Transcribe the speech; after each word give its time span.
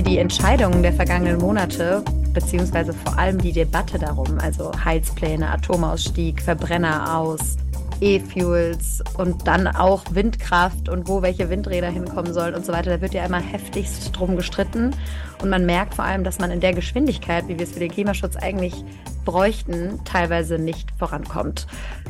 mir 0.00 0.04
die 0.04 0.18
Entscheidungen 0.18 0.82
der 0.82 0.94
vergangenen 0.94 1.38
Monate, 1.38 2.02
beziehungsweise 2.32 2.94
vor 2.94 3.18
allem 3.18 3.36
die 3.36 3.52
Debatte 3.52 3.98
darum, 3.98 4.38
also 4.38 4.72
Heizpläne, 4.82 5.50
Atomausstieg, 5.50 6.40
Verbrenner 6.40 7.18
aus, 7.18 7.58
E-Fuels 8.00 9.02
und 9.18 9.46
dann 9.46 9.66
auch 9.66 10.02
Windkraft 10.10 10.88
und 10.88 11.06
wo 11.06 11.20
welche 11.20 11.50
Windräder 11.50 11.88
hinkommen 11.88 12.32
sollen 12.32 12.54
und 12.54 12.64
so 12.64 12.72
weiter. 12.72 12.92
Da 12.92 13.00
wird 13.02 13.12
ja 13.12 13.26
immer 13.26 13.40
heftigst 13.40 14.16
drum 14.16 14.36
gestritten. 14.36 14.96
Und 15.42 15.50
man 15.50 15.66
merkt 15.66 15.96
vor 15.96 16.06
allem, 16.06 16.24
dass 16.24 16.38
man 16.38 16.50
in 16.50 16.60
der 16.60 16.72
Geschwindigkeit, 16.72 17.46
wie 17.48 17.58
wir 17.58 17.64
es 17.64 17.72
für 17.72 17.80
den 17.80 17.90
Klimaschutz 17.90 18.36
eigentlich 18.36 18.84
bräuchten, 19.26 20.00
teilweise 20.06 20.58
nicht 20.58 20.88
vorankommt. 20.98 21.66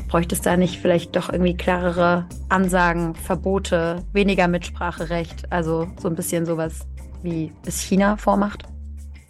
Bräuchte 0.07 0.35
es 0.35 0.41
da 0.41 0.55
nicht 0.55 0.79
vielleicht 0.79 1.17
doch 1.17 1.29
irgendwie 1.29 1.57
klarere 1.57 2.25
Ansagen, 2.47 3.15
Verbote, 3.15 3.97
weniger 4.13 4.47
Mitspracherecht? 4.47 5.51
Also 5.51 5.87
so 6.01 6.07
ein 6.07 6.15
bisschen 6.15 6.45
sowas, 6.45 6.85
wie 7.23 7.51
es 7.65 7.81
China 7.81 8.17
vormacht? 8.17 8.63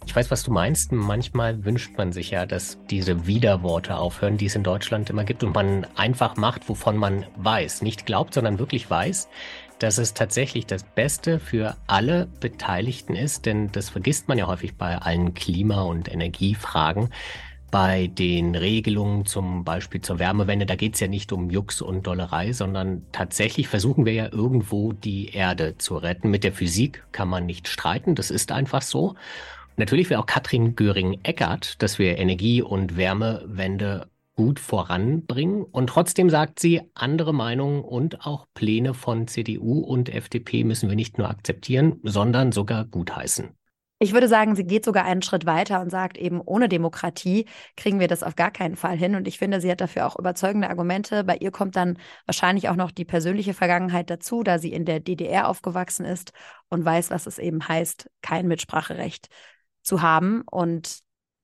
Ich 0.06 0.16
weiß, 0.16 0.30
was 0.30 0.42
du 0.42 0.50
meinst. 0.50 0.92
Manchmal 0.92 1.64
wünscht 1.64 1.96
man 1.96 2.12
sich 2.12 2.30
ja, 2.30 2.44
dass 2.44 2.78
diese 2.90 3.26
Widerworte 3.26 3.96
aufhören, 3.96 4.36
die 4.36 4.46
es 4.46 4.56
in 4.56 4.64
Deutschland 4.64 5.08
immer 5.10 5.24
gibt 5.24 5.44
und 5.44 5.54
man 5.54 5.86
einfach 5.96 6.36
macht, 6.36 6.68
wovon 6.68 6.96
man 6.96 7.26
weiß. 7.36 7.82
Nicht 7.82 8.04
glaubt, 8.04 8.34
sondern 8.34 8.58
wirklich 8.58 8.90
weiß, 8.90 9.28
dass 9.78 9.98
es 9.98 10.14
tatsächlich 10.14 10.66
das 10.66 10.82
Beste 10.82 11.38
für 11.38 11.76
alle 11.86 12.26
Beteiligten 12.40 13.14
ist. 13.14 13.46
Denn 13.46 13.70
das 13.70 13.90
vergisst 13.90 14.28
man 14.28 14.38
ja 14.38 14.46
häufig 14.46 14.76
bei 14.76 14.98
allen 14.98 15.34
Klima- 15.34 15.82
und 15.82 16.12
Energiefragen. 16.12 17.10
Bei 17.72 18.06
den 18.06 18.54
Regelungen 18.54 19.24
zum 19.24 19.64
Beispiel 19.64 20.02
zur 20.02 20.18
Wärmewende, 20.18 20.66
da 20.66 20.76
geht 20.76 20.92
es 20.92 21.00
ja 21.00 21.08
nicht 21.08 21.32
um 21.32 21.48
Jux 21.48 21.80
und 21.80 22.06
Dollerei, 22.06 22.52
sondern 22.52 23.06
tatsächlich 23.12 23.66
versuchen 23.66 24.04
wir 24.04 24.12
ja 24.12 24.30
irgendwo 24.30 24.92
die 24.92 25.30
Erde 25.30 25.78
zu 25.78 25.96
retten. 25.96 26.30
Mit 26.30 26.44
der 26.44 26.52
Physik 26.52 27.02
kann 27.12 27.28
man 27.28 27.46
nicht 27.46 27.68
streiten, 27.68 28.14
das 28.14 28.30
ist 28.30 28.52
einfach 28.52 28.82
so. 28.82 29.14
Natürlich 29.78 30.10
will 30.10 30.18
auch 30.18 30.26
Katrin 30.26 30.76
Göring-Eckert, 30.76 31.80
dass 31.82 31.98
wir 31.98 32.18
Energie- 32.18 32.60
und 32.60 32.98
Wärmewende 32.98 34.10
gut 34.36 34.60
voranbringen. 34.60 35.62
Und 35.62 35.86
trotzdem 35.86 36.28
sagt 36.28 36.60
sie, 36.60 36.82
andere 36.92 37.32
Meinungen 37.32 37.82
und 37.82 38.26
auch 38.26 38.46
Pläne 38.52 38.92
von 38.92 39.28
CDU 39.28 39.78
und 39.78 40.10
FDP 40.10 40.64
müssen 40.64 40.90
wir 40.90 40.96
nicht 40.96 41.16
nur 41.16 41.30
akzeptieren, 41.30 42.00
sondern 42.02 42.52
sogar 42.52 42.84
gutheißen. 42.84 43.56
Ich 44.02 44.12
würde 44.12 44.26
sagen, 44.26 44.56
sie 44.56 44.64
geht 44.64 44.84
sogar 44.84 45.04
einen 45.04 45.22
Schritt 45.22 45.46
weiter 45.46 45.80
und 45.80 45.88
sagt 45.88 46.18
eben, 46.18 46.40
ohne 46.40 46.68
Demokratie 46.68 47.46
kriegen 47.76 48.00
wir 48.00 48.08
das 48.08 48.24
auf 48.24 48.34
gar 48.34 48.50
keinen 48.50 48.74
Fall 48.74 48.96
hin. 48.96 49.14
Und 49.14 49.28
ich 49.28 49.38
finde, 49.38 49.60
sie 49.60 49.70
hat 49.70 49.80
dafür 49.80 50.08
auch 50.08 50.18
überzeugende 50.18 50.68
Argumente. 50.68 51.22
Bei 51.22 51.36
ihr 51.36 51.52
kommt 51.52 51.76
dann 51.76 51.96
wahrscheinlich 52.26 52.68
auch 52.68 52.74
noch 52.74 52.90
die 52.90 53.04
persönliche 53.04 53.54
Vergangenheit 53.54 54.10
dazu, 54.10 54.42
da 54.42 54.58
sie 54.58 54.72
in 54.72 54.86
der 54.86 54.98
DDR 54.98 55.46
aufgewachsen 55.46 56.04
ist 56.04 56.32
und 56.68 56.84
weiß, 56.84 57.12
was 57.12 57.28
es 57.28 57.38
eben 57.38 57.68
heißt, 57.68 58.10
kein 58.22 58.48
Mitspracherecht 58.48 59.28
zu 59.82 60.02
haben. 60.02 60.42
Und 60.50 60.98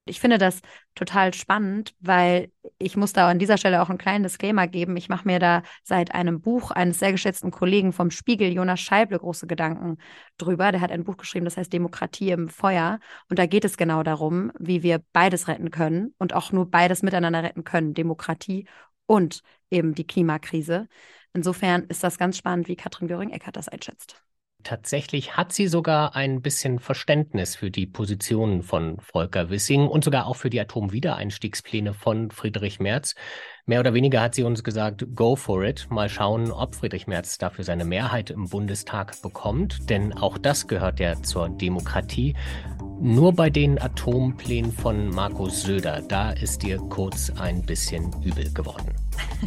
ich 0.08 0.20
finde 0.20 0.38
das 0.38 0.60
total 0.94 1.34
spannend, 1.34 1.94
weil 2.00 2.50
ich 2.78 2.96
muss 2.96 3.12
da 3.12 3.28
an 3.28 3.38
dieser 3.38 3.56
Stelle 3.58 3.82
auch 3.82 3.88
einen 3.88 3.98
kleinen 3.98 4.24
Disclaimer 4.24 4.66
geben. 4.66 4.96
Ich 4.96 5.08
mache 5.08 5.26
mir 5.26 5.38
da 5.38 5.62
seit 5.82 6.14
einem 6.14 6.40
Buch 6.40 6.70
eines 6.70 6.98
sehr 6.98 7.12
geschätzten 7.12 7.50
Kollegen 7.50 7.92
vom 7.92 8.10
Spiegel, 8.10 8.52
Jonas 8.52 8.80
Scheible, 8.80 9.18
große 9.18 9.46
Gedanken 9.46 9.98
drüber. 10.36 10.72
Der 10.72 10.80
hat 10.80 10.90
ein 10.90 11.04
Buch 11.04 11.16
geschrieben, 11.16 11.44
das 11.44 11.56
heißt 11.56 11.72
Demokratie 11.72 12.30
im 12.30 12.48
Feuer. 12.48 13.00
Und 13.28 13.38
da 13.38 13.46
geht 13.46 13.64
es 13.64 13.76
genau 13.76 14.02
darum, 14.02 14.52
wie 14.58 14.82
wir 14.82 15.02
beides 15.12 15.48
retten 15.48 15.70
können 15.70 16.14
und 16.18 16.34
auch 16.34 16.52
nur 16.52 16.70
beides 16.70 17.02
miteinander 17.02 17.42
retten 17.42 17.64
können. 17.64 17.94
Demokratie 17.94 18.66
und 19.06 19.42
eben 19.70 19.94
die 19.94 20.06
Klimakrise. 20.06 20.88
Insofern 21.32 21.84
ist 21.84 22.02
das 22.04 22.18
ganz 22.18 22.36
spannend, 22.38 22.68
wie 22.68 22.76
Katrin 22.76 23.08
Göring-Eckert 23.08 23.56
das 23.56 23.68
einschätzt. 23.68 24.22
Tatsächlich 24.64 25.36
hat 25.36 25.52
sie 25.52 25.68
sogar 25.68 26.16
ein 26.16 26.42
bisschen 26.42 26.80
Verständnis 26.80 27.54
für 27.54 27.70
die 27.70 27.86
Positionen 27.86 28.62
von 28.62 28.98
Volker 29.00 29.50
Wissing 29.50 29.86
und 29.86 30.02
sogar 30.02 30.26
auch 30.26 30.34
für 30.34 30.50
die 30.50 30.60
Atomwiedereinstiegspläne 30.60 31.94
von 31.94 32.30
Friedrich 32.32 32.80
Merz. 32.80 33.14
Mehr 33.66 33.80
oder 33.80 33.94
weniger 33.94 34.20
hat 34.20 34.34
sie 34.34 34.42
uns 34.42 34.64
gesagt, 34.64 35.06
go 35.14 35.36
for 35.36 35.62
it. 35.62 35.86
Mal 35.90 36.08
schauen, 36.08 36.50
ob 36.50 36.74
Friedrich 36.74 37.06
Merz 37.06 37.38
dafür 37.38 37.64
seine 37.64 37.84
Mehrheit 37.84 38.30
im 38.30 38.48
Bundestag 38.48 39.22
bekommt. 39.22 39.88
Denn 39.88 40.12
auch 40.12 40.38
das 40.38 40.66
gehört 40.66 40.98
ja 40.98 41.22
zur 41.22 41.48
Demokratie. 41.50 42.34
Nur 43.00 43.32
bei 43.34 43.50
den 43.50 43.80
Atomplänen 43.80 44.72
von 44.72 45.10
Markus 45.10 45.62
Söder, 45.62 46.02
da 46.02 46.32
ist 46.32 46.62
dir 46.62 46.78
kurz 46.78 47.30
ein 47.38 47.62
bisschen 47.62 48.10
übel 48.24 48.52
geworden. 48.52 48.96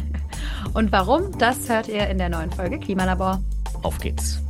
Und 0.74 0.90
warum? 0.90 1.36
Das 1.38 1.68
hört 1.68 1.88
ihr 1.88 2.08
in 2.08 2.16
der 2.16 2.30
neuen 2.30 2.50
Folge 2.50 2.78
Klimalabor. 2.78 3.42
Auf 3.82 3.98
geht's. 3.98 4.42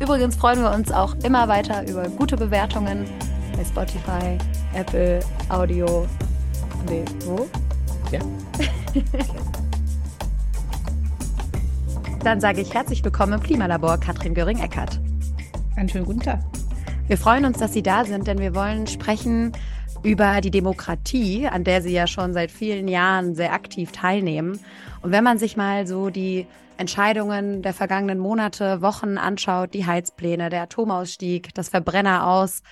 Übrigens 0.00 0.36
freuen 0.36 0.62
wir 0.62 0.72
uns 0.72 0.90
auch 0.90 1.14
immer 1.24 1.46
weiter 1.46 1.86
über 1.86 2.08
gute 2.08 2.34
Bewertungen 2.34 3.04
bei 3.54 3.62
Spotify, 3.62 4.38
Apple, 4.74 5.20
Audio. 5.50 6.06
Nee, 6.88 7.04
wo? 7.26 7.46
Ja. 8.10 8.20
Dann 12.24 12.40
sage 12.40 12.62
ich 12.62 12.72
herzlich 12.72 13.04
willkommen 13.04 13.34
im 13.34 13.42
Klimalabor, 13.42 13.98
Katrin 13.98 14.32
Göring-Eckert. 14.32 14.98
Einen 15.76 15.90
schönen 15.90 16.06
guten 16.06 16.20
Tag. 16.20 16.40
Wir 17.06 17.18
freuen 17.18 17.44
uns, 17.44 17.58
dass 17.58 17.74
Sie 17.74 17.82
da 17.82 18.06
sind, 18.06 18.26
denn 18.26 18.38
wir 18.38 18.54
wollen 18.54 18.86
sprechen 18.86 19.52
über 20.02 20.40
die 20.40 20.50
Demokratie, 20.50 21.46
an 21.46 21.62
der 21.62 21.82
Sie 21.82 21.92
ja 21.92 22.06
schon 22.06 22.32
seit 22.32 22.50
vielen 22.50 22.88
Jahren 22.88 23.34
sehr 23.34 23.52
aktiv 23.52 23.92
teilnehmen. 23.92 24.60
Und 25.02 25.12
wenn 25.12 25.24
man 25.24 25.38
sich 25.38 25.58
mal 25.58 25.86
so 25.86 26.08
die 26.08 26.46
Entscheidungen 26.80 27.60
der 27.60 27.74
vergangenen 27.74 28.18
Monate, 28.18 28.80
Wochen 28.80 29.18
anschaut, 29.18 29.74
die 29.74 29.84
Heizpläne, 29.84 30.48
der 30.48 30.62
Atomausstieg, 30.62 31.52
das 31.54 31.68
Verbrenner 31.68 32.26
aus, 32.26 32.62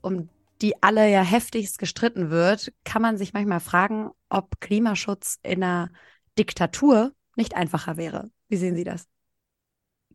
um 0.00 0.28
die 0.60 0.82
alle 0.82 1.08
ja 1.08 1.22
heftigst 1.22 1.78
gestritten 1.78 2.30
wird, 2.30 2.72
kann 2.82 3.00
man 3.00 3.16
sich 3.16 3.32
manchmal 3.32 3.60
fragen, 3.60 4.10
ob 4.28 4.60
Klimaschutz 4.60 5.38
in 5.44 5.62
einer 5.62 5.90
Diktatur 6.36 7.12
nicht 7.36 7.54
einfacher 7.54 7.96
wäre. 7.96 8.30
Wie 8.48 8.56
sehen 8.56 8.74
Sie 8.74 8.84
das? 8.84 9.06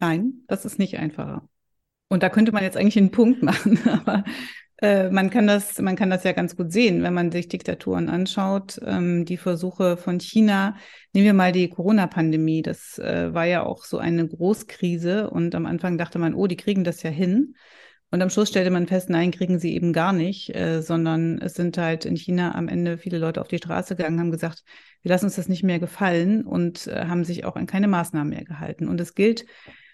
Nein, 0.02 0.44
das 0.48 0.66
ist 0.66 0.78
nicht 0.78 0.98
einfacher. 0.98 1.48
Und 2.10 2.24
da 2.24 2.30
könnte 2.30 2.52
man 2.52 2.64
jetzt 2.64 2.76
eigentlich 2.76 2.98
einen 2.98 3.12
Punkt 3.12 3.42
machen, 3.44 3.80
aber 3.88 4.26
äh, 4.82 5.10
man 5.10 5.30
kann 5.30 5.48
das, 5.48 5.80
man 5.80 5.96
kann 5.96 6.10
das 6.10 6.24
ja 6.24 6.32
ganz 6.32 6.56
gut 6.56 6.72
sehen, 6.72 7.04
wenn 7.04 7.14
man 7.14 7.32
sich 7.32 7.48
Diktaturen 7.48 8.10
anschaut. 8.10 8.80
Ähm, 8.86 9.26
die 9.26 9.38
Versuche 9.38 9.98
von 9.98 10.20
China, 10.20 10.78
nehmen 11.14 11.26
wir 11.26 11.34
mal 11.34 11.52
die 11.52 11.70
Corona-Pandemie, 11.70 12.62
das 12.62 12.98
äh, 12.98 13.34
war 13.34 13.46
ja 13.46 13.64
auch 13.64 13.84
so 13.84 13.98
eine 13.98 14.28
Großkrise 14.28 15.30
und 15.30 15.54
am 15.56 15.66
Anfang 15.66 15.98
dachte 15.98 16.20
man, 16.20 16.34
oh, 16.34 16.48
die 16.48 16.58
kriegen 16.58 16.84
das 16.84 17.04
ja 17.04 17.10
hin. 17.10 17.56
Und 18.12 18.24
am 18.24 18.32
Schluss 18.32 18.50
stellte 18.50 18.72
man 18.72 18.88
fest, 18.88 19.10
nein, 19.10 19.30
kriegen 19.30 19.60
sie 19.60 19.76
eben 19.76 19.94
gar 19.94 20.14
nicht, 20.14 20.56
äh, 20.56 20.82
sondern 20.82 21.40
es 21.40 21.54
sind 21.54 21.78
halt 21.78 22.06
in 22.06 22.16
China 22.16 22.56
am 22.56 22.68
Ende 22.68 22.98
viele 22.98 23.20
Leute 23.20 23.40
auf 23.40 23.48
die 23.48 23.58
Straße 23.58 23.96
gegangen, 23.96 24.20
haben 24.20 24.32
gesagt, 24.32 24.64
wir 25.04 25.10
lassen 25.10 25.26
uns 25.26 25.36
das 25.36 25.48
nicht 25.48 25.64
mehr 25.64 25.80
gefallen 25.80 26.44
und 26.46 26.88
äh, 26.88 27.06
haben 27.06 27.24
sich 27.24 27.46
auch 27.46 27.56
an 27.56 27.68
keine 27.68 27.88
Maßnahmen 27.88 28.30
mehr 28.30 28.46
gehalten. 28.46 28.88
Und 28.88 29.00
es 29.00 29.14
gilt 29.14 29.46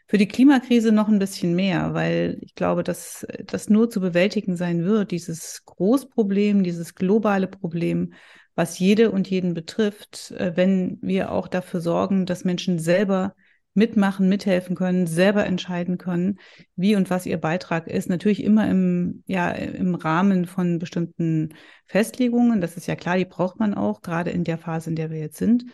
für 0.08 0.18
die 0.18 0.28
Klimakrise 0.28 0.92
noch 0.92 1.08
ein 1.08 1.20
bisschen 1.20 1.56
mehr, 1.56 1.94
weil 1.94 2.38
ich 2.42 2.54
glaube, 2.56 2.84
dass 2.84 3.26
das 3.46 3.70
nur 3.70 3.90
zu 3.90 4.00
bewältigen 4.00 4.56
sein 4.56 4.86
wird, 4.86 5.12
dieses 5.12 5.64
Großproblem, 5.66 6.64
dieses 6.64 6.96
globale 6.96 7.48
Problem, 7.48 8.14
was 8.56 8.80
jede 8.80 9.12
und 9.12 9.30
jeden 9.30 9.54
betrifft, 9.54 10.32
äh, 10.32 10.56
wenn 10.56 11.00
wir 11.02 11.32
auch 11.32 11.48
dafür 11.48 11.82
sorgen, 11.82 12.26
dass 12.26 12.46
Menschen 12.46 12.80
selber 12.80 13.36
mitmachen, 13.74 14.30
mithelfen 14.30 14.76
können, 14.76 15.06
selber 15.06 15.46
entscheiden 15.46 15.98
können, 15.98 16.40
wie 16.78 16.96
und 16.96 17.10
was 17.10 17.26
ihr 17.26 17.38
Beitrag 17.38 17.88
ist. 17.88 18.08
Natürlich 18.10 18.42
immer 18.42 18.70
im, 18.70 19.24
ja, 19.28 19.52
im 19.52 19.96
Rahmen 19.96 20.46
von 20.46 20.80
bestimmten 20.80 21.54
Festlegungen. 21.86 22.62
Das 22.62 22.78
ist 22.78 22.88
ja 22.88 22.96
klar, 22.96 23.18
die 23.18 23.26
braucht 23.26 23.60
man 23.60 23.74
auch, 23.74 24.02
gerade 24.02 24.32
in 24.32 24.46
der 24.46 24.58
Phase, 24.58 24.92
in 24.92 24.96
der 24.96 25.12
wir 25.12 25.20
jetzt 25.20 25.38
sind. 25.38 25.66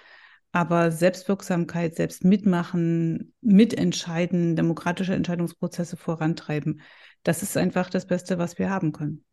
Aber 0.52 0.92
Selbstwirksamkeit, 0.92 1.96
selbst 1.96 2.26
mitmachen, 2.26 3.34
mitentscheiden, 3.42 4.56
demokratische 4.56 5.14
Entscheidungsprozesse 5.14 5.96
vorantreiben, 5.96 6.82
das 7.24 7.42
ist 7.44 7.56
einfach 7.56 7.90
das 7.90 8.06
Beste, 8.06 8.38
was 8.38 8.60
wir 8.60 8.70
haben 8.70 8.92
können. 8.92 9.24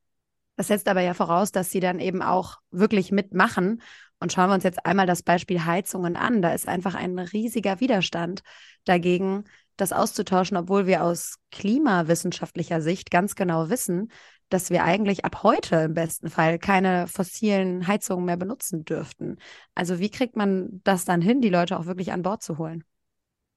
Das 0.57 0.69
setzt 0.69 0.89
aber 0.89 1.01
ja 1.01 1.15
voraus, 1.15 1.53
dass 1.53 1.71
sie 1.71 1.81
dann 1.81 2.01
eben 2.01 2.21
auch 2.21 2.59
wirklich 2.71 3.13
mitmachen. 3.13 3.81
Und 4.21 4.33
schauen 4.33 4.51
wir 4.51 4.55
uns 4.55 4.65
jetzt 4.65 4.85
einmal 4.85 5.07
das 5.07 5.23
Beispiel 5.23 5.65
Heizungen 5.65 6.17
an. 6.17 6.43
Da 6.43 6.53
ist 6.53 6.67
einfach 6.67 6.95
ein 6.97 7.19
riesiger 7.19 7.79
Widerstand 7.79 8.43
dagegen, 8.85 9.45
das 9.77 9.93
auszutauschen, 9.93 10.57
obwohl 10.57 10.87
wir 10.87 11.05
aus 11.05 11.37
klimawissenschaftlicher 11.53 12.81
Sicht 12.81 13.13
ganz 13.13 13.37
genau 13.37 13.71
wissen, 13.71 14.11
dass 14.49 14.71
wir 14.71 14.85
eigentlich 14.85 15.25
ab 15.25 15.43
heute 15.43 15.77
im 15.77 15.95
besten 15.95 16.31
Fall 16.31 16.59
keine 16.59 17.07
fossilen 17.07 17.87
Heizungen 17.87 18.25
mehr 18.25 18.37
benutzen 18.37 18.85
dürften. 18.85 19.37
Also 19.75 19.99
wie 19.99 20.11
kriegt 20.11 20.37
man 20.37 20.81
das 20.85 21.05
dann 21.05 21.21
hin, 21.21 21.41
die 21.41 21.51
Leute 21.51 21.79
auch 21.79 21.87
wirklich 21.87 22.13
an 22.13 22.23
Bord 22.23 22.43
zu 22.43 22.59
holen? 22.59 22.85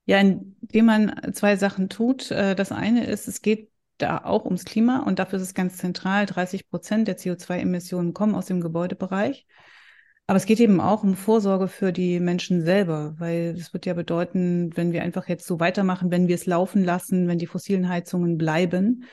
Ja, 0.05 0.19
indem 0.19 0.85
man 0.85 1.33
zwei 1.33 1.55
Sachen 1.55 1.89
tut. 1.89 2.31
Äh, 2.31 2.55
das 2.55 2.71
eine 2.71 3.05
ist, 3.05 3.27
es 3.27 3.41
geht 3.41 3.69
da 3.97 4.23
auch 4.23 4.45
ums 4.45 4.65
Klima 4.65 4.99
und 4.99 5.19
dafür 5.19 5.37
ist 5.37 5.43
es 5.43 5.53
ganz 5.53 5.77
zentral, 5.77 6.25
30 6.25 6.69
Prozent 6.69 7.07
der 7.07 7.17
CO2-Emissionen 7.17 8.13
kommen 8.13 8.35
aus 8.35 8.47
dem 8.47 8.61
Gebäudebereich. 8.61 9.45
Aber 10.27 10.37
es 10.37 10.45
geht 10.45 10.59
eben 10.59 10.79
auch 10.79 11.03
um 11.03 11.15
Vorsorge 11.15 11.67
für 11.67 11.91
die 11.91 12.19
Menschen 12.19 12.63
selber, 12.63 13.15
weil 13.17 13.55
es 13.57 13.73
wird 13.73 13.85
ja 13.85 13.93
bedeuten, 13.93 14.75
wenn 14.75 14.93
wir 14.93 15.03
einfach 15.03 15.27
jetzt 15.27 15.45
so 15.45 15.59
weitermachen, 15.59 16.09
wenn 16.09 16.27
wir 16.27 16.35
es 16.35 16.45
laufen 16.45 16.83
lassen, 16.83 17.27
wenn 17.27 17.37
die 17.37 17.47
fossilen 17.47 17.89
Heizungen 17.89 18.37
bleiben, 18.37 19.03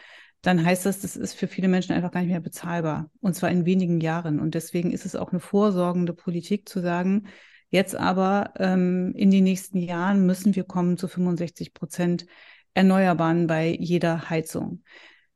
dann 0.43 0.65
heißt 0.65 0.87
das, 0.87 1.01
das 1.01 1.17
ist 1.17 1.35
für 1.35 1.49
viele 1.49 1.69
Menschen 1.69 1.93
einfach 1.93 2.13
gar 2.13 2.21
nicht 2.21 2.31
mehr 2.31 2.41
bezahlbar. 2.41 3.11
Und 3.21 3.35
zwar 3.35 3.51
in 3.51 3.67
wenigen 3.67 4.01
Jahren. 4.01 4.39
Und 4.41 4.55
deswegen 4.55 4.93
ist 4.93 5.05
es 5.05 5.17
auch 5.17 5.31
eine 5.31 5.41
vorsorgende 5.41 6.13
Politik 6.13 6.69
zu 6.69 6.81
sagen, 6.81 7.27
jetzt 7.71 7.97
aber 7.97 8.53
ähm, 8.57 9.13
in 9.17 9.31
den 9.31 9.45
nächsten 9.45 9.79
Jahren 9.79 10.27
müssen 10.27 10.55
wir 10.55 10.65
kommen 10.65 10.97
zu 10.97 11.09
65 11.09 11.75
Prozent 11.75 12.27
Erneuerbaren 12.75 13.47
bei 13.49 13.77
jeder 13.79 14.31
Heizung. 14.31 14.85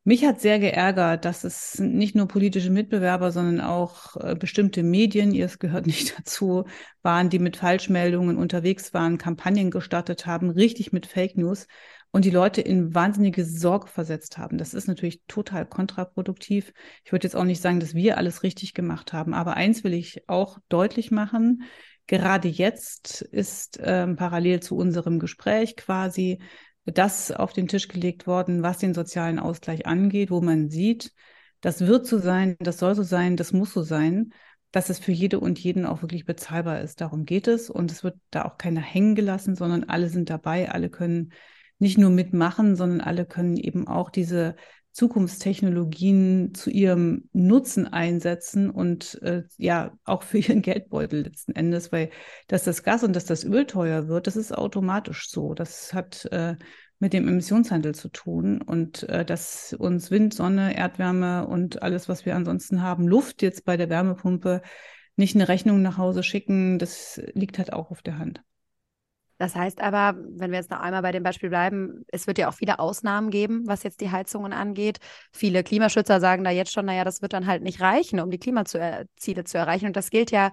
Mich 0.04 0.25
hat 0.25 0.40
sehr 0.40 0.58
geärgert, 0.58 1.25
dass 1.25 1.44
es 1.44 1.78
nicht 1.78 2.16
nur 2.16 2.26
politische 2.26 2.70
Mitbewerber, 2.70 3.31
sondern 3.31 3.60
auch 3.60 4.16
äh, 4.16 4.34
bestimmte 4.34 4.82
Medien, 4.82 5.32
ihr 5.32 5.46
es 5.46 5.60
gehört 5.60 5.87
nicht 5.88 6.19
dazu, 6.19 6.64
waren, 7.02 7.31
die 7.31 7.38
mit 7.38 7.56
Falschmeldungen 7.56 8.37
unterwegs 8.37 8.94
waren, 8.94 9.19
Kampagnen 9.19 9.70
gestartet 9.70 10.26
haben, 10.26 10.50
richtig 10.50 10.93
mit 10.93 11.06
Fake 11.06 11.37
News 11.37 11.66
und 12.12 12.26
die 12.26 12.31
Leute 12.31 12.61
in 12.61 12.94
wahnsinnige 12.94 13.44
Sorge 13.44 13.88
versetzt 13.88 14.38
haben. 14.38 14.59
Das 14.59 14.75
ist 14.75 14.87
natürlich 14.87 15.23
total 15.26 15.67
kontraproduktiv. 15.67 16.73
Ich 17.05 17.11
würde 17.11 17.26
jetzt 17.26 17.35
auch 17.35 17.44
nicht 17.44 17.62
sagen, 17.62 17.81
dass 17.81 17.94
wir 17.94 18.19
alles 18.19 18.43
richtig 18.43 18.75
gemacht 18.75 19.12
haben, 19.12 19.35
aber 19.35 19.55
eins 19.55 19.82
will 19.82 19.94
ich 19.94 20.29
auch 20.29 20.59
deutlich 20.69 21.11
machen. 21.11 21.62
Gerade 22.06 22.49
jetzt 22.49 23.23
ist 23.23 23.81
ähm, 23.82 24.17
parallel 24.17 24.61
zu 24.61 24.76
unserem 24.76 25.19
Gespräch 25.19 25.76
quasi 25.76 26.41
das 26.85 27.31
auf 27.31 27.53
den 27.53 27.69
Tisch 27.69 27.88
gelegt 27.88 28.26
worden, 28.26 28.62
was 28.62 28.79
den 28.79 28.93
sozialen 28.93 29.38
Ausgleich 29.38 29.87
angeht, 29.87 30.31
wo 30.31 30.41
man 30.41 30.69
sieht, 30.69 31.12
das 31.62 31.87
wird 31.87 32.06
so 32.06 32.19
sein, 32.19 32.56
das 32.59 32.79
soll 32.79 32.94
so 32.94 33.05
sein, 33.05 33.37
das 33.37 33.53
muss 33.53 33.73
so 33.73 33.82
sein, 33.82 34.35
dass 34.73 34.91
es 34.91 34.99
für 34.99 35.12
jede 35.12 35.38
und 35.38 35.59
jeden 35.61 35.87
auch 35.87 36.03
wirklich 36.03 36.25
bezahlbar 36.25 36.81
ist. 36.81 37.00
Darum 37.00 37.25
geht 37.25 37.47
es 37.47 37.70
und 37.70 37.91
es 37.93 38.03
wird 38.03 38.17
da 38.31 38.44
auch 38.44 38.59
keiner 38.59 38.81
hängen 38.81 39.14
gelassen, 39.14 39.55
sondern 39.55 39.85
alle 39.85 40.09
sind 40.09 40.29
dabei, 40.29 40.70
alle 40.70 40.91
können 40.91 41.32
nicht 41.82 41.99
nur 41.99 42.11
mitmachen, 42.11 42.76
sondern 42.76 43.00
alle 43.00 43.26
können 43.26 43.56
eben 43.56 43.88
auch 43.88 44.08
diese 44.08 44.55
Zukunftstechnologien 44.93 46.55
zu 46.55 46.70
ihrem 46.70 47.29
Nutzen 47.32 47.88
einsetzen 47.88 48.70
und 48.70 49.20
äh, 49.23 49.43
ja 49.56 49.93
auch 50.05 50.23
für 50.23 50.38
ihren 50.38 50.62
Geldbeutel 50.62 51.23
letzten 51.23 51.56
Endes, 51.56 51.90
weil 51.90 52.11
dass 52.46 52.62
das 52.62 52.84
Gas 52.84 53.02
und 53.02 53.17
dass 53.17 53.25
das 53.25 53.44
Öl 53.44 53.67
teuer 53.67 54.06
wird, 54.06 54.29
das 54.29 54.37
ist 54.37 54.56
automatisch 54.56 55.29
so. 55.29 55.55
Das 55.55 55.93
hat 55.93 56.26
äh, 56.26 56.55
mit 57.00 57.12
dem 57.14 57.26
Emissionshandel 57.26 57.96
zu 57.96 58.11
tun 58.11 58.62
und 58.62 59.02
äh, 59.08 59.25
dass 59.25 59.73
uns 59.73 60.12
Wind, 60.12 60.35
Sonne, 60.35 60.76
Erdwärme 60.76 61.49
und 61.49 61.82
alles, 61.82 62.08
was 62.08 62.25
wir 62.25 62.37
ansonsten 62.37 62.81
haben, 62.81 63.08
Luft 63.08 63.43
jetzt 63.43 63.64
bei 63.64 63.76
der 63.76 63.90
Wärmepumpe 63.90 64.62
nicht 65.17 65.35
eine 65.35 65.49
Rechnung 65.49 65.82
nach 65.82 65.99
Hause 65.99 66.23
schicken, 66.23 66.78
das 66.78 67.20
liegt 67.35 67.58
halt 67.58 67.73
auch 67.73 67.90
auf 67.90 68.02
der 68.02 68.19
Hand. 68.19 68.44
Das 69.38 69.56
heißt 69.56 69.81
aber, 69.81 70.17
wenn 70.17 70.50
wir 70.50 70.58
jetzt 70.58 70.70
noch 70.70 70.81
einmal 70.81 71.02
bei 71.02 71.12
dem 71.12 71.23
Beispiel 71.23 71.49
bleiben, 71.49 72.05
es 72.08 72.26
wird 72.26 72.38
ja 72.38 72.49
auch 72.49 72.55
viele 72.55 72.79
Ausnahmen 72.79 73.31
geben, 73.31 73.62
was 73.67 73.82
jetzt 73.82 74.00
die 74.00 74.11
Heizungen 74.11 74.52
angeht. 74.52 74.99
Viele 75.32 75.64
Klimaschützer 75.64 76.20
sagen 76.20 76.44
da 76.44 76.50
jetzt 76.50 76.73
schon, 76.73 76.87
naja, 76.87 77.05
das 77.05 77.23
wird 77.23 77.32
dann 77.32 77.46
halt 77.46 77.62
nicht 77.62 77.81
reichen, 77.81 78.20
um 78.20 78.31
die 78.31 78.38
Klimaziele 78.38 79.44
zu 79.44 79.58
erreichen. 79.58 79.87
Und 79.87 79.96
das 79.96 80.11
gilt 80.11 80.31
ja, 80.31 80.52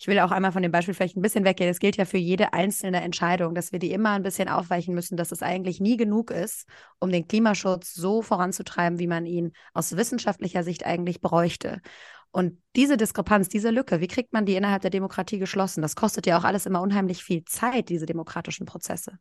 ich 0.00 0.06
will 0.06 0.18
auch 0.20 0.30
einmal 0.30 0.52
von 0.52 0.62
dem 0.62 0.72
Beispiel 0.72 0.94
vielleicht 0.94 1.18
ein 1.18 1.22
bisschen 1.22 1.44
weggehen, 1.44 1.68
das 1.68 1.78
gilt 1.78 1.98
ja 1.98 2.06
für 2.06 2.16
jede 2.16 2.54
einzelne 2.54 3.02
Entscheidung, 3.02 3.54
dass 3.54 3.70
wir 3.70 3.78
die 3.78 3.92
immer 3.92 4.12
ein 4.12 4.22
bisschen 4.22 4.48
aufweichen 4.48 4.94
müssen, 4.94 5.18
dass 5.18 5.30
es 5.30 5.42
eigentlich 5.42 5.78
nie 5.78 5.98
genug 5.98 6.30
ist, 6.30 6.66
um 7.00 7.12
den 7.12 7.28
Klimaschutz 7.28 7.92
so 7.92 8.22
voranzutreiben, 8.22 8.98
wie 8.98 9.06
man 9.06 9.26
ihn 9.26 9.52
aus 9.74 9.94
wissenschaftlicher 9.96 10.62
Sicht 10.62 10.86
eigentlich 10.86 11.20
bräuchte. 11.20 11.82
Und 12.32 12.58
diese 12.76 12.96
Diskrepanz, 12.96 13.48
diese 13.48 13.70
Lücke, 13.70 14.00
wie 14.00 14.06
kriegt 14.06 14.32
man 14.32 14.46
die 14.46 14.54
innerhalb 14.54 14.82
der 14.82 14.90
Demokratie 14.90 15.38
geschlossen? 15.38 15.82
Das 15.82 15.96
kostet 15.96 16.26
ja 16.26 16.38
auch 16.38 16.44
alles 16.44 16.66
immer 16.66 16.80
unheimlich 16.80 17.24
viel 17.24 17.44
Zeit, 17.44 17.88
diese 17.88 18.06
demokratischen 18.06 18.66
Prozesse. 18.66 19.18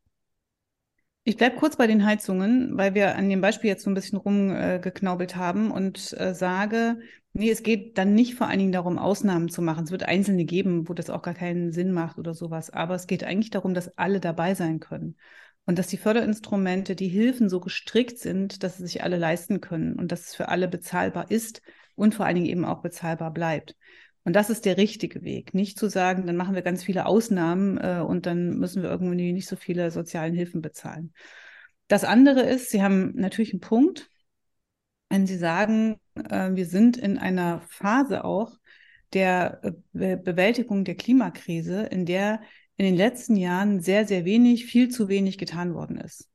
Ich 1.24 1.38
bleibe 1.38 1.58
kurz 1.58 1.76
bei 1.76 1.86
den 1.86 2.06
Heizungen, 2.06 2.78
weil 2.78 2.94
wir 2.96 3.16
an 3.16 3.30
dem 3.30 3.42
Beispiel 3.42 3.70
jetzt 3.70 3.84
so 3.84 3.90
ein 3.90 3.94
bisschen 3.94 4.18
rumgeknaubelt 4.18 5.34
äh, 5.34 5.36
haben 5.36 5.70
und 5.70 6.14
äh, 6.18 6.34
sage, 6.34 7.00
nee, 7.34 7.52
es 7.52 7.62
geht 7.62 7.98
dann 7.98 8.14
nicht 8.14 8.36
vor 8.36 8.48
allen 8.48 8.60
Dingen 8.60 8.72
darum, 8.72 8.98
Ausnahmen 8.98 9.50
zu 9.50 9.62
machen. 9.62 9.84
Es 9.84 9.92
wird 9.92 10.04
Einzelne 10.04 10.46
geben, 10.46 10.88
wo 10.88 10.94
das 10.94 11.10
auch 11.10 11.22
gar 11.22 11.34
keinen 11.34 11.72
Sinn 11.72 11.92
macht 11.92 12.18
oder 12.18 12.34
sowas. 12.34 12.70
Aber 12.70 12.96
es 12.96 13.06
geht 13.06 13.24
eigentlich 13.24 13.52
darum, 13.52 13.74
dass 13.74 13.98
alle 13.98 14.20
dabei 14.20 14.56
sein 14.56 14.80
können. 14.80 15.18
Und 15.66 15.78
dass 15.78 15.88
die 15.88 15.98
Förderinstrumente, 15.98 16.96
die 16.96 17.10
Hilfen 17.10 17.50
so 17.50 17.60
gestrickt 17.60 18.18
sind, 18.18 18.64
dass 18.64 18.78
sie 18.78 18.84
sich 18.84 19.04
alle 19.04 19.18
leisten 19.18 19.62
können 19.62 20.00
und 20.00 20.12
dass 20.12 20.22
es 20.22 20.36
für 20.36 20.48
alle 20.48 20.68
bezahlbar 20.68 21.30
ist 21.30 21.62
und 22.00 22.16
vor 22.16 22.26
allen 22.26 22.36
Dingen 22.36 22.48
eben 22.48 22.66
auch 22.66 22.82
bezahlbar 22.82 23.32
bleibt. 23.32 23.76
Und 24.24 24.34
das 24.36 24.50
ist 24.50 24.66
der 24.66 24.78
richtige 24.78 25.24
Weg. 25.24 25.54
Nicht 25.54 25.80
zu 25.80 25.90
sagen, 25.90 26.26
dann 26.28 26.36
machen 26.36 26.56
wir 26.56 26.62
ganz 26.62 26.84
viele 26.84 27.06
Ausnahmen 27.06 27.78
äh, 27.78 28.02
und 28.06 28.26
dann 28.26 28.58
müssen 28.58 28.84
wir 28.84 28.90
irgendwie 28.90 29.34
nicht 29.34 29.48
so 29.48 29.56
viele 29.56 29.92
sozialen 29.92 30.34
Hilfen 30.34 30.62
bezahlen. 30.62 31.14
Das 31.88 32.04
andere 32.04 32.42
ist, 32.42 32.70
Sie 32.70 32.84
haben 32.84 33.14
natürlich 33.16 33.54
einen 33.54 33.62
Punkt, 33.62 34.10
wenn 35.10 35.26
Sie 35.26 35.38
sagen, 35.38 36.00
äh, 36.16 36.52
wir 36.54 36.66
sind 36.66 36.98
in 36.98 37.18
einer 37.18 37.62
Phase 37.62 38.24
auch 38.24 38.52
der 39.14 39.60
äh, 39.64 39.72
Be 39.94 40.18
Bewältigung 40.18 40.84
der 40.84 40.96
Klimakrise, 40.96 41.84
in 41.84 42.06
der 42.06 42.42
in 42.78 42.86
den 42.86 42.96
letzten 42.96 43.36
Jahren 43.36 43.82
sehr, 43.82 44.06
sehr 44.06 44.24
wenig, 44.24 44.66
viel 44.66 44.90
zu 44.90 45.10
wenig 45.10 45.38
getan 45.38 45.74
worden 45.74 45.98
ist. 45.98 46.30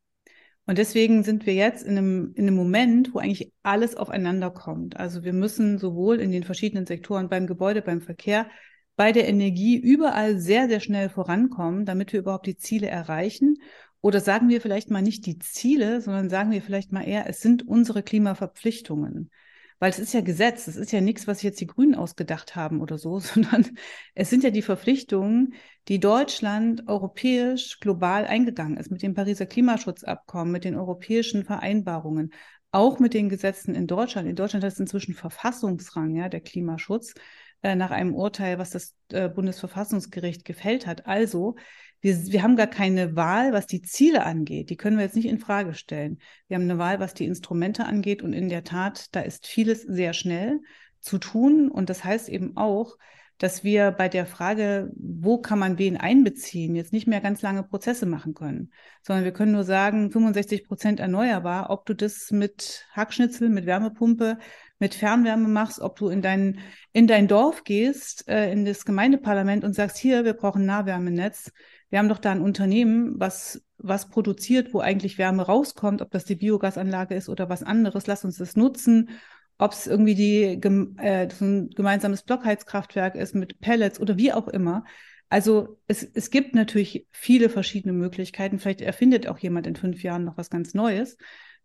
Und 0.66 0.78
deswegen 0.78 1.24
sind 1.24 1.44
wir 1.44 1.54
jetzt 1.54 1.84
in 1.84 1.98
einem, 1.98 2.32
in 2.34 2.46
einem 2.46 2.56
Moment, 2.56 3.14
wo 3.14 3.18
eigentlich 3.18 3.52
alles 3.62 3.96
aufeinander 3.96 4.50
kommt. 4.50 4.96
Also 4.96 5.22
wir 5.22 5.34
müssen 5.34 5.78
sowohl 5.78 6.20
in 6.20 6.32
den 6.32 6.44
verschiedenen 6.44 6.86
Sektoren, 6.86 7.28
beim 7.28 7.46
Gebäude, 7.46 7.82
beim 7.82 8.00
Verkehr, 8.00 8.48
bei 8.96 9.12
der 9.12 9.28
Energie 9.28 9.76
überall 9.76 10.38
sehr, 10.38 10.68
sehr 10.68 10.80
schnell 10.80 11.10
vorankommen, 11.10 11.84
damit 11.84 12.12
wir 12.12 12.20
überhaupt 12.20 12.46
die 12.46 12.56
Ziele 12.56 12.86
erreichen. 12.86 13.56
Oder 14.00 14.20
sagen 14.20 14.48
wir 14.48 14.60
vielleicht 14.60 14.90
mal 14.90 15.02
nicht 15.02 15.26
die 15.26 15.38
Ziele, 15.38 16.00
sondern 16.00 16.30
sagen 16.30 16.50
wir 16.50 16.62
vielleicht 16.62 16.92
mal 16.92 17.02
eher, 17.02 17.28
es 17.28 17.40
sind 17.40 17.66
unsere 17.66 18.02
Klimaverpflichtungen 18.02 19.30
weil 19.78 19.90
es 19.90 19.98
ist 19.98 20.14
ja 20.14 20.20
Gesetz, 20.20 20.66
es 20.66 20.76
ist 20.76 20.92
ja 20.92 21.00
nichts, 21.00 21.26
was 21.26 21.42
jetzt 21.42 21.60
die 21.60 21.66
Grünen 21.66 21.94
ausgedacht 21.94 22.56
haben 22.56 22.80
oder 22.80 22.98
so, 22.98 23.18
sondern 23.20 23.76
es 24.14 24.30
sind 24.30 24.44
ja 24.44 24.50
die 24.50 24.62
Verpflichtungen, 24.62 25.54
die 25.88 26.00
Deutschland 26.00 26.88
europäisch 26.88 27.80
global 27.80 28.26
eingegangen 28.26 28.76
ist 28.78 28.90
mit 28.90 29.02
dem 29.02 29.14
Pariser 29.14 29.46
Klimaschutzabkommen, 29.46 30.52
mit 30.52 30.64
den 30.64 30.76
europäischen 30.76 31.44
Vereinbarungen, 31.44 32.32
auch 32.72 32.98
mit 32.98 33.14
den 33.14 33.28
Gesetzen 33.28 33.74
in 33.74 33.86
Deutschland. 33.86 34.28
In 34.28 34.36
Deutschland 34.36 34.64
hat 34.64 34.72
es 34.72 34.80
inzwischen 34.80 35.14
Verfassungsrang, 35.14 36.16
ja, 36.16 36.28
der 36.28 36.40
Klimaschutz, 36.40 37.14
äh, 37.62 37.76
nach 37.76 37.90
einem 37.90 38.14
Urteil, 38.14 38.58
was 38.58 38.70
das 38.70 38.94
äh, 39.10 39.28
Bundesverfassungsgericht 39.28 40.44
gefällt 40.44 40.86
hat. 40.86 41.06
Also 41.06 41.56
wir, 42.04 42.26
wir 42.26 42.42
haben 42.42 42.54
gar 42.54 42.66
keine 42.66 43.16
Wahl, 43.16 43.54
was 43.54 43.66
die 43.66 43.80
Ziele 43.80 44.26
angeht. 44.26 44.68
Die 44.68 44.76
können 44.76 44.98
wir 44.98 45.04
jetzt 45.04 45.16
nicht 45.16 45.24
in 45.24 45.38
Frage 45.38 45.72
stellen. 45.72 46.18
Wir 46.48 46.56
haben 46.56 46.64
eine 46.64 46.76
Wahl, 46.76 47.00
was 47.00 47.14
die 47.14 47.24
Instrumente 47.24 47.86
angeht. 47.86 48.22
Und 48.22 48.34
in 48.34 48.50
der 48.50 48.62
Tat, 48.62 49.06
da 49.12 49.20
ist 49.20 49.46
vieles 49.46 49.80
sehr 49.80 50.12
schnell 50.12 50.60
zu 51.00 51.16
tun. 51.16 51.70
Und 51.70 51.88
das 51.88 52.04
heißt 52.04 52.28
eben 52.28 52.58
auch, 52.58 52.98
dass 53.38 53.64
wir 53.64 53.90
bei 53.90 54.10
der 54.10 54.26
Frage, 54.26 54.92
wo 54.96 55.38
kann 55.38 55.58
man 55.58 55.78
wen 55.78 55.96
einbeziehen, 55.96 56.76
jetzt 56.76 56.92
nicht 56.92 57.06
mehr 57.06 57.22
ganz 57.22 57.40
lange 57.40 57.62
Prozesse 57.62 58.04
machen 58.04 58.34
können, 58.34 58.70
sondern 59.00 59.24
wir 59.24 59.32
können 59.32 59.52
nur 59.52 59.64
sagen, 59.64 60.10
65 60.10 60.68
Prozent 60.68 61.00
erneuerbar, 61.00 61.70
ob 61.70 61.86
du 61.86 61.94
das 61.94 62.30
mit 62.32 62.86
Hackschnitzel, 62.92 63.48
mit 63.48 63.64
Wärmepumpe, 63.64 64.38
mit 64.78 64.94
Fernwärme 64.94 65.48
machst, 65.48 65.80
ob 65.80 65.96
du 65.96 66.10
in 66.10 66.20
dein, 66.20 66.60
in 66.92 67.06
dein 67.06 67.28
Dorf 67.28 67.64
gehst, 67.64 68.28
äh, 68.28 68.52
in 68.52 68.66
das 68.66 68.84
Gemeindeparlament 68.84 69.64
und 69.64 69.72
sagst, 69.72 69.96
hier, 69.96 70.26
wir 70.26 70.34
brauchen 70.34 70.66
Nahwärmenetz, 70.66 71.50
wir 71.94 72.00
haben 72.00 72.08
doch 72.08 72.18
da 72.18 72.32
ein 72.32 72.40
Unternehmen, 72.40 73.20
was, 73.20 73.62
was 73.78 74.08
produziert, 74.08 74.74
wo 74.74 74.80
eigentlich 74.80 75.16
Wärme 75.16 75.44
rauskommt, 75.44 76.02
ob 76.02 76.10
das 76.10 76.24
die 76.24 76.34
Biogasanlage 76.34 77.14
ist 77.14 77.28
oder 77.28 77.48
was 77.48 77.62
anderes. 77.62 78.08
Lass 78.08 78.24
uns 78.24 78.36
das 78.36 78.56
nutzen. 78.56 79.10
Ob 79.58 79.70
es 79.70 79.86
irgendwie 79.86 80.16
die, 80.16 80.60
äh, 80.98 81.28
so 81.30 81.44
ein 81.44 81.70
gemeinsames 81.70 82.24
Blockheizkraftwerk 82.24 83.14
ist 83.14 83.36
mit 83.36 83.60
Pellets 83.60 84.00
oder 84.00 84.16
wie 84.16 84.32
auch 84.32 84.48
immer. 84.48 84.82
Also 85.28 85.78
es, 85.86 86.02
es 86.02 86.30
gibt 86.30 86.56
natürlich 86.56 87.06
viele 87.12 87.48
verschiedene 87.48 87.92
Möglichkeiten. 87.92 88.58
Vielleicht 88.58 88.80
erfindet 88.80 89.28
auch 89.28 89.38
jemand 89.38 89.68
in 89.68 89.76
fünf 89.76 90.02
Jahren 90.02 90.24
noch 90.24 90.36
was 90.36 90.50
ganz 90.50 90.74
Neues, 90.74 91.16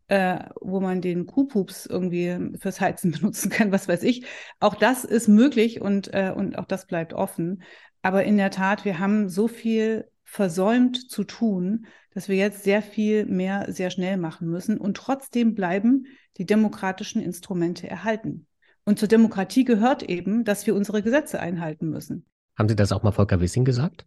äh, 0.09 0.41
wo 0.61 0.79
man 0.79 1.01
den 1.01 1.25
Kuhpups 1.25 1.87
irgendwie 1.87 2.55
fürs 2.59 2.79
Heizen 2.79 3.09
benutzen 3.19 3.49
kann, 3.49 3.71
was 3.71 3.87
weiß 3.87 4.03
ich. 4.03 4.27
Auch 4.59 4.75
das 4.75 5.05
ist 5.05 5.27
möglich 5.27 5.81
und, 5.81 6.13
äh, 6.13 6.31
und 6.35 6.59
auch 6.59 6.65
das 6.65 6.85
bleibt 6.85 7.13
offen. 7.13 7.63
Aber 8.01 8.23
in 8.23 8.37
der 8.37 8.51
Tat, 8.51 8.85
wir 8.85 8.99
haben 8.99 9.27
so 9.27 9.47
viel 9.47 10.05
versäumt 10.29 11.09
zu 11.09 11.23
tun, 11.23 11.87
dass 12.13 12.29
wir 12.29 12.35
jetzt 12.35 12.63
sehr 12.63 12.81
viel 12.81 13.25
mehr 13.25 13.71
sehr 13.71 13.89
schnell 13.89 14.17
machen 14.17 14.47
müssen 14.47 14.77
und 14.77 14.95
trotzdem 14.95 15.55
bleiben 15.55 16.05
die 16.37 16.45
demokratischen 16.45 17.21
Instrumente 17.21 17.89
erhalten. 17.89 18.45
Und 18.85 18.99
zur 18.99 19.07
Demokratie 19.07 19.65
gehört 19.65 20.03
eben, 20.03 20.43
dass 20.43 20.67
wir 20.67 20.75
unsere 20.75 21.01
Gesetze 21.01 21.39
einhalten 21.39 21.89
müssen. 21.89 22.25
Haben 22.57 22.69
Sie 22.69 22.75
das 22.75 22.91
auch 22.91 23.03
mal 23.03 23.11
Volker 23.11 23.41
Wissing 23.41 23.65
gesagt? 23.65 24.05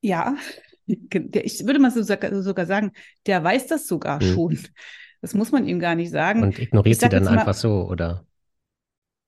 Ja, 0.00 0.36
ich 0.86 1.66
würde 1.66 1.78
mal 1.78 1.90
sogar 1.90 2.66
sagen, 2.66 2.92
der 3.26 3.42
weiß 3.42 3.66
das 3.66 3.86
sogar 3.86 4.20
hm. 4.20 4.34
schon. 4.34 4.58
Das 5.22 5.32
muss 5.32 5.52
man 5.52 5.66
ihm 5.66 5.80
gar 5.80 5.94
nicht 5.94 6.10
sagen. 6.10 6.42
Und 6.42 6.58
ignoriert 6.58 7.00
sie 7.00 7.08
dann 7.08 7.26
einfach 7.26 7.54
so, 7.54 7.88
oder? 7.88 8.26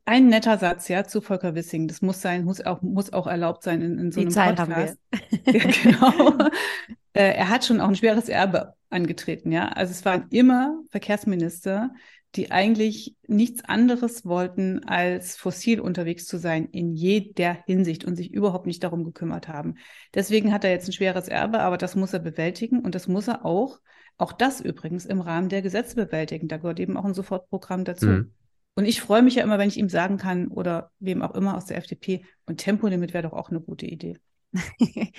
Ein 0.06 0.28
netter 0.28 0.56
Satz, 0.56 0.88
ja, 0.88 1.04
zu 1.04 1.20
Volker 1.20 1.54
Wissing. 1.54 1.88
Das 1.88 2.00
muss 2.00 2.22
sein, 2.22 2.44
muss 2.44 2.64
auch, 2.64 2.80
muss 2.80 3.12
auch 3.12 3.26
erlaubt 3.26 3.64
sein 3.64 3.82
in, 3.82 3.98
in 3.98 4.12
so 4.12 4.20
Die 4.20 4.26
einem 4.26 4.32
Zeit 4.32 4.56
Podcast. 4.56 4.98
Haben 5.12 5.44
wir. 5.44 5.52
ja, 5.60 5.70
genau. 5.82 6.38
äh, 7.12 7.34
er 7.34 7.48
hat 7.50 7.64
schon 7.64 7.80
auch 7.80 7.88
ein 7.88 7.96
schweres 7.96 8.28
Erbe 8.28 8.74
angetreten, 8.88 9.50
ja. 9.50 9.68
Also 9.68 9.90
es 9.90 10.04
waren 10.04 10.26
immer 10.30 10.80
Verkehrsminister, 10.90 11.90
die 12.36 12.52
eigentlich 12.52 13.16
nichts 13.26 13.64
anderes 13.64 14.24
wollten, 14.24 14.84
als 14.84 15.36
fossil 15.36 15.80
unterwegs 15.80 16.26
zu 16.26 16.38
sein 16.38 16.66
in 16.66 16.94
jeder 16.94 17.58
Hinsicht 17.66 18.04
und 18.04 18.14
sich 18.14 18.32
überhaupt 18.32 18.66
nicht 18.66 18.84
darum 18.84 19.04
gekümmert 19.04 19.48
haben. 19.48 19.74
Deswegen 20.14 20.52
hat 20.52 20.62
er 20.62 20.70
jetzt 20.70 20.88
ein 20.88 20.92
schweres 20.92 21.28
Erbe, 21.28 21.60
aber 21.60 21.78
das 21.78 21.96
muss 21.96 22.12
er 22.12 22.20
bewältigen 22.20 22.80
und 22.80 22.94
das 22.94 23.08
muss 23.08 23.26
er 23.26 23.44
auch, 23.44 23.80
auch 24.18 24.32
das 24.32 24.60
übrigens 24.60 25.04
im 25.04 25.20
Rahmen 25.20 25.48
der 25.48 25.62
Gesetze 25.62 25.96
bewältigen. 25.96 26.46
Da 26.46 26.58
gehört 26.58 26.78
eben 26.78 26.96
auch 26.96 27.04
ein 27.04 27.14
Sofortprogramm 27.14 27.84
dazu. 27.84 28.06
Mhm. 28.06 28.32
Und 28.76 28.84
ich 28.84 29.00
freue 29.00 29.22
mich 29.22 29.36
ja 29.36 29.42
immer, 29.42 29.58
wenn 29.58 29.68
ich 29.68 29.78
ihm 29.78 29.88
sagen 29.88 30.18
kann 30.18 30.48
oder 30.48 30.90
wem 30.98 31.22
auch 31.22 31.34
immer 31.34 31.56
aus 31.56 31.64
der 31.64 31.78
FDP, 31.78 32.24
und 32.44 32.58
Tempolimit 32.58 33.14
wäre 33.14 33.28
doch 33.28 33.32
auch 33.32 33.50
eine 33.50 33.60
gute 33.60 33.86
Idee. 33.86 34.18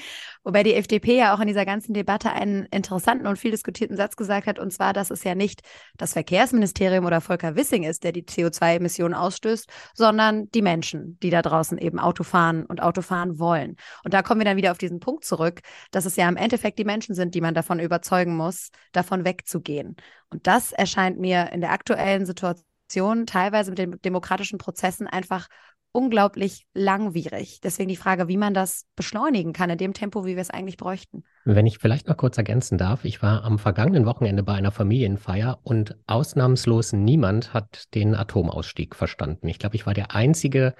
Wobei 0.44 0.64
die 0.64 0.76
FDP 0.76 1.18
ja 1.18 1.36
auch 1.36 1.40
in 1.40 1.48
dieser 1.48 1.66
ganzen 1.66 1.94
Debatte 1.94 2.32
einen 2.32 2.66
interessanten 2.68 3.28
und 3.28 3.38
viel 3.38 3.52
diskutierten 3.52 3.98
Satz 3.98 4.16
gesagt 4.16 4.48
hat, 4.48 4.60
und 4.60 4.72
zwar, 4.72 4.94
dass 4.94 5.10
es 5.10 5.24
ja 5.24 5.36
nicht 5.36 5.62
das 5.98 6.14
Verkehrsministerium 6.14 7.06
oder 7.06 7.20
Volker 7.20 7.56
Wissing 7.56 7.84
ist, 7.84 8.04
der 8.04 8.12
die 8.12 8.24
CO2-Emissionen 8.24 9.14
ausstößt, 9.14 9.68
sondern 9.94 10.50
die 10.52 10.62
Menschen, 10.62 11.18
die 11.22 11.30
da 11.30 11.42
draußen 11.42 11.78
eben 11.78 12.00
Auto 12.00 12.24
fahren 12.24 12.64
und 12.64 12.82
Auto 12.82 13.02
fahren 13.02 13.40
wollen. 13.40 13.76
Und 14.04 14.14
da 14.14 14.22
kommen 14.22 14.42
wir 14.42 14.46
dann 14.46 14.58
wieder 14.58 14.72
auf 14.72 14.78
diesen 14.78 15.00
Punkt 15.00 15.26
zurück, 15.26 15.62
dass 15.92 16.06
es 16.06 16.16
ja 16.16 16.30
im 16.30 16.38
Endeffekt 16.38 16.80
die 16.80 16.86
Menschen 16.86 17.16
sind, 17.16 17.36
die 17.36 17.42
man 17.42 17.54
davon 17.54 17.80
überzeugen 17.80 18.36
muss, 18.36 18.70
davon 18.92 19.26
wegzugehen. 19.26 19.96
Und 20.30 20.48
das 20.48 20.72
erscheint 20.72 21.20
mir 21.20 21.52
in 21.52 21.62
der 21.62 21.72
aktuellen 21.72 22.26
Situation 22.26 22.64
teilweise 22.88 23.72
mit 23.72 23.80
den 23.80 24.02
demokratischen 24.02 24.58
Prozessen 24.58 25.08
einfach 25.08 25.48
unglaublich 25.92 26.68
langwierig. 26.74 27.60
Deswegen 27.62 27.90
die 27.90 27.96
Frage, 27.96 28.28
wie 28.28 28.38
man 28.38 28.54
das 28.54 28.86
beschleunigen 28.96 29.54
kann 29.54 29.70
in 29.70 29.78
dem 29.78 29.94
Tempo, 29.94 30.26
wie 30.26 30.36
wir 30.36 30.42
es 30.42 30.52
eigentlich 30.52 30.78
bräuchten. 30.78 31.24
Wenn 31.44 31.66
ich 31.66 31.80
vielleicht 31.80 32.08
noch 32.08 32.18
kurz 32.18 32.38
ergänzen 32.38 32.78
darf, 32.78 33.04
ich 33.04 33.22
war 33.24 33.44
am 33.44 33.58
vergangenen 33.58 34.06
Wochenende 34.06 34.44
bei 34.44 34.54
einer 34.54 34.72
Familienfeier 34.72 35.60
und 35.64 35.98
ausnahmslos 36.06 36.94
niemand 36.94 37.54
hat 37.54 37.94
den 37.96 38.14
Atomausstieg 38.14 38.96
verstanden. 38.96 39.48
Ich 39.48 39.58
glaube, 39.58 39.76
ich 39.76 39.86
war 39.86 39.94
der 39.94 40.14
Einzige, 40.14 40.76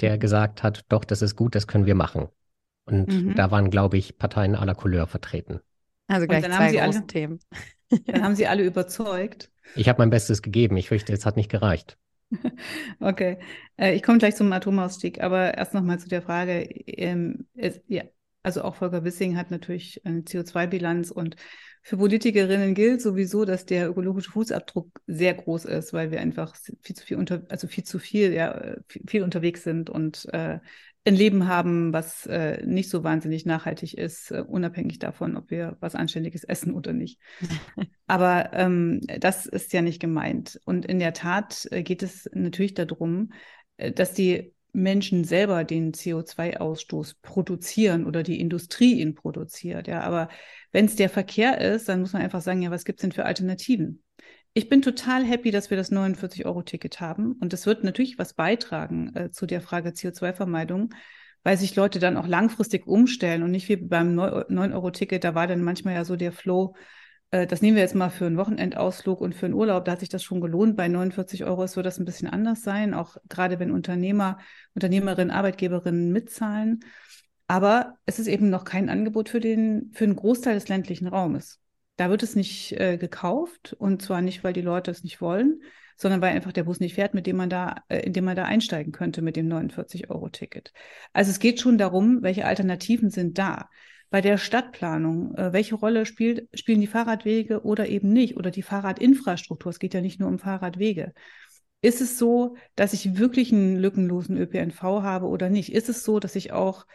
der 0.00 0.18
gesagt 0.18 0.62
hat, 0.62 0.84
doch, 0.88 1.04
das 1.04 1.20
ist 1.22 1.34
gut, 1.34 1.54
das 1.54 1.66
können 1.66 1.86
wir 1.86 1.96
machen. 1.96 2.28
Und 2.84 3.08
mhm. 3.08 3.34
da 3.34 3.50
waren, 3.50 3.70
glaube 3.70 3.98
ich, 3.98 4.18
Parteien 4.18 4.54
aller 4.54 4.74
Couleur 4.74 5.06
vertreten. 5.06 5.60
Also 6.10 6.26
gleich 6.26 6.44
zwei 6.44 6.72
große 6.72 6.80
alle, 6.80 7.06
Themen. 7.06 7.40
Dann 8.06 8.22
haben 8.22 8.34
sie 8.34 8.46
alle 8.48 8.64
überzeugt. 8.64 9.50
Ich 9.76 9.88
habe 9.88 10.00
mein 10.00 10.10
Bestes 10.10 10.42
gegeben. 10.42 10.76
Ich 10.76 10.88
fürchte, 10.88 11.12
es 11.12 11.24
hat 11.24 11.36
nicht 11.36 11.50
gereicht. 11.50 11.96
Okay, 13.00 13.38
äh, 13.76 13.94
ich 13.94 14.04
komme 14.04 14.18
gleich 14.18 14.36
zum 14.36 14.52
Atomausstieg, 14.52 15.20
aber 15.20 15.56
erst 15.56 15.74
nochmal 15.74 15.98
zu 15.98 16.08
der 16.08 16.22
Frage. 16.22 16.62
Ähm, 16.86 17.48
also 18.42 18.62
auch 18.62 18.76
Volker 18.76 19.04
Wissing 19.04 19.36
hat 19.36 19.50
natürlich 19.50 20.00
eine 20.04 20.20
CO2-Bilanz 20.20 21.10
und 21.10 21.36
für 21.82 21.96
Politikerinnen 21.96 22.74
gilt 22.74 23.00
sowieso, 23.00 23.44
dass 23.44 23.64
der 23.64 23.88
ökologische 23.88 24.30
Fußabdruck 24.30 25.00
sehr 25.06 25.34
groß 25.34 25.64
ist, 25.64 25.92
weil 25.92 26.10
wir 26.10 26.20
einfach 26.20 26.54
viel 26.82 26.94
zu 26.94 27.04
viel 27.04 27.16
unter, 27.16 27.42
also 27.48 27.66
viel 27.68 27.84
zu 27.84 27.98
viel, 27.98 28.32
ja, 28.32 28.76
viel, 28.86 29.02
viel 29.08 29.22
unterwegs 29.22 29.64
sind 29.64 29.88
und 29.88 30.26
äh, 30.32 30.58
ein 31.04 31.14
Leben 31.14 31.48
haben, 31.48 31.92
was 31.92 32.26
äh, 32.26 32.64
nicht 32.66 32.90
so 32.90 33.02
wahnsinnig 33.04 33.46
nachhaltig 33.46 33.96
ist, 33.96 34.30
äh, 34.30 34.42
unabhängig 34.46 34.98
davon, 34.98 35.36
ob 35.36 35.50
wir 35.50 35.76
was 35.80 35.94
Anständiges 35.94 36.44
essen 36.44 36.74
oder 36.74 36.92
nicht. 36.92 37.18
Aber 38.06 38.52
ähm, 38.52 39.00
das 39.18 39.46
ist 39.46 39.72
ja 39.72 39.82
nicht 39.82 40.00
gemeint. 40.00 40.60
Und 40.64 40.84
in 40.84 40.98
der 40.98 41.14
Tat 41.14 41.66
äh, 41.70 41.82
geht 41.82 42.02
es 42.02 42.28
natürlich 42.34 42.74
darum, 42.74 43.32
äh, 43.78 43.92
dass 43.92 44.12
die 44.12 44.52
Menschen 44.72 45.24
selber 45.24 45.64
den 45.64 45.92
CO2-Ausstoß 45.92 47.16
produzieren 47.22 48.06
oder 48.06 48.22
die 48.22 48.38
Industrie 48.38 49.00
ihn 49.00 49.14
produziert. 49.14 49.88
Ja, 49.88 50.02
aber 50.02 50.28
wenn 50.70 50.84
es 50.84 50.94
der 50.94 51.08
Verkehr 51.08 51.60
ist, 51.60 51.88
dann 51.88 52.00
muss 52.00 52.12
man 52.12 52.22
einfach 52.22 52.40
sagen, 52.40 52.62
ja, 52.62 52.70
was 52.70 52.84
gibt 52.84 53.00
es 53.00 53.02
denn 53.02 53.12
für 53.12 53.24
Alternativen? 53.24 54.02
Ich 54.52 54.68
bin 54.68 54.82
total 54.82 55.24
happy, 55.24 55.52
dass 55.52 55.70
wir 55.70 55.76
das 55.76 55.92
49-Euro-Ticket 55.92 57.00
haben. 57.00 57.32
Und 57.34 57.52
das 57.52 57.66
wird 57.66 57.84
natürlich 57.84 58.18
was 58.18 58.34
beitragen 58.34 59.14
äh, 59.14 59.30
zu 59.30 59.46
der 59.46 59.60
Frage 59.60 59.90
CO2-Vermeidung, 59.90 60.92
weil 61.44 61.56
sich 61.56 61.76
Leute 61.76 62.00
dann 62.00 62.16
auch 62.16 62.26
langfristig 62.26 62.86
umstellen 62.86 63.42
und 63.44 63.52
nicht 63.52 63.68
wie 63.68 63.76
beim 63.76 64.18
9-Euro-Ticket, 64.18 65.22
da 65.22 65.34
war 65.34 65.46
dann 65.46 65.62
manchmal 65.62 65.94
ja 65.94 66.04
so 66.04 66.16
der 66.16 66.32
Flow, 66.32 66.74
äh, 67.30 67.46
das 67.46 67.62
nehmen 67.62 67.76
wir 67.76 67.82
jetzt 67.82 67.94
mal 67.94 68.10
für 68.10 68.26
einen 68.26 68.36
Wochenendausflug 68.38 69.20
und 69.20 69.36
für 69.36 69.46
einen 69.46 69.54
Urlaub, 69.54 69.84
da 69.84 69.92
hat 69.92 70.00
sich 70.00 70.08
das 70.08 70.24
schon 70.24 70.40
gelohnt. 70.40 70.76
Bei 70.76 70.88
49 70.88 71.44
Euro 71.44 71.60
wird 71.60 71.86
das 71.86 71.98
ein 72.00 72.04
bisschen 72.04 72.28
anders 72.28 72.62
sein, 72.62 72.92
auch 72.92 73.16
gerade 73.28 73.60
wenn 73.60 73.70
Unternehmer, 73.70 74.38
Unternehmerinnen, 74.74 75.30
Arbeitgeberinnen 75.30 76.10
mitzahlen. 76.10 76.80
Aber 77.46 77.98
es 78.06 78.18
ist 78.18 78.26
eben 78.26 78.50
noch 78.50 78.64
kein 78.64 78.88
Angebot 78.88 79.28
für 79.28 79.40
den, 79.40 79.90
für 79.92 80.04
einen 80.04 80.16
Großteil 80.16 80.54
des 80.54 80.68
ländlichen 80.68 81.06
Raumes. 81.06 81.60
Da 82.00 82.08
wird 82.08 82.22
es 82.22 82.34
nicht 82.34 82.72
äh, 82.80 82.96
gekauft 82.96 83.76
und 83.78 84.00
zwar 84.00 84.22
nicht, 84.22 84.42
weil 84.42 84.54
die 84.54 84.62
Leute 84.62 84.90
es 84.90 85.04
nicht 85.04 85.20
wollen, 85.20 85.62
sondern 85.98 86.22
weil 86.22 86.34
einfach 86.34 86.50
der 86.50 86.64
Bus 86.64 86.80
nicht 86.80 86.94
fährt, 86.94 87.12
mit 87.12 87.26
dem 87.26 87.36
man 87.36 87.50
da, 87.50 87.84
äh, 87.88 87.98
in 87.98 88.14
dem 88.14 88.24
man 88.24 88.36
da 88.36 88.46
einsteigen 88.46 88.90
könnte 88.90 89.20
mit 89.20 89.36
dem 89.36 89.52
49-Euro-Ticket. 89.52 90.72
Also 91.12 91.30
es 91.30 91.40
geht 91.40 91.60
schon 91.60 91.76
darum, 91.76 92.22
welche 92.22 92.46
Alternativen 92.46 93.10
sind 93.10 93.36
da 93.36 93.68
bei 94.08 94.22
der 94.22 94.38
Stadtplanung, 94.38 95.34
äh, 95.34 95.52
welche 95.52 95.74
Rolle 95.74 96.06
spielt, 96.06 96.48
spielen 96.58 96.80
die 96.80 96.86
Fahrradwege 96.86 97.64
oder 97.64 97.86
eben 97.86 98.14
nicht 98.14 98.38
oder 98.38 98.50
die 98.50 98.62
Fahrradinfrastruktur? 98.62 99.68
Es 99.68 99.78
geht 99.78 99.92
ja 99.92 100.00
nicht 100.00 100.20
nur 100.20 100.30
um 100.30 100.38
Fahrradwege. 100.38 101.12
Ist 101.82 102.00
es 102.00 102.16
so, 102.18 102.56
dass 102.76 102.94
ich 102.94 103.18
wirklich 103.18 103.52
einen 103.52 103.76
lückenlosen 103.76 104.38
ÖPNV 104.38 104.82
habe 104.82 105.26
oder 105.26 105.50
nicht? 105.50 105.70
Ist 105.70 105.90
es 105.90 106.02
so, 106.02 106.18
dass 106.18 106.34
ich 106.34 106.50
auch 106.50 106.86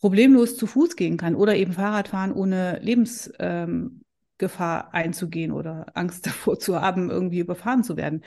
problemlos 0.00 0.56
zu 0.56 0.66
Fuß 0.66 0.96
gehen 0.96 1.18
kann 1.18 1.34
oder 1.34 1.54
eben 1.54 1.74
Fahrrad 1.74 2.08
fahren, 2.08 2.32
ohne 2.32 2.78
Lebensgefahr 2.78 3.64
ähm, 3.68 4.02
einzugehen 4.48 5.52
oder 5.52 5.86
Angst 5.94 6.26
davor 6.26 6.58
zu 6.58 6.80
haben, 6.80 7.10
irgendwie 7.10 7.40
überfahren 7.40 7.84
zu 7.84 7.96
werden? 7.96 8.24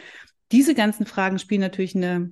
Diese 0.51 0.75
ganzen 0.75 1.05
Fragen 1.05 1.39
spielen 1.39 1.62
natürlich 1.62 1.95
eine 1.95 2.31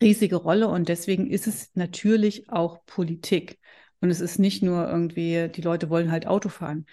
riesige 0.00 0.36
Rolle 0.36 0.68
und 0.68 0.88
deswegen 0.88 1.26
ist 1.26 1.46
es 1.46 1.70
natürlich 1.74 2.50
auch 2.50 2.84
Politik. 2.86 3.58
Und 4.00 4.10
es 4.10 4.20
ist 4.20 4.38
nicht 4.38 4.62
nur 4.62 4.88
irgendwie, 4.88 5.48
die 5.48 5.62
Leute 5.62 5.88
wollen 5.88 6.10
halt 6.10 6.26
Auto 6.26 6.48
fahren. 6.48 6.86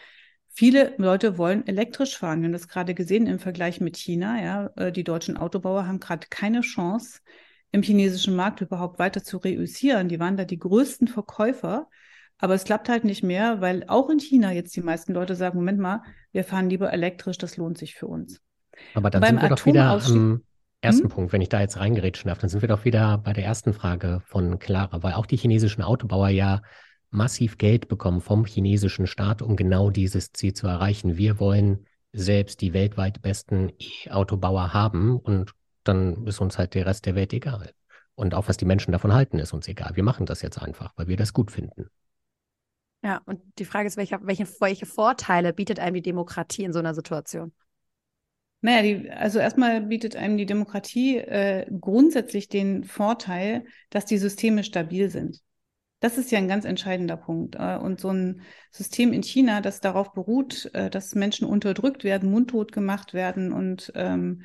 Viele 0.55 0.93
Leute 0.97 1.37
wollen 1.37 1.67
elektrisch 1.67 2.17
fahren. 2.17 2.41
Wir 2.41 2.45
haben 2.45 2.53
das 2.53 2.67
gerade 2.67 2.93
gesehen 2.93 3.27
im 3.27 3.39
Vergleich 3.39 3.81
mit 3.81 3.97
China. 3.97 4.41
Ja, 4.41 4.69
äh, 4.75 4.91
die 4.91 5.03
deutschen 5.03 5.35
Autobauer 5.35 5.87
haben 5.87 5.99
gerade 5.99 6.27
keine 6.29 6.61
Chance, 6.61 7.19
im 7.71 7.81
chinesischen 7.81 8.35
Markt 8.35 8.61
überhaupt 8.61 8.99
weiter 8.99 9.23
zu 9.23 9.37
reüssieren. 9.37 10.07
Die 10.07 10.19
waren 10.19 10.37
da 10.37 10.45
die 10.45 10.59
größten 10.59 11.07
Verkäufer. 11.07 11.89
Aber 12.43 12.55
es 12.55 12.65
klappt 12.65 12.89
halt 12.89 13.05
nicht 13.05 13.23
mehr, 13.23 13.61
weil 13.61 13.85
auch 13.87 14.09
in 14.09 14.19
China 14.19 14.51
jetzt 14.51 14.75
die 14.75 14.81
meisten 14.81 15.13
Leute 15.13 15.33
sagen, 15.33 15.57
Moment 15.57 15.79
mal, 15.79 16.01
wir 16.33 16.43
fahren 16.43 16.69
lieber 16.69 16.91
elektrisch, 16.91 17.37
das 17.37 17.55
lohnt 17.55 17.77
sich 17.77 17.95
für 17.95 18.07
uns. 18.07 18.41
Aber 18.95 19.09
dann 19.09 19.23
sind 19.23 19.41
wir 19.41 19.47
doch 19.47 19.65
wieder 19.65 19.85
am 19.85 20.41
ersten 20.81 21.03
hm? 21.03 21.09
Punkt, 21.09 21.31
wenn 21.31 21.39
ich 21.39 21.47
da 21.47 21.61
jetzt 21.61 21.79
reingerätschen 21.79 22.27
darf, 22.27 22.39
dann 22.39 22.49
sind 22.49 22.59
wir 22.59 22.67
doch 22.67 22.83
wieder 22.83 23.17
bei 23.19 23.31
der 23.31 23.45
ersten 23.45 23.71
Frage 23.71 24.21
von 24.25 24.59
Clara, 24.59 25.03
weil 25.03 25.13
auch 25.13 25.25
die 25.25 25.37
chinesischen 25.37 25.83
Autobauer 25.83 26.27
ja 26.27 26.61
massiv 27.11 27.57
Geld 27.57 27.87
bekommen 27.87 28.19
vom 28.19 28.43
chinesischen 28.43 29.07
Staat, 29.07 29.41
um 29.41 29.55
genau 29.55 29.89
dieses 29.89 30.33
Ziel 30.33 30.53
zu 30.53 30.67
erreichen. 30.67 31.15
Wir 31.15 31.39
wollen 31.39 31.85
selbst 32.11 32.59
die 32.59 32.73
weltweit 32.73 33.21
besten 33.21 33.71
E-Autobauer 33.79 34.73
haben 34.73 35.17
und 35.17 35.53
dann 35.85 36.27
ist 36.27 36.41
uns 36.41 36.57
halt 36.57 36.73
der 36.73 36.87
Rest 36.87 37.05
der 37.05 37.15
Welt 37.15 37.31
egal. 37.31 37.71
Und 38.15 38.35
auch 38.35 38.49
was 38.49 38.57
die 38.57 38.65
Menschen 38.65 38.91
davon 38.91 39.13
halten, 39.13 39.39
ist 39.39 39.53
uns 39.53 39.69
egal. 39.69 39.91
Wir 39.95 40.03
machen 40.03 40.25
das 40.25 40.41
jetzt 40.41 40.61
einfach, 40.61 40.91
weil 40.97 41.07
wir 41.07 41.15
das 41.15 41.31
gut 41.31 41.49
finden. 41.49 41.87
Ja, 43.03 43.21
und 43.25 43.41
die 43.59 43.65
Frage 43.65 43.87
ist, 43.87 43.97
welche, 43.97 44.17
welche, 44.21 44.47
welche 44.59 44.85
Vorteile 44.85 45.51
bietet 45.51 45.79
einem 45.79 45.95
die 45.95 46.01
Demokratie 46.01 46.63
in 46.63 46.71
so 46.71 46.79
einer 46.79 46.93
Situation? 46.93 47.51
Naja, 48.61 48.81
die, 48.81 49.11
also 49.11 49.39
erstmal 49.39 49.81
bietet 49.81 50.15
einem 50.15 50.37
die 50.37 50.45
Demokratie 50.45 51.17
äh, 51.17 51.65
grundsätzlich 51.81 52.47
den 52.47 52.85
Vorteil, 52.85 53.65
dass 53.89 54.05
die 54.05 54.17
Systeme 54.17 54.63
stabil 54.63 55.09
sind. 55.09 55.41
Das 55.99 56.17
ist 56.17 56.31
ja 56.31 56.37
ein 56.37 56.47
ganz 56.47 56.63
entscheidender 56.63 57.17
Punkt. 57.17 57.55
Äh, 57.55 57.75
und 57.75 57.99
so 57.99 58.09
ein 58.09 58.41
System 58.71 59.11
in 59.11 59.21
China, 59.21 59.59
das 59.59 59.81
darauf 59.81 60.13
beruht, 60.13 60.73
äh, 60.73 60.89
dass 60.89 61.13
Menschen 61.13 61.45
unterdrückt 61.45 62.05
werden, 62.05 62.31
mundtot 62.31 62.71
gemacht 62.71 63.13
werden 63.13 63.51
und 63.51 63.91
ähm, 63.95 64.43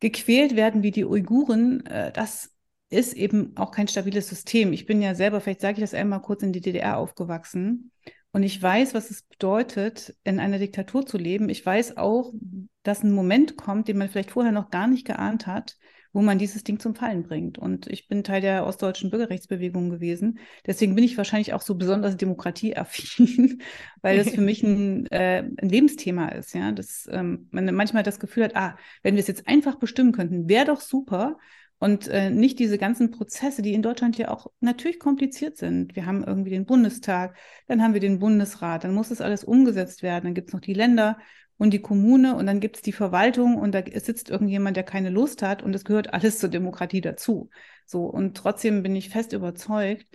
gequält 0.00 0.56
werden 0.56 0.82
wie 0.82 0.90
die 0.90 1.06
Uiguren, 1.06 1.86
äh, 1.86 2.12
das 2.12 2.55
ist 2.88 3.14
eben 3.14 3.56
auch 3.56 3.72
kein 3.72 3.88
stabiles 3.88 4.28
System. 4.28 4.72
Ich 4.72 4.86
bin 4.86 5.02
ja 5.02 5.14
selber, 5.14 5.40
vielleicht 5.40 5.60
sage 5.60 5.74
ich 5.74 5.80
das 5.80 5.94
einmal 5.94 6.22
kurz, 6.22 6.42
in 6.42 6.52
die 6.52 6.60
DDR 6.60 6.98
aufgewachsen. 6.98 7.90
Und 8.32 8.42
ich 8.42 8.62
weiß, 8.62 8.94
was 8.94 9.10
es 9.10 9.22
bedeutet, 9.22 10.14
in 10.22 10.40
einer 10.40 10.58
Diktatur 10.58 11.06
zu 11.06 11.16
leben. 11.16 11.48
Ich 11.48 11.64
weiß 11.64 11.96
auch, 11.96 12.34
dass 12.82 13.02
ein 13.02 13.12
Moment 13.12 13.56
kommt, 13.56 13.88
den 13.88 13.98
man 13.98 14.08
vielleicht 14.08 14.30
vorher 14.30 14.52
noch 14.52 14.70
gar 14.70 14.86
nicht 14.86 15.06
geahnt 15.06 15.46
hat, 15.46 15.76
wo 16.12 16.22
man 16.22 16.38
dieses 16.38 16.62
Ding 16.62 16.78
zum 16.78 16.94
Fallen 16.94 17.24
bringt. 17.24 17.58
Und 17.58 17.86
ich 17.88 18.08
bin 18.08 18.24
Teil 18.24 18.40
der 18.40 18.66
ostdeutschen 18.66 19.10
Bürgerrechtsbewegung 19.10 19.90
gewesen. 19.90 20.38
Deswegen 20.66 20.94
bin 20.94 21.04
ich 21.04 21.16
wahrscheinlich 21.16 21.54
auch 21.54 21.62
so 21.62 21.74
besonders 21.74 22.16
demokratieaffin, 22.16 23.62
weil 24.02 24.18
das 24.18 24.30
für 24.30 24.40
mich 24.40 24.62
ein, 24.62 25.06
äh, 25.06 25.42
ein 25.42 25.68
Lebensthema 25.68 26.28
ist. 26.28 26.54
Ja, 26.54 26.72
dass 26.72 27.08
ähm, 27.10 27.48
man 27.50 27.74
manchmal 27.74 28.02
das 28.02 28.20
Gefühl 28.20 28.44
hat, 28.44 28.56
ah, 28.56 28.76
wenn 29.02 29.14
wir 29.14 29.20
es 29.20 29.28
jetzt 29.28 29.48
einfach 29.48 29.76
bestimmen 29.76 30.12
könnten, 30.12 30.48
wäre 30.48 30.66
doch 30.66 30.80
super. 30.80 31.38
Und 31.78 32.08
äh, 32.08 32.30
nicht 32.30 32.58
diese 32.58 32.78
ganzen 32.78 33.10
Prozesse, 33.10 33.60
die 33.60 33.74
in 33.74 33.82
Deutschland 33.82 34.16
ja 34.16 34.30
auch 34.30 34.46
natürlich 34.60 34.98
kompliziert 34.98 35.58
sind. 35.58 35.94
Wir 35.94 36.06
haben 36.06 36.24
irgendwie 36.24 36.50
den 36.50 36.64
Bundestag, 36.64 37.36
dann 37.68 37.82
haben 37.82 37.92
wir 37.92 38.00
den 38.00 38.18
Bundesrat, 38.18 38.84
dann 38.84 38.94
muss 38.94 39.10
das 39.10 39.20
alles 39.20 39.44
umgesetzt 39.44 40.02
werden, 40.02 40.24
dann 40.24 40.34
gibt 40.34 40.48
es 40.48 40.54
noch 40.54 40.62
die 40.62 40.72
Länder 40.72 41.18
und 41.58 41.72
die 41.72 41.80
Kommune 41.80 42.34
und 42.34 42.46
dann 42.46 42.60
gibt 42.60 42.76
es 42.76 42.82
die 42.82 42.92
Verwaltung 42.92 43.56
und 43.56 43.72
da 43.74 43.82
sitzt 43.94 44.30
irgendjemand, 44.30 44.76
der 44.76 44.84
keine 44.84 45.10
Lust 45.10 45.42
hat 45.42 45.62
und 45.62 45.74
es 45.74 45.84
gehört 45.84 46.14
alles 46.14 46.38
zur 46.38 46.48
Demokratie 46.48 47.02
dazu. 47.02 47.50
So 47.84 48.04
und 48.04 48.36
trotzdem 48.36 48.82
bin 48.82 48.96
ich 48.96 49.10
fest 49.10 49.32
überzeugt, 49.32 50.06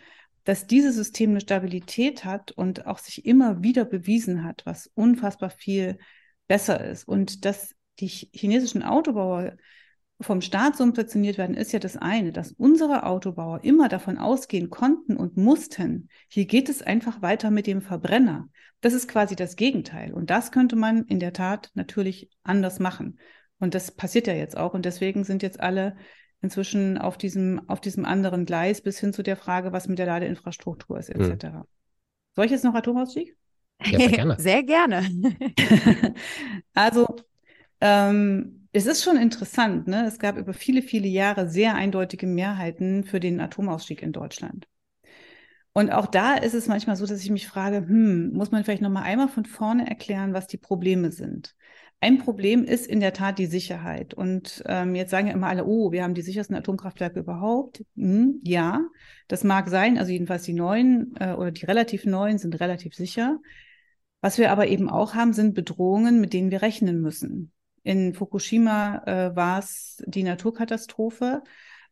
dass 0.43 0.65
dieses 0.65 0.95
System 0.95 1.31
eine 1.31 1.41
Stabilität 1.41 2.25
hat 2.25 2.51
und 2.51 2.87
auch 2.87 2.97
sich 2.97 3.25
immer 3.25 3.61
wieder 3.61 3.85
bewiesen 3.85 4.43
hat, 4.43 4.63
was 4.65 4.87
unfassbar 4.95 5.51
viel 5.51 5.99
besser 6.47 6.83
ist 6.83 7.07
und 7.07 7.45
dass 7.45 7.75
die 7.99 8.07
chinesischen 8.07 8.83
Autobauer 8.83 9.57
vom 10.21 10.41
Staat 10.41 10.77
subventioniert 10.77 11.37
werden, 11.37 11.55
ist 11.55 11.71
ja 11.71 11.79
das 11.79 11.97
eine, 11.97 12.31
dass 12.31 12.51
unsere 12.51 13.05
Autobauer 13.05 13.63
immer 13.63 13.89
davon 13.89 14.17
ausgehen 14.17 14.69
konnten 14.69 15.17
und 15.17 15.37
mussten, 15.37 16.09
hier 16.27 16.45
geht 16.45 16.69
es 16.69 16.81
einfach 16.81 17.21
weiter 17.21 17.51
mit 17.51 17.67
dem 17.67 17.81
Verbrenner. 17.81 18.49
Das 18.81 18.93
ist 18.93 19.07
quasi 19.07 19.35
das 19.35 19.55
Gegenteil. 19.55 20.13
Und 20.13 20.29
das 20.29 20.51
könnte 20.51 20.75
man 20.75 21.05
in 21.05 21.19
der 21.19 21.33
Tat 21.33 21.69
natürlich 21.75 22.29
anders 22.43 22.79
machen. 22.79 23.19
Und 23.59 23.75
das 23.75 23.91
passiert 23.91 24.27
ja 24.27 24.33
jetzt 24.33 24.57
auch. 24.57 24.73
Und 24.73 24.85
deswegen 24.85 25.23
sind 25.23 25.43
jetzt 25.43 25.59
alle 25.59 25.95
inzwischen 26.41 26.97
auf 26.97 27.17
diesem, 27.17 27.69
auf 27.69 27.79
diesem 27.79 28.05
anderen 28.05 28.45
Gleis 28.45 28.81
bis 28.81 28.99
hin 28.99 29.13
zu 29.13 29.21
der 29.21 29.37
Frage, 29.37 29.71
was 29.71 29.87
mit 29.87 29.99
der 29.99 30.07
Ladeinfrastruktur 30.07 30.97
ist, 30.97 31.09
etc. 31.09 31.45
Hm. 31.45 31.63
Soll 32.35 32.45
ich 32.45 32.51
jetzt 32.51 32.63
noch 32.63 32.73
Atomausstieg? 32.73 33.37
Ja, 33.83 33.99
sehr 33.99 34.09
gerne. 34.09 34.35
sehr 34.39 34.63
gerne. 34.63 35.03
also, 36.73 37.15
ähm, 37.79 38.60
es 38.73 38.85
ist 38.85 39.03
schon 39.03 39.17
interessant, 39.17 39.87
ne? 39.87 40.05
Es 40.05 40.19
gab 40.19 40.37
über 40.37 40.53
viele, 40.53 40.81
viele 40.81 41.07
Jahre 41.07 41.49
sehr 41.49 41.75
eindeutige 41.75 42.27
Mehrheiten 42.27 43.03
für 43.03 43.19
den 43.19 43.39
Atomausstieg 43.41 44.01
in 44.01 44.13
Deutschland. 44.13 44.67
Und 45.73 45.91
auch 45.91 46.07
da 46.07 46.35
ist 46.35 46.53
es 46.53 46.67
manchmal 46.67 46.95
so, 46.97 47.05
dass 47.05 47.23
ich 47.23 47.29
mich 47.29 47.47
frage, 47.47 47.77
hm, 47.77 48.33
muss 48.33 48.51
man 48.51 48.63
vielleicht 48.63 48.81
noch 48.81 48.89
mal 48.89 49.03
einmal 49.03 49.29
von 49.29 49.45
vorne 49.45 49.87
erklären, 49.89 50.33
was 50.33 50.47
die 50.47 50.57
Probleme 50.57 51.11
sind? 51.11 51.55
Ein 52.01 52.17
Problem 52.17 52.65
ist 52.65 52.87
in 52.87 52.99
der 52.99 53.13
Tat 53.13 53.39
die 53.39 53.45
Sicherheit. 53.45 54.13
Und 54.13 54.63
ähm, 54.65 54.95
jetzt 54.95 55.11
sagen 55.11 55.27
ja 55.27 55.33
immer 55.33 55.47
alle, 55.47 55.65
oh, 55.65 55.91
wir 55.91 56.03
haben 56.03 56.15
die 56.15 56.23
sichersten 56.23 56.55
Atomkraftwerke 56.55 57.19
überhaupt. 57.19 57.85
Hm, 57.95 58.41
ja, 58.43 58.81
das 59.27 59.43
mag 59.43 59.69
sein. 59.69 59.97
Also 59.97 60.11
jedenfalls 60.11 60.43
die 60.43 60.53
neuen 60.53 61.13
äh, 61.19 61.33
oder 61.33 61.51
die 61.51 61.65
relativ 61.65 62.05
neuen 62.05 62.37
sind 62.37 62.59
relativ 62.59 62.95
sicher. 62.95 63.39
Was 64.19 64.37
wir 64.37 64.51
aber 64.51 64.67
eben 64.67 64.89
auch 64.89 65.13
haben, 65.13 65.33
sind 65.33 65.53
Bedrohungen, 65.53 66.19
mit 66.19 66.33
denen 66.33 66.51
wir 66.51 66.61
rechnen 66.61 67.01
müssen. 67.01 67.51
In 67.83 68.13
Fukushima 68.13 69.03
äh, 69.05 69.35
war 69.35 69.59
es 69.59 70.01
die 70.05 70.23
Naturkatastrophe. 70.23 71.43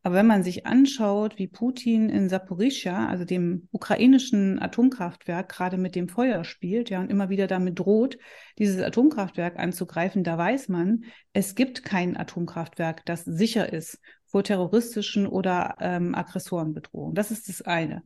Aber 0.01 0.15
wenn 0.15 0.27
man 0.27 0.43
sich 0.43 0.65
anschaut, 0.65 1.38
wie 1.38 1.48
Putin 1.48 2.10
in 2.10 2.29
Saporischja, 2.29 3.08
also 3.08 3.25
dem 3.25 3.67
ukrainischen 3.72 4.62
Atomkraftwerk, 4.62 5.50
gerade 5.50 5.77
mit 5.77 5.93
dem 5.93 6.08
Feuer 6.08 6.46
spielt, 6.46 6.89
ja, 6.89 7.01
und 7.01 7.12
immer 7.12 7.27
wieder 7.27 7.48
damit 7.48 7.79
droht, 7.79 8.17
dieses 8.58 8.81
Atomkraftwerk 8.81 9.60
anzugreifen, 9.60 10.24
da 10.24 10.38
weiß 10.38 10.69
man, 10.69 11.03
es 11.34 11.53
gibt 11.53 11.84
kein 11.84 12.15
Atomkraftwerk, 12.15 13.05
das 13.05 13.25
sicher 13.25 13.74
ist 13.74 14.00
vor 14.25 14.43
terroristischen 14.43 15.27
oder 15.27 15.75
ähm, 15.81 16.15
Aggressorenbedrohungen. 16.15 17.15
Das 17.15 17.31
ist 17.31 17.50
das 17.50 17.62
eine. 17.62 18.03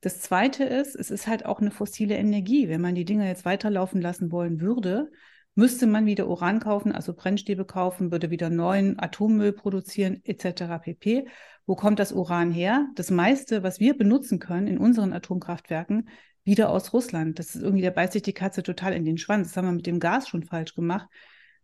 Das 0.00 0.20
zweite 0.20 0.64
ist, 0.64 0.94
es 0.94 1.10
ist 1.10 1.26
halt 1.26 1.44
auch 1.44 1.60
eine 1.60 1.70
fossile 1.70 2.16
Energie. 2.16 2.68
Wenn 2.68 2.80
man 2.80 2.94
die 2.94 3.04
Dinger 3.04 3.26
jetzt 3.26 3.44
weiterlaufen 3.44 4.00
lassen 4.00 4.30
wollen 4.30 4.60
würde, 4.60 5.10
müsste 5.54 5.86
man 5.86 6.06
wieder 6.06 6.28
Uran 6.28 6.60
kaufen, 6.60 6.92
also 6.92 7.14
Brennstäbe 7.14 7.64
kaufen, 7.64 8.10
würde 8.10 8.30
wieder 8.30 8.50
neuen 8.50 8.98
Atommüll 8.98 9.52
produzieren, 9.52 10.20
etc. 10.24 10.78
pp. 10.82 11.26
Wo 11.66 11.76
kommt 11.76 11.98
das 11.98 12.12
Uran 12.12 12.50
her? 12.50 12.86
Das 12.94 13.10
meiste, 13.10 13.62
was 13.62 13.80
wir 13.80 13.96
benutzen 13.96 14.38
können 14.38 14.66
in 14.66 14.78
unseren 14.78 15.12
Atomkraftwerken, 15.12 16.08
wieder 16.44 16.70
aus 16.70 16.92
Russland. 16.92 17.38
Das 17.38 17.54
ist 17.54 17.62
irgendwie, 17.62 17.82
da 17.82 17.90
beißt 17.90 18.12
sich 18.12 18.22
die 18.22 18.32
Katze 18.32 18.62
total 18.62 18.92
in 18.92 19.04
den 19.04 19.16
Schwanz. 19.16 19.48
Das 19.48 19.56
haben 19.56 19.66
wir 19.66 19.72
mit 19.72 19.86
dem 19.86 20.00
Gas 20.00 20.28
schon 20.28 20.42
falsch 20.42 20.74
gemacht. 20.74 21.08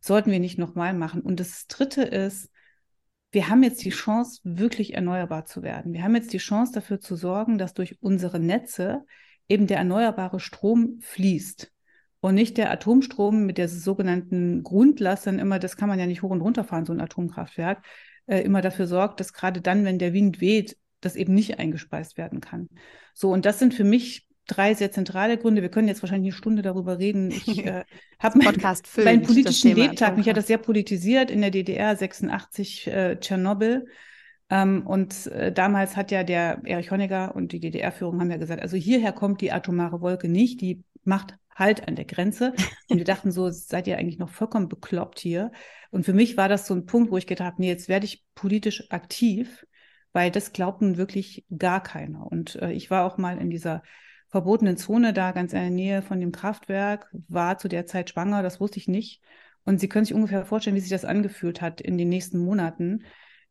Sollten 0.01 0.31
wir 0.31 0.41
nicht 0.41 0.59
nochmal 0.59 0.95
machen. 0.95 1.21
Und 1.21 1.41
das 1.41 1.67
Dritte 1.67 2.03
ist, 2.03 2.51
wir 3.33 3.49
haben 3.49 3.63
jetzt 3.63 3.85
die 3.85 3.91
Chance, 3.91 4.41
wirklich 4.45 4.95
erneuerbar 4.95 5.45
zu 5.45 5.63
werden. 5.63 5.93
Wir 5.93 6.03
haben 6.03 6.15
jetzt 6.15 6.33
die 6.33 6.39
Chance 6.39 6.73
dafür 6.73 7.01
zu 7.01 7.17
sorgen, 7.17 7.59
dass 7.59 7.75
durch 7.75 7.99
unsere 8.01 8.41
Netze 8.41 9.05
eben 9.49 9.67
der 9.67 9.79
erneuerbare 9.79 10.41
Strom 10.41 10.99
fließt 11.01 11.71
und 12.21 12.35
nicht 12.35 12.59
der 12.59 12.71
Atomstrom 12.71 13.47
mit 13.47 13.59
der 13.59 13.69
sogenannten 13.69 14.63
Grundlast, 14.63 15.27
dann 15.27 15.39
immer, 15.39 15.59
das 15.59 15.77
kann 15.77 15.89
man 15.89 15.99
ja 15.99 16.07
nicht 16.07 16.23
hoch 16.23 16.31
und 16.31 16.43
runter 16.43 16.65
fahren, 16.65 16.85
so 16.85 16.93
ein 16.93 17.01
Atomkraftwerk, 17.01 17.83
äh, 18.27 18.41
immer 18.41 18.61
dafür 18.61 18.87
sorgt, 18.87 19.21
dass 19.21 19.33
gerade 19.33 19.61
dann, 19.61 19.85
wenn 19.85 19.99
der 19.99 20.13
Wind 20.13 20.41
weht, 20.41 20.77
das 21.01 21.17
eben 21.17 21.35
nicht 21.35 21.59
eingespeist 21.59 22.19
werden 22.19 22.41
kann. 22.41 22.69
So, 23.15 23.33
und 23.33 23.47
das 23.47 23.59
sind 23.59 23.75
für 23.75 23.85
mich 23.85 24.27
drei 24.47 24.75
sehr 24.75 24.91
zentrale 24.91 25.39
Gründe. 25.39 25.63
Wir 25.63 25.71
können 25.71 25.89
jetzt 25.89 26.03
wahrscheinlich 26.03 26.33
eine 26.33 26.39
Stunde 26.39 26.63
darüber 26.63 26.99
reden. 26.99 27.31
Ich 27.31 27.49
äh, 27.67 27.85
habe 28.19 28.39
meinen 28.39 29.23
politischen 29.23 29.75
Lebtag, 29.75 30.17
mich 30.17 30.29
hat 30.29 30.37
das 30.37 30.47
sehr 30.47 30.59
politisiert 30.59 31.31
in 31.31 31.41
der 31.41 31.51
DDR 31.51 31.97
86 31.97 32.87
äh, 32.89 33.17
Tschernobyl. 33.19 33.87
Ähm, 34.51 34.87
und 34.87 35.27
äh, 35.29 35.53
damals 35.53 35.97
hat 35.97 36.11
ja 36.11 36.25
der 36.25 36.61
Erich 36.65 36.91
Honecker 36.91 37.35
und 37.37 37.53
die 37.53 37.61
DDR-Führung 37.61 38.21
haben 38.21 38.31
ja 38.31 38.37
gesagt, 38.37 38.61
also 38.61 38.77
hierher 38.77 39.13
kommt 39.13 39.41
die 39.41 39.53
atomare 39.53 40.01
Wolke 40.01 40.29
nicht, 40.29 40.61
die 40.61 40.83
macht 41.05 41.37
halt 41.61 41.87
an 41.87 41.95
der 41.95 42.07
Grenze. 42.07 42.53
Und 42.89 42.99
wir 42.99 43.05
dachten 43.05 43.31
so, 43.31 43.49
seid 43.51 43.87
ihr 43.87 43.99
eigentlich 43.99 44.19
noch 44.19 44.31
vollkommen 44.31 44.69
bekloppt 44.69 45.21
hier? 45.21 45.53
Und 45.93 46.05
für 46.05 46.13
mich 46.15 46.37
war 46.37 46.49
das 46.49 46.67
so 46.67 46.75
ein 46.75 46.87
Punkt, 46.87 47.13
wo 47.13 47.17
ich 47.17 47.29
gedacht 47.29 47.47
habe, 47.47 47.61
nee, 47.61 47.69
jetzt 47.69 47.89
werde 47.89 48.07
ich 48.07 48.25
politisch 48.35 48.91
aktiv, 48.91 49.65
weil 50.13 50.33
das 50.33 50.53
glaubt 50.53 50.83
nun 50.83 50.97
wirklich 50.97 51.47
gar 51.57 51.83
keiner. 51.83 52.27
Und 52.27 52.57
äh, 52.57 52.73
ich 52.73 52.91
war 52.91 53.05
auch 53.05 53.19
mal 53.19 53.39
in 53.39 53.51
dieser 53.51 53.83
verbotenen 54.29 54.77
Zone 54.77 55.13
da 55.13 55.33
ganz 55.33 55.53
in 55.53 55.61
der 55.61 55.71
Nähe 55.71 56.03
von 56.03 56.21
dem 56.21 56.33
Kraftwerk, 56.33 57.09
war 57.29 57.59
zu 57.59 57.69
der 57.69 57.87
Zeit 57.87 58.11
schwanger, 58.11 58.43
das 58.43 58.61
wusste 58.61 58.79
ich 58.79 58.89
nicht. 58.89 59.23
Und 59.65 59.81
Sie 59.81 59.89
können 59.89 60.05
sich 60.05 60.15
ungefähr 60.15 60.45
vorstellen, 60.47 60.77
wie 60.77 60.81
sich 60.81 60.91
das 60.91 61.05
angefühlt 61.05 61.61
hat 61.61 61.81
in 61.81 61.99
den 61.99 62.09
nächsten 62.09 62.39
Monaten. 62.39 63.05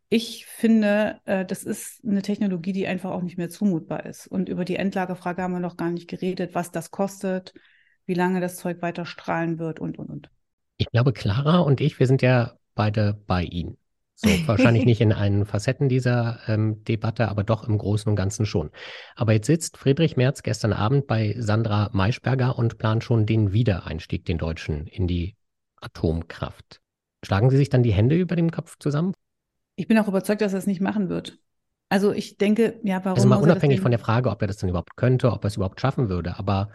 Ich 0.10 0.46
finde, 0.48 1.20
äh, 1.26 1.46
das 1.46 1.64
ist 1.64 2.04
eine 2.04 2.22
Technologie, 2.22 2.74
die 2.74 2.88
einfach 2.88 3.12
auch 3.12 3.22
nicht 3.22 3.38
mehr 3.38 3.50
zumutbar 3.50 4.06
ist. 4.06 4.28
Und 4.28 4.50
über 4.50 4.66
die 4.66 4.78
Endlagerfrage 4.78 5.44
haben 5.44 5.54
wir 5.54 5.60
noch 5.60 5.78
gar 5.78 5.92
nicht 5.92 6.10
geredet, 6.10 6.56
was 6.56 6.72
das 6.72 6.92
kostet, 6.92 7.54
wie 8.10 8.16
lange 8.16 8.42
das 8.42 8.58
Zeug 8.58 8.82
weiter 8.82 9.06
strahlen 9.06 9.60
wird 9.60 9.80
und, 9.80 10.00
und, 10.00 10.10
und. 10.10 10.30
Ich 10.78 10.90
glaube, 10.90 11.14
Clara 11.14 11.60
und 11.60 11.80
ich, 11.80 12.00
wir 12.00 12.08
sind 12.08 12.22
ja 12.22 12.58
beide 12.74 13.22
bei 13.28 13.44
Ihnen. 13.44 13.78
So, 14.16 14.30
wahrscheinlich 14.48 14.84
nicht 14.86 15.00
in 15.00 15.14
allen 15.14 15.46
Facetten 15.46 15.88
dieser 15.90 16.40
ähm, 16.48 16.84
Debatte, 16.84 17.30
aber 17.30 17.44
doch 17.44 17.64
im 17.64 17.78
Großen 17.78 18.10
und 18.10 18.16
Ganzen 18.16 18.48
schon. 18.48 18.72
Aber 19.16 19.34
jetzt 19.34 19.46
sitzt 19.46 19.78
Friedrich 19.78 20.18
Merz 20.18 20.42
gestern 20.42 20.74
Abend 20.74 21.06
bei 21.06 21.36
Sandra 21.38 21.90
Maischberger 21.94 22.58
und 22.58 22.80
plant 22.80 23.04
schon 23.04 23.28
den 23.28 23.54
Wiedereinstieg, 23.54 24.26
den 24.26 24.40
Deutschen, 24.40 24.88
in 24.88 25.08
die 25.08 25.36
Atomkraft. 25.80 26.82
Schlagen 27.24 27.52
Sie 27.52 27.58
sich 27.58 27.70
dann 27.70 27.84
die 27.84 27.94
Hände 27.94 28.16
über 28.16 28.36
dem 28.36 28.50
Kopf 28.50 28.78
zusammen? 28.80 29.14
Ich 29.76 29.88
bin 29.88 30.00
auch 30.00 30.08
überzeugt, 30.08 30.42
dass 30.42 30.54
er 30.54 30.60
es 30.60 30.68
nicht 30.68 30.82
machen 30.82 31.10
wird. 31.10 31.38
Also 31.90 32.12
ich 32.12 32.38
denke, 32.38 32.80
ja, 32.84 33.06
warum? 33.06 33.18
Also 33.18 33.28
mal 33.28 33.36
unabhängig 33.36 33.82
von 33.82 33.92
der 33.92 34.00
Frage, 34.00 34.30
ob 34.32 34.42
er 34.42 34.48
das 34.48 34.58
dann 34.58 34.70
überhaupt 34.70 34.96
könnte, 34.96 35.32
ob 35.32 35.44
er 35.44 35.48
es 35.48 35.58
überhaupt 35.58 35.80
schaffen 35.80 36.10
würde. 36.10 36.40
Aber 36.40 36.70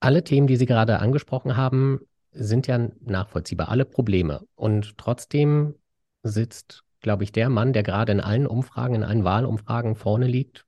alle 0.00 0.24
Themen, 0.24 0.46
die 0.46 0.56
Sie 0.56 0.66
gerade 0.66 0.98
angesprochen 0.98 1.56
haben, 1.56 2.00
sind 2.32 2.66
ja 2.66 2.88
nachvollziehbar, 3.04 3.68
alle 3.68 3.84
Probleme. 3.84 4.42
Und 4.54 4.96
trotzdem 4.98 5.74
sitzt, 6.22 6.84
glaube 7.00 7.24
ich, 7.24 7.32
der 7.32 7.48
Mann, 7.48 7.72
der 7.72 7.82
gerade 7.82 8.12
in 8.12 8.20
allen 8.20 8.46
Umfragen, 8.46 8.94
in 8.94 9.04
allen 9.04 9.24
Wahlumfragen 9.24 9.94
vorne 9.94 10.26
liegt, 10.26 10.64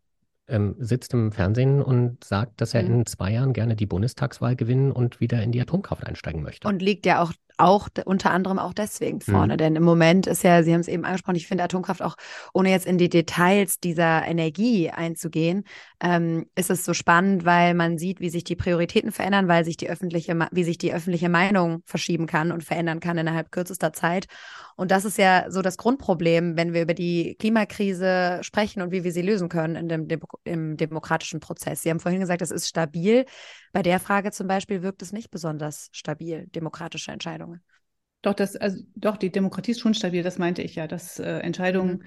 ähm, 0.48 0.74
sitzt 0.78 1.14
im 1.14 1.32
Fernsehen 1.32 1.80
und 1.80 2.24
sagt, 2.24 2.60
dass 2.60 2.74
er 2.74 2.82
mhm. 2.82 2.94
in 2.94 3.06
zwei 3.06 3.32
Jahren 3.32 3.52
gerne 3.52 3.76
die 3.76 3.86
Bundestagswahl 3.86 4.56
gewinnen 4.56 4.92
und 4.92 5.20
wieder 5.20 5.42
in 5.42 5.52
die 5.52 5.60
Atomkraft 5.60 6.06
einsteigen 6.06 6.42
möchte. 6.42 6.66
Und 6.68 6.82
liegt 6.82 7.06
ja 7.06 7.22
auch 7.22 7.32
auch 7.58 7.88
unter 8.04 8.30
anderem 8.30 8.58
auch 8.58 8.74
deswegen 8.74 9.20
vorne. 9.20 9.54
Mhm. 9.54 9.58
Denn 9.58 9.76
im 9.76 9.82
Moment 9.82 10.26
ist 10.26 10.42
ja, 10.42 10.62
Sie 10.62 10.72
haben 10.72 10.80
es 10.80 10.88
eben 10.88 11.04
angesprochen, 11.04 11.36
ich 11.36 11.46
finde 11.46 11.64
Atomkraft 11.64 12.02
auch, 12.02 12.16
ohne 12.52 12.70
jetzt 12.70 12.86
in 12.86 12.98
die 12.98 13.08
Details 13.08 13.78
dieser 13.80 14.24
Energie 14.26 14.90
einzugehen, 14.90 15.64
ähm, 16.02 16.46
ist 16.54 16.70
es 16.70 16.84
so 16.84 16.94
spannend, 16.94 17.44
weil 17.44 17.74
man 17.74 17.98
sieht, 17.98 18.20
wie 18.20 18.30
sich 18.30 18.44
die 18.44 18.56
Prioritäten 18.56 19.12
verändern, 19.12 19.48
weil 19.48 19.64
sich 19.64 19.76
die 19.76 19.88
öffentliche, 19.88 20.36
wie 20.50 20.64
sich 20.64 20.78
die 20.78 20.92
öffentliche 20.92 21.28
Meinung 21.28 21.82
verschieben 21.84 22.26
kann 22.26 22.52
und 22.52 22.64
verändern 22.64 23.00
kann 23.00 23.18
innerhalb 23.18 23.52
kürzester 23.52 23.92
Zeit. 23.92 24.26
Und 24.76 24.90
das 24.90 25.04
ist 25.04 25.18
ja 25.18 25.50
so 25.50 25.62
das 25.62 25.76
Grundproblem, 25.76 26.56
wenn 26.56 26.72
wir 26.72 26.82
über 26.82 26.94
die 26.94 27.36
Klimakrise 27.38 28.38
sprechen 28.42 28.82
und 28.82 28.90
wie 28.90 29.04
wir 29.04 29.12
sie 29.12 29.22
lösen 29.22 29.48
können 29.48 29.76
in 29.76 29.88
dem, 29.88 30.20
im 30.44 30.76
demokratischen 30.76 31.40
Prozess. 31.40 31.82
Sie 31.82 31.90
haben 31.90 32.00
vorhin 32.00 32.20
gesagt, 32.20 32.42
es 32.42 32.50
ist 32.50 32.68
stabil. 32.68 33.24
Bei 33.72 33.82
der 33.82 34.00
Frage 34.00 34.32
zum 34.32 34.46
Beispiel 34.48 34.82
wirkt 34.82 35.02
es 35.02 35.12
nicht 35.12 35.30
besonders 35.30 35.88
stabil, 35.92 36.46
demokratische 36.48 37.12
Entscheidungen. 37.12 37.51
Doch, 38.22 38.34
das, 38.34 38.56
also, 38.56 38.82
doch, 38.94 39.16
die 39.16 39.30
Demokratie 39.30 39.72
ist 39.72 39.80
schon 39.80 39.94
stabil, 39.94 40.22
das 40.22 40.38
meinte 40.38 40.62
ich 40.62 40.76
ja, 40.76 40.86
dass 40.86 41.18
äh, 41.18 41.38
Entscheidungen 41.40 41.98
mhm. 41.98 42.04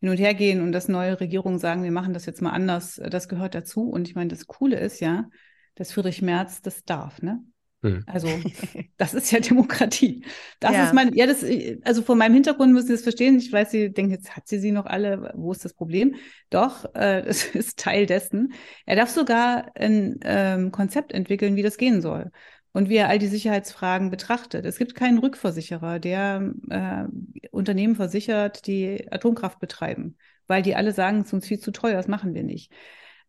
hin 0.00 0.08
und 0.10 0.16
her 0.18 0.34
gehen 0.34 0.62
und 0.62 0.72
dass 0.72 0.88
neue 0.88 1.20
Regierungen 1.20 1.58
sagen, 1.58 1.82
wir 1.82 1.90
machen 1.90 2.14
das 2.14 2.26
jetzt 2.26 2.40
mal 2.40 2.50
anders, 2.52 2.98
äh, 2.98 3.10
das 3.10 3.28
gehört 3.28 3.54
dazu. 3.54 3.88
Und 3.88 4.08
ich 4.08 4.14
meine, 4.14 4.28
das 4.28 4.46
Coole 4.46 4.78
ist 4.78 5.00
ja, 5.00 5.28
dass 5.74 5.92
Friedrich 5.92 6.22
Merz 6.22 6.62
das 6.62 6.84
darf, 6.84 7.22
ne? 7.22 7.42
Hm. 7.82 8.02
Also, 8.06 8.28
das 8.96 9.14
ist 9.14 9.30
ja 9.30 9.40
Demokratie. 9.40 10.24
Das 10.58 10.72
ja. 10.72 10.84
ist 10.84 10.94
mein, 10.94 11.12
ja, 11.14 11.26
das, 11.26 11.44
also 11.84 12.02
von 12.02 12.18
meinem 12.18 12.34
Hintergrund 12.34 12.72
müssen 12.72 12.88
Sie 12.88 12.94
es 12.94 13.02
verstehen. 13.02 13.38
Ich 13.38 13.52
weiß, 13.52 13.70
Sie 13.70 13.92
denken, 13.92 14.12
jetzt 14.12 14.36
hat 14.36 14.48
sie 14.48 14.58
sie 14.58 14.72
noch 14.72 14.86
alle. 14.86 15.32
Wo 15.36 15.52
ist 15.52 15.64
das 15.64 15.74
Problem? 15.74 16.16
Doch, 16.50 16.84
äh, 16.94 17.22
das 17.26 17.44
ist 17.44 17.78
Teil 17.78 18.06
dessen. 18.06 18.52
Er 18.84 18.96
darf 18.96 19.10
sogar 19.10 19.76
ein 19.76 20.18
ähm, 20.22 20.72
Konzept 20.72 21.12
entwickeln, 21.12 21.56
wie 21.56 21.62
das 21.62 21.76
gehen 21.76 22.02
soll. 22.02 22.30
Und 22.72 22.88
wie 22.88 22.96
er 22.96 23.08
all 23.08 23.18
die 23.18 23.28
Sicherheitsfragen 23.28 24.10
betrachtet. 24.10 24.64
Es 24.66 24.78
gibt 24.78 24.94
keinen 24.94 25.18
Rückversicherer, 25.18 25.98
der 25.98 26.52
äh, 26.68 27.04
Unternehmen 27.50 27.96
versichert, 27.96 28.66
die 28.66 29.10
Atomkraft 29.10 29.58
betreiben, 29.58 30.16
weil 30.46 30.62
die 30.62 30.76
alle 30.76 30.92
sagen, 30.92 31.20
es 31.20 31.28
ist 31.28 31.32
uns 31.32 31.46
viel 31.46 31.58
zu 31.58 31.70
teuer, 31.70 31.94
das 31.94 32.08
machen 32.08 32.34
wir 32.34 32.42
nicht. 32.44 32.72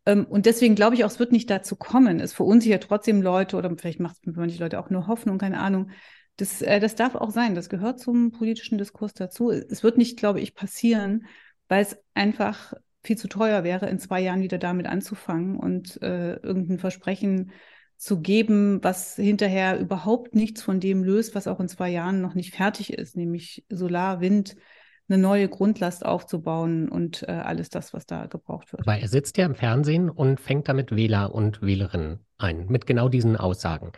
Ähm, 0.06 0.26
und 0.26 0.46
deswegen 0.46 0.76
glaube 0.76 0.96
ich 0.96 1.04
auch, 1.04 1.10
es 1.10 1.20
wird 1.20 1.32
nicht 1.32 1.50
dazu 1.50 1.76
kommen. 1.76 2.20
Es 2.20 2.34
verunsichert 2.34 2.84
trotzdem 2.84 3.22
Leute 3.22 3.58
oder 3.58 3.72
vielleicht 3.78 4.00
macht 4.00 4.18
es 4.26 4.36
manche 4.36 4.60
Leute 4.60 4.80
auch 4.80 4.90
nur 4.90 5.08
Hoffnung, 5.08 5.38
keine 5.38 5.60
Ahnung. 5.60 5.92
Das, 6.38 6.62
äh, 6.62 6.80
das 6.80 6.96
darf 6.96 7.16
auch 7.16 7.32
sein. 7.32 7.56
Das 7.56 7.70
gehört 7.70 8.00
zum 8.00 8.32
politischen 8.32 8.78
Diskurs 8.78 9.14
dazu. 9.14 9.52
Es 9.52 9.84
wird 9.84 9.98
nicht, 9.98 10.18
glaube 10.18 10.40
ich, 10.40 10.56
passieren, 10.56 11.26
weil 11.68 11.84
es 11.84 11.98
einfach 12.14 12.74
viel 13.04 13.18
zu 13.18 13.28
teuer 13.28 13.64
wäre, 13.64 13.90
in 13.90 14.00
zwei 14.00 14.20
Jahren 14.22 14.42
wieder 14.42 14.58
damit 14.58 14.88
anzufangen 14.88 15.58
und 15.58 16.02
äh, 16.02 16.34
irgendein 16.36 16.80
Versprechen 16.80 17.52
zu 18.00 18.22
geben, 18.22 18.82
was 18.82 19.16
hinterher 19.16 19.78
überhaupt 19.78 20.34
nichts 20.34 20.62
von 20.62 20.80
dem 20.80 21.04
löst, 21.04 21.36
was 21.36 21.48
auch 21.48 21.60
in 21.60 21.68
zwei 21.68 21.90
Jahren 21.90 22.22
noch 22.22 22.34
nicht 22.34 22.56
fertig 22.56 22.94
ist, 22.94 23.18
nämlich 23.18 23.66
Solar, 23.70 24.22
Wind, 24.22 24.56
eine 25.10 25.18
neue 25.18 25.50
Grundlast 25.50 26.06
aufzubauen 26.06 26.88
und 26.88 27.24
äh, 27.24 27.32
alles 27.32 27.70
das, 27.70 27.94
was 27.94 28.06
da 28.06 28.28
gebraucht 28.28 28.72
wird. 28.72 28.88
Weil 28.88 29.02
er 29.02 29.10
sitzt 29.10 29.38
ja 29.38 29.46
im 29.46 29.56
Fernsehen 29.56 30.10
und 30.10 30.40
fängt 30.40 30.70
damit 30.70 30.96
Wähler 30.96 31.36
und 31.36 31.62
Wählerinnen 31.62 32.26
ein, 32.38 32.68
mit 32.68 32.86
genau 32.86 33.10
diesen 33.10 33.36
Aussagen. 33.36 33.92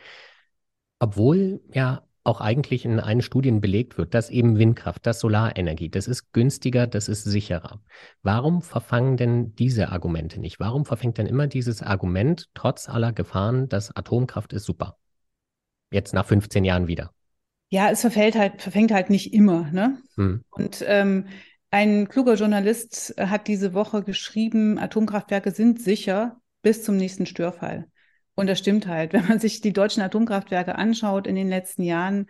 Obwohl 0.97 1.61
ja 1.71 2.01
auch 2.23 2.41
eigentlich 2.41 2.85
in 2.85 2.99
allen 2.99 3.21
Studien 3.21 3.61
belegt 3.61 3.97
wird, 3.97 4.13
dass 4.13 4.29
eben 4.29 4.57
Windkraft, 4.59 5.05
dass 5.05 5.19
Solarenergie, 5.19 5.89
das 5.89 6.07
ist 6.07 6.33
günstiger, 6.33 6.85
das 6.87 7.07
ist 7.07 7.23
sicherer. 7.23 7.81
Warum 8.21 8.61
verfangen 8.61 9.17
denn 9.17 9.55
diese 9.55 9.89
Argumente 9.89 10.39
nicht? 10.39 10.59
Warum 10.59 10.85
verfängt 10.85 11.17
denn 11.17 11.25
immer 11.25 11.47
dieses 11.47 11.81
Argument, 11.81 12.49
trotz 12.53 12.89
aller 12.89 13.11
Gefahren, 13.11 13.69
dass 13.69 13.95
Atomkraft 13.95 14.53
ist 14.53 14.65
super? 14.65 14.97
Jetzt 15.91 16.13
nach 16.13 16.25
15 16.25 16.63
Jahren 16.63 16.87
wieder. 16.87 17.11
Ja, 17.69 17.89
es 17.89 18.01
verfällt 18.01 18.35
halt, 18.35 18.61
verfängt 18.61 18.91
halt 18.91 19.09
nicht 19.09 19.33
immer. 19.33 19.71
Ne? 19.71 19.97
Hm. 20.15 20.43
Und 20.49 20.83
ähm, 20.87 21.27
ein 21.71 22.07
kluger 22.09 22.35
Journalist 22.35 23.15
hat 23.17 23.47
diese 23.47 23.73
Woche 23.73 24.03
geschrieben, 24.03 24.77
Atomkraftwerke 24.77 25.51
sind 25.51 25.81
sicher 25.81 26.41
bis 26.61 26.83
zum 26.83 26.97
nächsten 26.97 27.25
Störfall. 27.25 27.87
Und 28.35 28.47
das 28.47 28.59
stimmt 28.59 28.87
halt. 28.87 29.13
Wenn 29.13 29.27
man 29.27 29.39
sich 29.39 29.61
die 29.61 29.73
deutschen 29.73 30.01
Atomkraftwerke 30.01 30.75
anschaut 30.75 31.27
in 31.27 31.35
den 31.35 31.49
letzten 31.49 31.83
Jahren, 31.83 32.27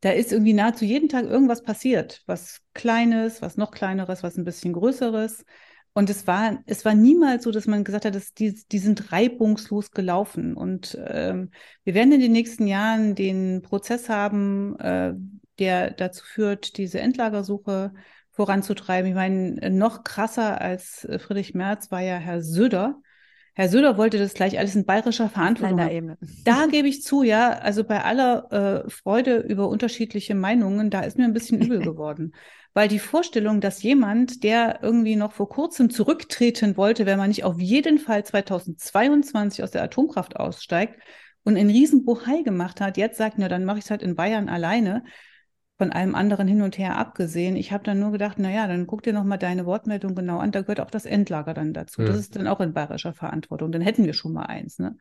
da 0.00 0.10
ist 0.10 0.32
irgendwie 0.32 0.52
nahezu 0.52 0.84
jeden 0.84 1.08
Tag 1.08 1.24
irgendwas 1.24 1.62
passiert. 1.62 2.22
Was 2.26 2.60
Kleines, 2.74 3.40
was 3.40 3.56
noch 3.56 3.70
Kleineres, 3.70 4.22
was 4.22 4.36
ein 4.36 4.44
bisschen 4.44 4.72
Größeres. 4.72 5.44
Und 5.94 6.08
es 6.08 6.26
war, 6.26 6.58
es 6.66 6.84
war 6.84 6.94
niemals 6.94 7.44
so, 7.44 7.50
dass 7.50 7.66
man 7.66 7.84
gesagt 7.84 8.06
hat, 8.06 8.14
dass 8.14 8.32
die, 8.32 8.54
die 8.72 8.78
sind 8.78 9.12
reibungslos 9.12 9.90
gelaufen. 9.90 10.54
Und 10.56 10.98
ähm, 11.06 11.50
wir 11.84 11.94
werden 11.94 12.12
in 12.12 12.20
den 12.20 12.32
nächsten 12.32 12.66
Jahren 12.66 13.14
den 13.14 13.62
Prozess 13.62 14.08
haben, 14.08 14.78
äh, 14.80 15.12
der 15.58 15.90
dazu 15.90 16.24
führt, 16.24 16.78
diese 16.78 16.98
Endlagersuche 16.98 17.92
voranzutreiben. 18.30 19.10
Ich 19.10 19.14
meine, 19.14 19.70
noch 19.70 20.02
krasser 20.02 20.60
als 20.60 21.06
Friedrich 21.18 21.54
Merz 21.54 21.90
war 21.90 22.00
ja 22.00 22.16
Herr 22.16 22.42
Söder, 22.42 22.96
Herr 23.54 23.68
Söder 23.68 23.98
wollte 23.98 24.18
das 24.18 24.32
gleich 24.32 24.58
alles 24.58 24.74
in 24.74 24.86
bayerischer 24.86 25.28
Verantwortung. 25.28 25.80
Haben. 25.80 26.16
Da 26.44 26.66
gebe 26.66 26.88
ich 26.88 27.02
zu, 27.02 27.22
ja, 27.22 27.50
also 27.50 27.84
bei 27.84 28.02
aller 28.02 28.84
äh, 28.86 28.90
Freude 28.90 29.38
über 29.38 29.68
unterschiedliche 29.68 30.34
Meinungen, 30.34 30.88
da 30.88 31.00
ist 31.00 31.18
mir 31.18 31.24
ein 31.24 31.34
bisschen 31.34 31.60
übel 31.60 31.80
geworden. 31.82 32.32
Weil 32.74 32.88
die 32.88 32.98
Vorstellung, 32.98 33.60
dass 33.60 33.82
jemand, 33.82 34.42
der 34.42 34.78
irgendwie 34.82 35.16
noch 35.16 35.32
vor 35.32 35.50
kurzem 35.50 35.90
zurücktreten 35.90 36.78
wollte, 36.78 37.04
wenn 37.04 37.18
man 37.18 37.28
nicht 37.28 37.44
auf 37.44 37.60
jeden 37.60 37.98
Fall 37.98 38.24
2022 38.24 39.62
aus 39.62 39.70
der 39.70 39.82
Atomkraft 39.82 40.36
aussteigt 40.36 40.98
und 41.44 41.58
einen 41.58 41.68
Riesenbuchai 41.68 42.42
gemacht 42.42 42.80
hat, 42.80 42.96
jetzt 42.96 43.18
sagt, 43.18 43.36
na, 43.36 43.48
dann 43.48 43.66
mache 43.66 43.78
ich 43.78 43.84
es 43.84 43.90
halt 43.90 44.02
in 44.02 44.16
Bayern 44.16 44.48
alleine 44.48 45.04
von 45.82 45.90
allem 45.90 46.14
anderen 46.14 46.46
hin 46.46 46.62
und 46.62 46.78
her 46.78 46.96
abgesehen. 46.96 47.56
Ich 47.56 47.72
habe 47.72 47.82
dann 47.82 47.98
nur 47.98 48.12
gedacht, 48.12 48.38
naja, 48.38 48.68
dann 48.68 48.86
guck 48.86 49.02
dir 49.02 49.12
nochmal 49.12 49.38
deine 49.38 49.66
Wortmeldung 49.66 50.14
genau 50.14 50.38
an, 50.38 50.52
da 50.52 50.60
gehört 50.60 50.78
auch 50.78 50.92
das 50.92 51.06
Endlager 51.06 51.54
dann 51.54 51.72
dazu. 51.72 52.02
Mhm. 52.02 52.06
Das 52.06 52.16
ist 52.18 52.36
dann 52.36 52.46
auch 52.46 52.60
in 52.60 52.72
bayerischer 52.72 53.12
Verantwortung. 53.12 53.72
Dann 53.72 53.82
hätten 53.82 54.04
wir 54.04 54.12
schon 54.12 54.32
mal 54.32 54.44
eins, 54.44 54.78
ne? 54.78 54.96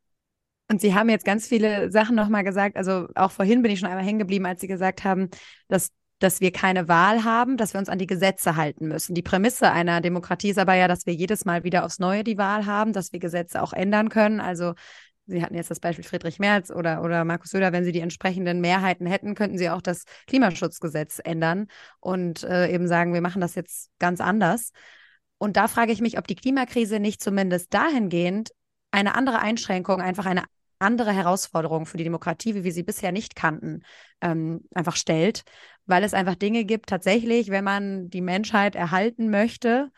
Und 0.71 0.81
Sie 0.81 0.95
haben 0.95 1.09
jetzt 1.09 1.23
ganz 1.23 1.47
viele 1.47 1.91
Sachen 1.91 2.15
nochmal 2.15 2.43
gesagt. 2.43 2.77
Also 2.77 3.09
auch 3.13 3.29
vorhin 3.29 3.61
bin 3.61 3.71
ich 3.71 3.79
schon 3.79 3.89
einmal 3.89 4.03
hängen 4.03 4.17
geblieben, 4.17 4.47
als 4.47 4.59
Sie 4.59 4.67
gesagt 4.67 5.03
haben, 5.03 5.29
dass, 5.67 5.91
dass 6.17 6.41
wir 6.41 6.51
keine 6.51 6.87
Wahl 6.87 7.23
haben, 7.23 7.57
dass 7.57 7.75
wir 7.75 7.79
uns 7.79 7.89
an 7.89 7.99
die 7.99 8.07
Gesetze 8.07 8.55
halten 8.55 8.87
müssen. 8.87 9.13
Die 9.13 9.21
Prämisse 9.21 9.71
einer 9.71 10.01
Demokratie 10.01 10.49
ist 10.49 10.57
aber 10.57 10.73
ja, 10.73 10.87
dass 10.87 11.05
wir 11.05 11.13
jedes 11.13 11.45
Mal 11.45 11.63
wieder 11.63 11.85
aufs 11.85 11.99
Neue 11.99 12.23
die 12.23 12.39
Wahl 12.39 12.65
haben, 12.65 12.91
dass 12.91 13.13
wir 13.13 13.19
Gesetze 13.19 13.61
auch 13.61 13.73
ändern 13.73 14.09
können. 14.09 14.39
Also 14.39 14.73
Sie 15.31 15.43
hatten 15.43 15.55
jetzt 15.55 15.71
das 15.71 15.79
Beispiel 15.79 16.03
Friedrich 16.03 16.39
Merz 16.39 16.71
oder, 16.71 17.03
oder 17.03 17.25
Markus 17.25 17.51
Söder, 17.51 17.71
wenn 17.71 17.83
Sie 17.83 17.91
die 17.91 17.99
entsprechenden 17.99 18.61
Mehrheiten 18.61 19.05
hätten, 19.05 19.35
könnten 19.35 19.57
Sie 19.57 19.69
auch 19.69 19.81
das 19.81 20.05
Klimaschutzgesetz 20.27 21.19
ändern 21.23 21.67
und 21.99 22.43
äh, 22.43 22.71
eben 22.71 22.87
sagen, 22.87 23.13
wir 23.13 23.21
machen 23.21 23.41
das 23.41 23.55
jetzt 23.55 23.89
ganz 23.99 24.21
anders. 24.21 24.71
Und 25.37 25.57
da 25.57 25.67
frage 25.67 25.91
ich 25.91 26.01
mich, 26.01 26.17
ob 26.17 26.27
die 26.27 26.35
Klimakrise 26.35 26.99
nicht 26.99 27.21
zumindest 27.21 27.73
dahingehend 27.73 28.51
eine 28.91 29.15
andere 29.15 29.39
Einschränkung, 29.39 30.01
einfach 30.01 30.25
eine 30.25 30.43
andere 30.81 31.11
Herausforderung 31.11 31.85
für 31.85 31.97
die 31.97 32.03
Demokratie, 32.03 32.55
wie 32.55 32.63
wir 32.63 32.73
sie 32.73 32.83
bisher 32.83 33.11
nicht 33.11 33.35
kannten, 33.35 33.83
ähm, 34.21 34.61
einfach 34.73 34.95
stellt, 34.95 35.43
weil 35.85 36.03
es 36.03 36.13
einfach 36.13 36.35
Dinge 36.35 36.65
gibt, 36.65 36.89
tatsächlich, 36.89 37.49
wenn 37.49 37.63
man 37.63 38.09
die 38.09 38.21
Menschheit 38.21 38.75
erhalten 38.75 39.29
möchte, 39.29 39.91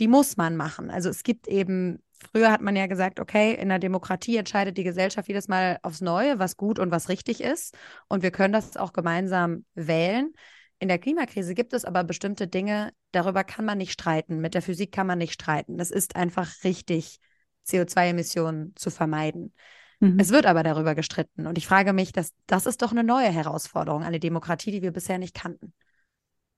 die 0.00 0.08
muss 0.08 0.36
man 0.36 0.56
machen. 0.56 0.90
Also 0.90 1.08
es 1.08 1.22
gibt 1.22 1.48
eben 1.48 2.02
Früher 2.32 2.50
hat 2.50 2.60
man 2.60 2.74
ja 2.74 2.86
gesagt, 2.86 3.20
okay, 3.20 3.54
in 3.54 3.68
der 3.68 3.78
Demokratie 3.78 4.36
entscheidet 4.36 4.76
die 4.76 4.84
Gesellschaft 4.84 5.28
jedes 5.28 5.48
Mal 5.48 5.78
aufs 5.82 6.00
Neue, 6.00 6.38
was 6.38 6.56
gut 6.56 6.78
und 6.78 6.90
was 6.90 7.08
richtig 7.08 7.40
ist. 7.40 7.76
Und 8.08 8.22
wir 8.22 8.30
können 8.30 8.52
das 8.52 8.76
auch 8.76 8.92
gemeinsam 8.92 9.64
wählen. 9.74 10.32
In 10.80 10.88
der 10.88 10.98
Klimakrise 10.98 11.54
gibt 11.54 11.72
es 11.72 11.84
aber 11.84 12.04
bestimmte 12.04 12.46
Dinge, 12.46 12.92
darüber 13.12 13.44
kann 13.44 13.64
man 13.64 13.78
nicht 13.78 13.92
streiten. 13.92 14.40
Mit 14.40 14.54
der 14.54 14.62
Physik 14.62 14.92
kann 14.92 15.06
man 15.06 15.18
nicht 15.18 15.32
streiten. 15.32 15.78
Es 15.80 15.90
ist 15.90 16.16
einfach 16.16 16.64
richtig, 16.64 17.18
CO2-Emissionen 17.66 18.74
zu 18.76 18.90
vermeiden. 18.90 19.52
Mhm. 20.00 20.18
Es 20.18 20.30
wird 20.30 20.46
aber 20.46 20.62
darüber 20.62 20.94
gestritten. 20.94 21.46
Und 21.46 21.58
ich 21.58 21.66
frage 21.66 21.92
mich, 21.92 22.12
dass, 22.12 22.32
das 22.46 22.66
ist 22.66 22.82
doch 22.82 22.92
eine 22.92 23.04
neue 23.04 23.30
Herausforderung, 23.30 24.02
eine 24.02 24.20
Demokratie, 24.20 24.70
die 24.70 24.82
wir 24.82 24.92
bisher 24.92 25.18
nicht 25.18 25.34
kannten. 25.34 25.72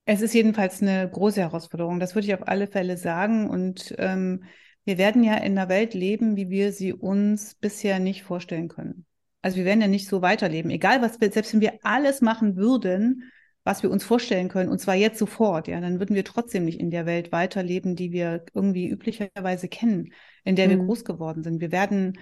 Es 0.05 0.23
ist 0.23 0.35
jedenfalls 0.35 0.83
eine 0.83 1.09
große 1.09 1.41
Herausforderung. 1.41 2.01
Das 2.01 2.15
würde 2.15 2.27
ich 2.27 2.35
auf 2.35 2.49
alle 2.49 2.67
Fälle 2.67 2.97
sagen. 2.97 3.49
Und 3.49 3.95
ähm, 3.99 4.45
wir 4.85 4.99
werden 4.99 5.23
ja 5.23 5.35
in 5.37 5.59
einer 5.59 5.69
Welt 5.69 5.95
leben, 5.95 6.37
wie 6.37 6.49
wir 6.49 6.73
sie 6.73 6.93
uns 6.93 7.55
bisher 7.55 7.99
nicht 7.99 8.23
vorstellen 8.23 8.69
können. 8.69 9.07
Also 9.43 9.57
wir 9.57 9.65
werden 9.65 9.81
ja 9.81 9.89
nicht 9.89 10.09
so 10.09 10.23
weiterleben. 10.23 10.71
Egal 10.71 11.03
was 11.03 11.21
wir, 11.21 11.31
selbst 11.31 11.53
wenn 11.53 11.61
wir 11.61 11.79
alles 11.83 12.21
machen 12.21 12.57
würden, 12.57 13.31
was 13.65 13.83
wir 13.83 13.91
uns 13.91 14.05
vorstellen 14.05 14.49
können, 14.49 14.71
und 14.71 14.81
zwar 14.81 14.95
jetzt 14.95 15.19
sofort, 15.19 15.69
ja, 15.69 15.81
dann 15.81 15.99
würden 15.99 16.17
wir 16.17 16.25
trotzdem 16.25 16.65
nicht 16.65 16.81
in 16.81 16.91
der 16.91 17.07
Welt 17.07 17.31
weiterleben, 17.33 17.95
die 17.95 18.13
wir 18.13 18.45
irgendwie 18.55 18.89
üblicherweise 18.89 19.69
kennen, 19.69 20.13
in 20.45 20.57
der 20.57 20.67
mhm. 20.67 20.71
wir 20.71 20.79
groß 20.79 21.05
geworden 21.05 21.43
sind. 21.43 21.61
Wir 21.61 21.73
werden 21.73 22.19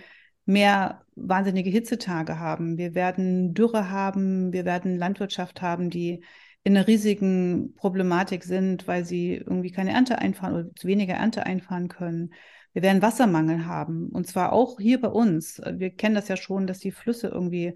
mehr 0.48 1.04
wahnsinnige 1.14 1.70
Hitzetage 1.70 2.38
haben. 2.38 2.78
Wir 2.78 2.94
werden 2.94 3.54
Dürre 3.54 3.90
haben. 3.90 4.52
Wir 4.52 4.64
werden 4.64 4.96
Landwirtschaft 4.96 5.60
haben, 5.60 5.90
die 5.90 6.24
in 6.68 6.76
einer 6.76 6.86
riesigen 6.86 7.74
Problematik 7.76 8.44
sind, 8.44 8.86
weil 8.86 9.02
sie 9.02 9.36
irgendwie 9.36 9.72
keine 9.72 9.92
Ernte 9.92 10.18
einfahren 10.18 10.52
oder 10.52 10.74
zu 10.74 10.86
weniger 10.86 11.14
Ernte 11.14 11.46
einfahren 11.46 11.88
können. 11.88 12.34
Wir 12.74 12.82
werden 12.82 13.00
Wassermangel 13.00 13.64
haben 13.64 14.10
und 14.10 14.26
zwar 14.26 14.52
auch 14.52 14.78
hier 14.78 15.00
bei 15.00 15.08
uns. 15.08 15.62
Wir 15.64 15.88
kennen 15.88 16.14
das 16.14 16.28
ja 16.28 16.36
schon, 16.36 16.66
dass 16.66 16.78
die 16.78 16.90
Flüsse 16.92 17.28
irgendwie 17.28 17.74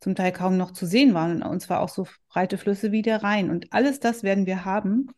zum 0.00 0.16
Teil 0.16 0.32
kaum 0.32 0.56
noch 0.56 0.72
zu 0.72 0.86
sehen 0.86 1.14
waren 1.14 1.40
und 1.44 1.60
zwar 1.60 1.78
auch 1.82 1.88
so 1.88 2.08
breite 2.30 2.58
Flüsse 2.58 2.90
wie 2.90 3.02
der 3.02 3.22
Rhein. 3.22 3.48
Und 3.48 3.72
alles 3.72 4.00
das 4.00 4.24
werden 4.24 4.44
wir 4.44 4.64
haben. 4.64 5.10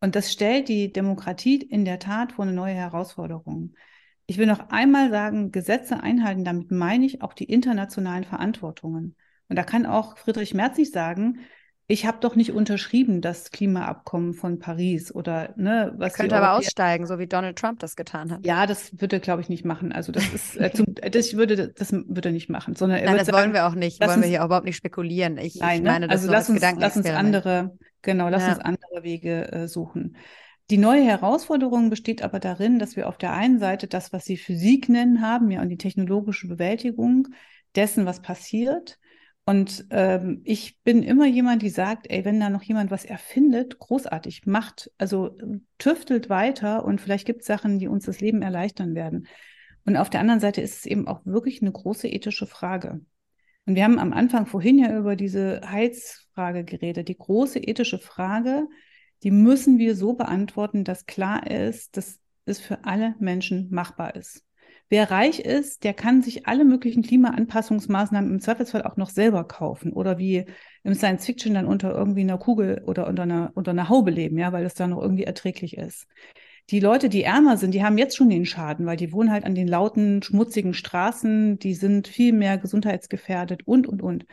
Und 0.00 0.14
das 0.14 0.30
stellt 0.30 0.68
die 0.68 0.92
Demokratie 0.92 1.56
in 1.56 1.84
der 1.84 1.98
Tat 1.98 2.30
vor 2.30 2.44
eine 2.44 2.54
neue 2.54 2.74
Herausforderung. 2.74 3.74
Ich 4.26 4.38
will 4.38 4.46
noch 4.46 4.70
einmal 4.70 5.10
sagen, 5.10 5.50
Gesetze 5.50 6.00
einhalten, 6.00 6.44
damit 6.44 6.70
meine 6.70 7.06
ich 7.06 7.22
auch 7.22 7.32
die 7.32 7.50
internationalen 7.50 8.22
Verantwortungen. 8.22 9.16
Und 9.48 9.56
da 9.56 9.64
kann 9.64 9.84
auch 9.84 10.16
Friedrich 10.16 10.54
Merz 10.54 10.78
nicht 10.78 10.92
sagen, 10.92 11.40
ich 11.88 12.06
habe 12.06 12.18
doch 12.20 12.36
nicht 12.36 12.52
unterschrieben 12.52 13.20
das 13.20 13.50
Klimaabkommen 13.50 14.34
von 14.34 14.58
Paris 14.58 15.12
oder 15.14 15.52
ne, 15.56 15.92
was. 15.96 16.14
Könnte 16.14 16.36
aber 16.36 16.54
aussteigen, 16.54 17.06
so 17.06 17.18
wie 17.18 17.26
Donald 17.26 17.58
Trump 17.58 17.80
das 17.80 17.96
getan 17.96 18.30
hat. 18.30 18.46
Ja, 18.46 18.66
das 18.66 19.00
würde, 19.00 19.20
glaube 19.20 19.42
ich, 19.42 19.48
nicht 19.48 19.64
machen. 19.64 19.92
Also 19.92 20.12
das 20.12 20.32
ist, 20.32 20.56
äh, 20.56 20.70
zum, 20.72 20.86
das 20.94 21.34
würde, 21.34 21.68
das 21.68 21.92
würde 21.92 22.28
er 22.28 22.32
nicht 22.32 22.48
machen, 22.48 22.76
sondern 22.76 23.00
er 23.00 23.06
Nein, 23.06 23.18
das 23.18 23.26
sagen, 23.26 23.38
wollen 23.38 23.52
wir 23.52 23.66
auch 23.66 23.74
nicht. 23.74 24.00
Wollen 24.00 24.10
uns, 24.10 24.22
wir 24.22 24.28
hier 24.28 24.44
überhaupt 24.44 24.64
nicht 24.64 24.76
spekulieren. 24.76 25.38
Ich, 25.38 25.56
nein, 25.56 25.78
ich 25.78 25.82
ne? 25.82 25.90
meine, 25.90 26.08
das 26.08 26.20
also 26.20 26.32
lass 26.32 26.48
uns, 26.48 26.60
lass 26.60 26.96
uns 26.96 27.06
andere, 27.06 27.76
genau, 28.00 28.28
lass 28.28 28.42
ja. 28.42 28.54
uns 28.54 28.60
andere 28.60 29.02
Wege 29.02 29.50
äh, 29.52 29.68
suchen. 29.68 30.16
Die 30.70 30.78
neue 30.78 31.04
Herausforderung 31.04 31.90
besteht 31.90 32.22
aber 32.22 32.38
darin, 32.38 32.78
dass 32.78 32.96
wir 32.96 33.08
auf 33.08 33.18
der 33.18 33.32
einen 33.32 33.58
Seite 33.58 33.88
das, 33.88 34.12
was 34.12 34.24
Sie 34.24 34.36
Physik 34.36 34.88
nennen 34.88 35.20
haben, 35.20 35.50
ja, 35.50 35.60
und 35.60 35.68
die 35.68 35.76
technologische 35.76 36.48
Bewältigung 36.48 37.28
dessen, 37.74 38.06
was 38.06 38.22
passiert, 38.22 38.98
und 39.44 39.86
ähm, 39.90 40.40
ich 40.44 40.78
bin 40.84 41.02
immer 41.02 41.26
jemand, 41.26 41.62
die 41.62 41.68
sagt, 41.68 42.08
ey, 42.08 42.24
wenn 42.24 42.38
da 42.38 42.48
noch 42.48 42.62
jemand 42.62 42.90
was 42.92 43.04
erfindet, 43.04 43.78
großartig, 43.78 44.46
macht, 44.46 44.90
also 44.98 45.36
tüftelt 45.78 46.28
weiter 46.28 46.84
und 46.84 47.00
vielleicht 47.00 47.26
gibt 47.26 47.40
es 47.40 47.46
Sachen, 47.48 47.80
die 47.80 47.88
uns 47.88 48.04
das 48.04 48.20
Leben 48.20 48.42
erleichtern 48.42 48.94
werden. 48.94 49.26
Und 49.84 49.96
auf 49.96 50.10
der 50.10 50.20
anderen 50.20 50.38
Seite 50.38 50.60
ist 50.60 50.78
es 50.78 50.86
eben 50.86 51.08
auch 51.08 51.26
wirklich 51.26 51.60
eine 51.60 51.72
große 51.72 52.06
ethische 52.06 52.46
Frage. 52.46 53.00
Und 53.66 53.74
wir 53.74 53.82
haben 53.82 53.98
am 53.98 54.12
Anfang 54.12 54.46
vorhin 54.46 54.78
ja 54.78 54.96
über 54.96 55.16
diese 55.16 55.60
Heizfrage 55.68 56.64
geredet, 56.64 57.08
die 57.08 57.18
große 57.18 57.58
ethische 57.58 57.98
Frage, 57.98 58.68
die 59.24 59.32
müssen 59.32 59.78
wir 59.78 59.96
so 59.96 60.14
beantworten, 60.14 60.84
dass 60.84 61.06
klar 61.06 61.48
ist, 61.48 61.96
dass 61.96 62.20
es 62.44 62.60
für 62.60 62.84
alle 62.84 63.16
Menschen 63.18 63.68
machbar 63.70 64.14
ist. 64.14 64.44
Wer 64.92 65.10
reich 65.10 65.40
ist, 65.40 65.84
der 65.84 65.94
kann 65.94 66.20
sich 66.20 66.46
alle 66.46 66.66
möglichen 66.66 67.02
Klimaanpassungsmaßnahmen 67.02 68.30
im 68.30 68.40
Zweifelsfall 68.40 68.82
auch 68.82 68.98
noch 68.98 69.08
selber 69.08 69.44
kaufen 69.44 69.94
oder 69.94 70.18
wie 70.18 70.44
im 70.82 70.92
Science 70.92 71.24
Fiction 71.24 71.54
dann 71.54 71.64
unter 71.64 71.94
irgendwie 71.94 72.20
einer 72.20 72.36
Kugel 72.36 72.82
oder 72.84 73.06
unter 73.06 73.22
einer, 73.22 73.52
unter 73.54 73.70
einer 73.70 73.88
Haube 73.88 74.10
leben, 74.10 74.36
ja, 74.36 74.52
weil 74.52 74.66
es 74.66 74.74
da 74.74 74.86
noch 74.86 75.00
irgendwie 75.00 75.24
erträglich 75.24 75.78
ist. 75.78 76.06
Die 76.68 76.78
Leute, 76.78 77.08
die 77.08 77.22
ärmer 77.22 77.56
sind, 77.56 77.72
die 77.72 77.82
haben 77.82 77.96
jetzt 77.96 78.18
schon 78.18 78.28
den 78.28 78.44
Schaden, 78.44 78.84
weil 78.84 78.98
die 78.98 79.14
wohnen 79.14 79.30
halt 79.30 79.44
an 79.44 79.54
den 79.54 79.66
lauten, 79.66 80.22
schmutzigen 80.22 80.74
Straßen, 80.74 81.58
die 81.58 81.72
sind 81.72 82.06
viel 82.06 82.34
mehr 82.34 82.58
gesundheitsgefährdet 82.58 83.66
und, 83.66 83.86
und, 83.86 84.02
und. 84.02 84.26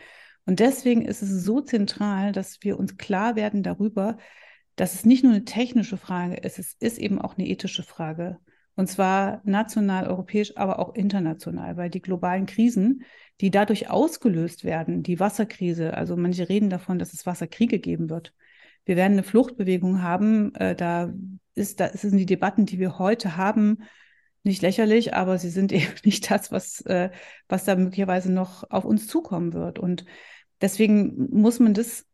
Und 0.45 0.59
deswegen 0.59 1.03
ist 1.03 1.21
es 1.21 1.45
so 1.45 1.61
zentral, 1.61 2.33
dass 2.33 2.57
wir 2.63 2.77
uns 2.77 2.97
klar 2.97 3.37
werden 3.37 3.63
darüber, 3.63 4.17
dass 4.75 4.93
es 4.93 5.05
nicht 5.05 5.23
nur 5.23 5.31
eine 5.31 5.45
technische 5.45 5.95
Frage 5.95 6.35
ist, 6.35 6.59
es 6.59 6.75
ist 6.81 6.97
eben 6.97 7.21
auch 7.21 7.37
eine 7.37 7.47
ethische 7.47 7.83
Frage. 7.83 8.39
Und 8.79 8.87
zwar 8.87 9.41
national, 9.43 10.07
europäisch, 10.07 10.55
aber 10.55 10.79
auch 10.79 10.95
international, 10.95 11.75
weil 11.75 11.89
die 11.89 12.01
globalen 12.01 12.45
Krisen, 12.45 13.03
die 13.41 13.51
dadurch 13.51 13.89
ausgelöst 13.89 14.63
werden, 14.63 15.03
die 15.03 15.19
Wasserkrise, 15.19 15.95
also 15.95 16.15
manche 16.15 16.47
reden 16.47 16.69
davon, 16.69 16.97
dass 16.97 17.11
es 17.11 17.25
Wasserkriege 17.25 17.79
geben 17.79 18.09
wird. 18.09 18.33
Wir 18.85 18.95
werden 18.95 19.11
eine 19.11 19.23
Fluchtbewegung 19.23 20.01
haben. 20.01 20.55
Äh, 20.55 20.77
da 20.77 21.13
ist, 21.55 21.81
da 21.81 21.89
sind 21.89 22.15
die 22.15 22.25
Debatten, 22.25 22.65
die 22.65 22.79
wir 22.79 22.99
heute 22.99 23.35
haben, 23.35 23.79
nicht 24.43 24.61
lächerlich, 24.61 25.13
aber 25.13 25.37
sie 25.39 25.49
sind 25.49 25.71
eben 25.73 25.95
nicht 26.05 26.31
das, 26.31 26.49
was, 26.49 26.79
äh, 26.85 27.09
was 27.49 27.65
da 27.65 27.75
möglicherweise 27.75 28.31
noch 28.31 28.63
auf 28.71 28.85
uns 28.85 29.07
zukommen 29.07 29.51
wird. 29.51 29.77
Und 29.77 30.05
deswegen 30.61 31.27
muss 31.37 31.59
man 31.59 31.73
das 31.73 32.05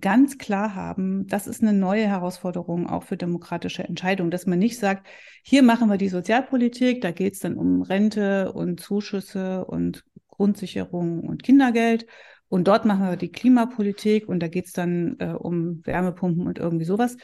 ganz 0.00 0.38
klar 0.38 0.74
haben, 0.74 1.26
das 1.26 1.46
ist 1.46 1.62
eine 1.62 1.72
neue 1.72 2.06
Herausforderung 2.06 2.88
auch 2.88 3.02
für 3.02 3.16
demokratische 3.16 3.84
Entscheidungen, 3.84 4.30
dass 4.30 4.46
man 4.46 4.58
nicht 4.58 4.78
sagt, 4.78 5.06
hier 5.42 5.62
machen 5.62 5.88
wir 5.88 5.96
die 5.96 6.08
Sozialpolitik, 6.08 7.00
da 7.00 7.10
geht 7.10 7.34
es 7.34 7.40
dann 7.40 7.56
um 7.56 7.82
Rente 7.82 8.52
und 8.52 8.80
Zuschüsse 8.80 9.64
und 9.64 10.04
Grundsicherung 10.28 11.20
und 11.20 11.42
Kindergeld 11.42 12.06
und 12.48 12.68
dort 12.68 12.84
machen 12.84 13.08
wir 13.08 13.16
die 13.16 13.32
Klimapolitik 13.32 14.28
und 14.28 14.40
da 14.40 14.48
geht 14.48 14.66
es 14.66 14.72
dann 14.72 15.16
äh, 15.18 15.32
um 15.32 15.84
Wärmepumpen 15.84 16.46
und 16.46 16.58
irgendwie 16.58 16.84
sowas. 16.84 17.16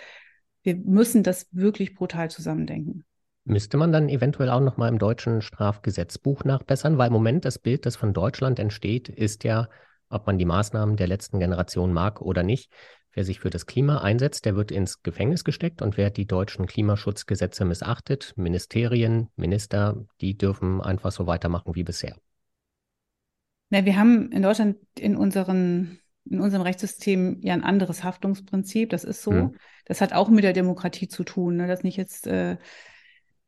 Wir 0.63 0.77
müssen 0.77 1.23
das 1.23 1.49
wirklich 1.53 1.95
brutal 1.95 2.31
zusammendenken. 2.31 3.05
Müsste 3.45 3.77
man 3.77 3.93
dann 3.93 4.09
eventuell 4.09 4.51
auch 4.51 4.61
noch 4.61 4.77
mal 4.77 4.89
im 4.89 4.99
deutschen 4.99 5.43
Strafgesetzbuch 5.43 6.45
nachbessern, 6.45 6.97
weil 6.97 7.09
im 7.09 7.13
Moment 7.13 7.45
das 7.45 7.59
Bild, 7.59 7.87
das 7.87 7.97
von 7.97 8.13
Deutschland 8.13 8.61
entsteht, 8.61 9.09
ist 9.09 9.43
ja 9.43 9.69
ob 10.13 10.27
man 10.27 10.39
die 10.39 10.45
Maßnahmen 10.45 10.97
der 10.97 11.07
letzten 11.07 11.39
Generation 11.39 11.93
mag 11.93 12.21
oder 12.21 12.43
nicht. 12.43 12.71
Wer 13.15 13.25
sich 13.25 13.41
für 13.41 13.51
das 13.51 13.67
Klima 13.67 13.99
einsetzt, 13.99 14.47
der 14.47 14.57
wird 14.57 14.71
ins 14.71 15.03
Gefängnis 15.03 15.45
gesteckt 15.45 15.83
und 15.83 15.99
wer 15.99 16.11
die 16.11 16.27
deutschen 16.27 16.67
Klimaschutzgesetze 16.67 17.65
missachtet, 17.65 18.33
Ministerien, 18.37 19.29
Minister, 19.37 20.07
die 20.21 20.37
dürfen 20.39 20.81
einfach 20.81 21.13
so 21.13 21.27
weitermachen 21.27 21.75
wie 21.75 21.85
bisher. 21.85 22.17
Na, 23.69 23.85
wir 23.85 23.97
haben 23.97 24.31
in 24.33 24.43
Deutschland 24.43 24.77
in, 24.99 25.17
unseren, 25.17 25.99
in 26.25 26.41
unserem 26.41 26.63
Rechtssystem 26.63 27.39
ja 27.43 27.53
ein 27.53 27.65
anderes 27.65 28.03
Haftungsprinzip. 28.03 28.91
Das 28.91 29.05
ist 29.05 29.23
so. 29.23 29.33
Hm. 29.33 29.57
Das 29.85 30.01
hat 30.01 30.13
auch 30.13 30.29
mit 30.31 30.45
der 30.45 30.53
Demokratie 30.53 31.09
zu 31.09 31.25
tun, 31.25 31.57
ne? 31.57 31.67
dass 31.67 31.83
nicht 31.83 31.97
jetzt 31.97 32.27
äh, 32.27 32.57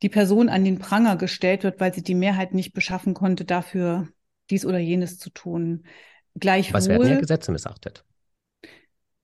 die 0.01 0.09
Person 0.09 0.49
an 0.49 0.63
den 0.63 0.79
Pranger 0.79 1.15
gestellt 1.15 1.63
wird, 1.63 1.79
weil 1.79 1.93
sie 1.93 2.03
die 2.03 2.15
Mehrheit 2.15 2.53
nicht 2.53 2.73
beschaffen 2.73 3.13
konnte, 3.13 3.45
dafür 3.45 4.09
dies 4.49 4.65
oder 4.65 4.77
jenes 4.77 5.17
zu 5.17 5.29
tun. 5.29 5.85
Gleichwohl. 6.35 6.73
Was 6.73 6.87
werden 6.87 7.07
ja 7.07 7.19
Gesetze 7.19 7.51
missachtet. 7.51 8.03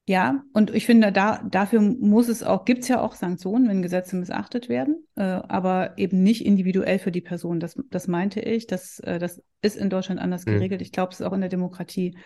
Ja, 0.07 0.43
und 0.53 0.73
ich 0.73 0.85
finde, 0.85 1.11
da, 1.11 1.43
dafür 1.49 1.79
muss 1.79 2.27
es 2.27 2.41
auch, 2.43 2.65
gibt 2.65 2.81
es 2.81 2.87
ja 2.87 2.99
auch 2.99 3.13
Sanktionen, 3.13 3.69
wenn 3.69 3.81
Gesetze 3.81 4.15
missachtet 4.15 4.67
werden, 4.67 5.07
äh, 5.15 5.21
aber 5.21 5.97
eben 5.97 6.23
nicht 6.23 6.45
individuell 6.45 6.99
für 6.99 7.11
die 7.11 7.21
Person. 7.21 7.59
Das, 7.59 7.79
das 7.89 8.07
meinte 8.07 8.41
ich. 8.41 8.65
Das, 8.65 8.99
äh, 8.99 9.19
das 9.19 9.43
ist 9.61 9.77
in 9.77 9.89
Deutschland 9.89 10.19
anders 10.19 10.45
mhm. 10.45 10.53
geregelt. 10.53 10.81
Ich 10.81 10.91
glaube, 10.91 11.13
es 11.13 11.19
ist 11.19 11.25
auch 11.25 11.33
in 11.33 11.41
der 11.41 11.49
Demokratie 11.49 12.17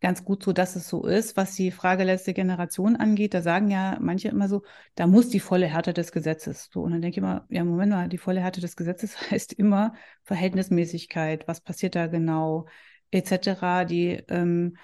ganz 0.00 0.24
gut 0.24 0.42
so, 0.42 0.52
dass 0.52 0.76
es 0.76 0.88
so 0.88 1.04
ist. 1.04 1.36
Was 1.36 1.54
die 1.56 1.72
Frage 1.72 2.04
letzte 2.04 2.32
Generation 2.32 2.96
angeht, 2.96 3.34
da 3.34 3.42
sagen 3.42 3.70
ja 3.70 3.98
manche 4.00 4.28
immer 4.28 4.48
so, 4.48 4.62
da 4.94 5.06
muss 5.06 5.28
die 5.28 5.40
volle 5.40 5.66
Härte 5.66 5.92
des 5.92 6.12
Gesetzes. 6.12 6.70
So, 6.72 6.82
und 6.82 6.92
dann 6.92 7.02
denke 7.02 7.14
ich 7.14 7.18
immer, 7.18 7.44
ja, 7.50 7.64
Moment 7.64 7.92
mal, 7.92 8.08
die 8.08 8.18
volle 8.18 8.40
Härte 8.40 8.60
des 8.60 8.76
Gesetzes 8.76 9.16
heißt 9.30 9.52
immer 9.52 9.94
Verhältnismäßigkeit. 10.22 11.46
Was 11.48 11.60
passiert 11.60 11.96
da 11.96 12.06
genau? 12.06 12.66
Etc., 13.10 13.84
die, 13.88 14.22
ähm, 14.28 14.76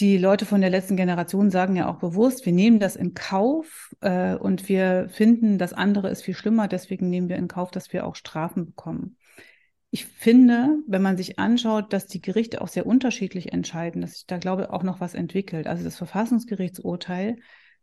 die 0.00 0.18
Leute 0.18 0.44
von 0.44 0.60
der 0.60 0.70
letzten 0.70 0.96
Generation 0.96 1.50
sagen 1.50 1.76
ja 1.76 1.88
auch 1.88 1.98
bewusst, 1.98 2.46
wir 2.46 2.52
nehmen 2.52 2.80
das 2.80 2.96
in 2.96 3.14
Kauf 3.14 3.94
äh, 4.00 4.34
und 4.34 4.68
wir 4.68 5.08
finden, 5.10 5.56
das 5.58 5.72
andere 5.72 6.10
ist 6.10 6.22
viel 6.22 6.34
schlimmer, 6.34 6.66
deswegen 6.66 7.10
nehmen 7.10 7.28
wir 7.28 7.36
in 7.36 7.48
Kauf, 7.48 7.70
dass 7.70 7.92
wir 7.92 8.06
auch 8.06 8.16
Strafen 8.16 8.66
bekommen. 8.66 9.16
Ich 9.90 10.06
finde, 10.06 10.78
wenn 10.88 11.02
man 11.02 11.16
sich 11.16 11.38
anschaut, 11.38 11.92
dass 11.92 12.08
die 12.08 12.20
Gerichte 12.20 12.60
auch 12.60 12.66
sehr 12.66 12.86
unterschiedlich 12.86 13.52
entscheiden, 13.52 14.00
dass 14.00 14.14
sich 14.14 14.26
da, 14.26 14.38
glaube 14.38 14.62
ich, 14.62 14.68
auch 14.70 14.82
noch 14.82 14.98
was 14.98 15.14
entwickelt. 15.14 15.68
Also 15.68 15.84
das 15.84 15.96
Verfassungsgerichtsurteil 15.96 17.36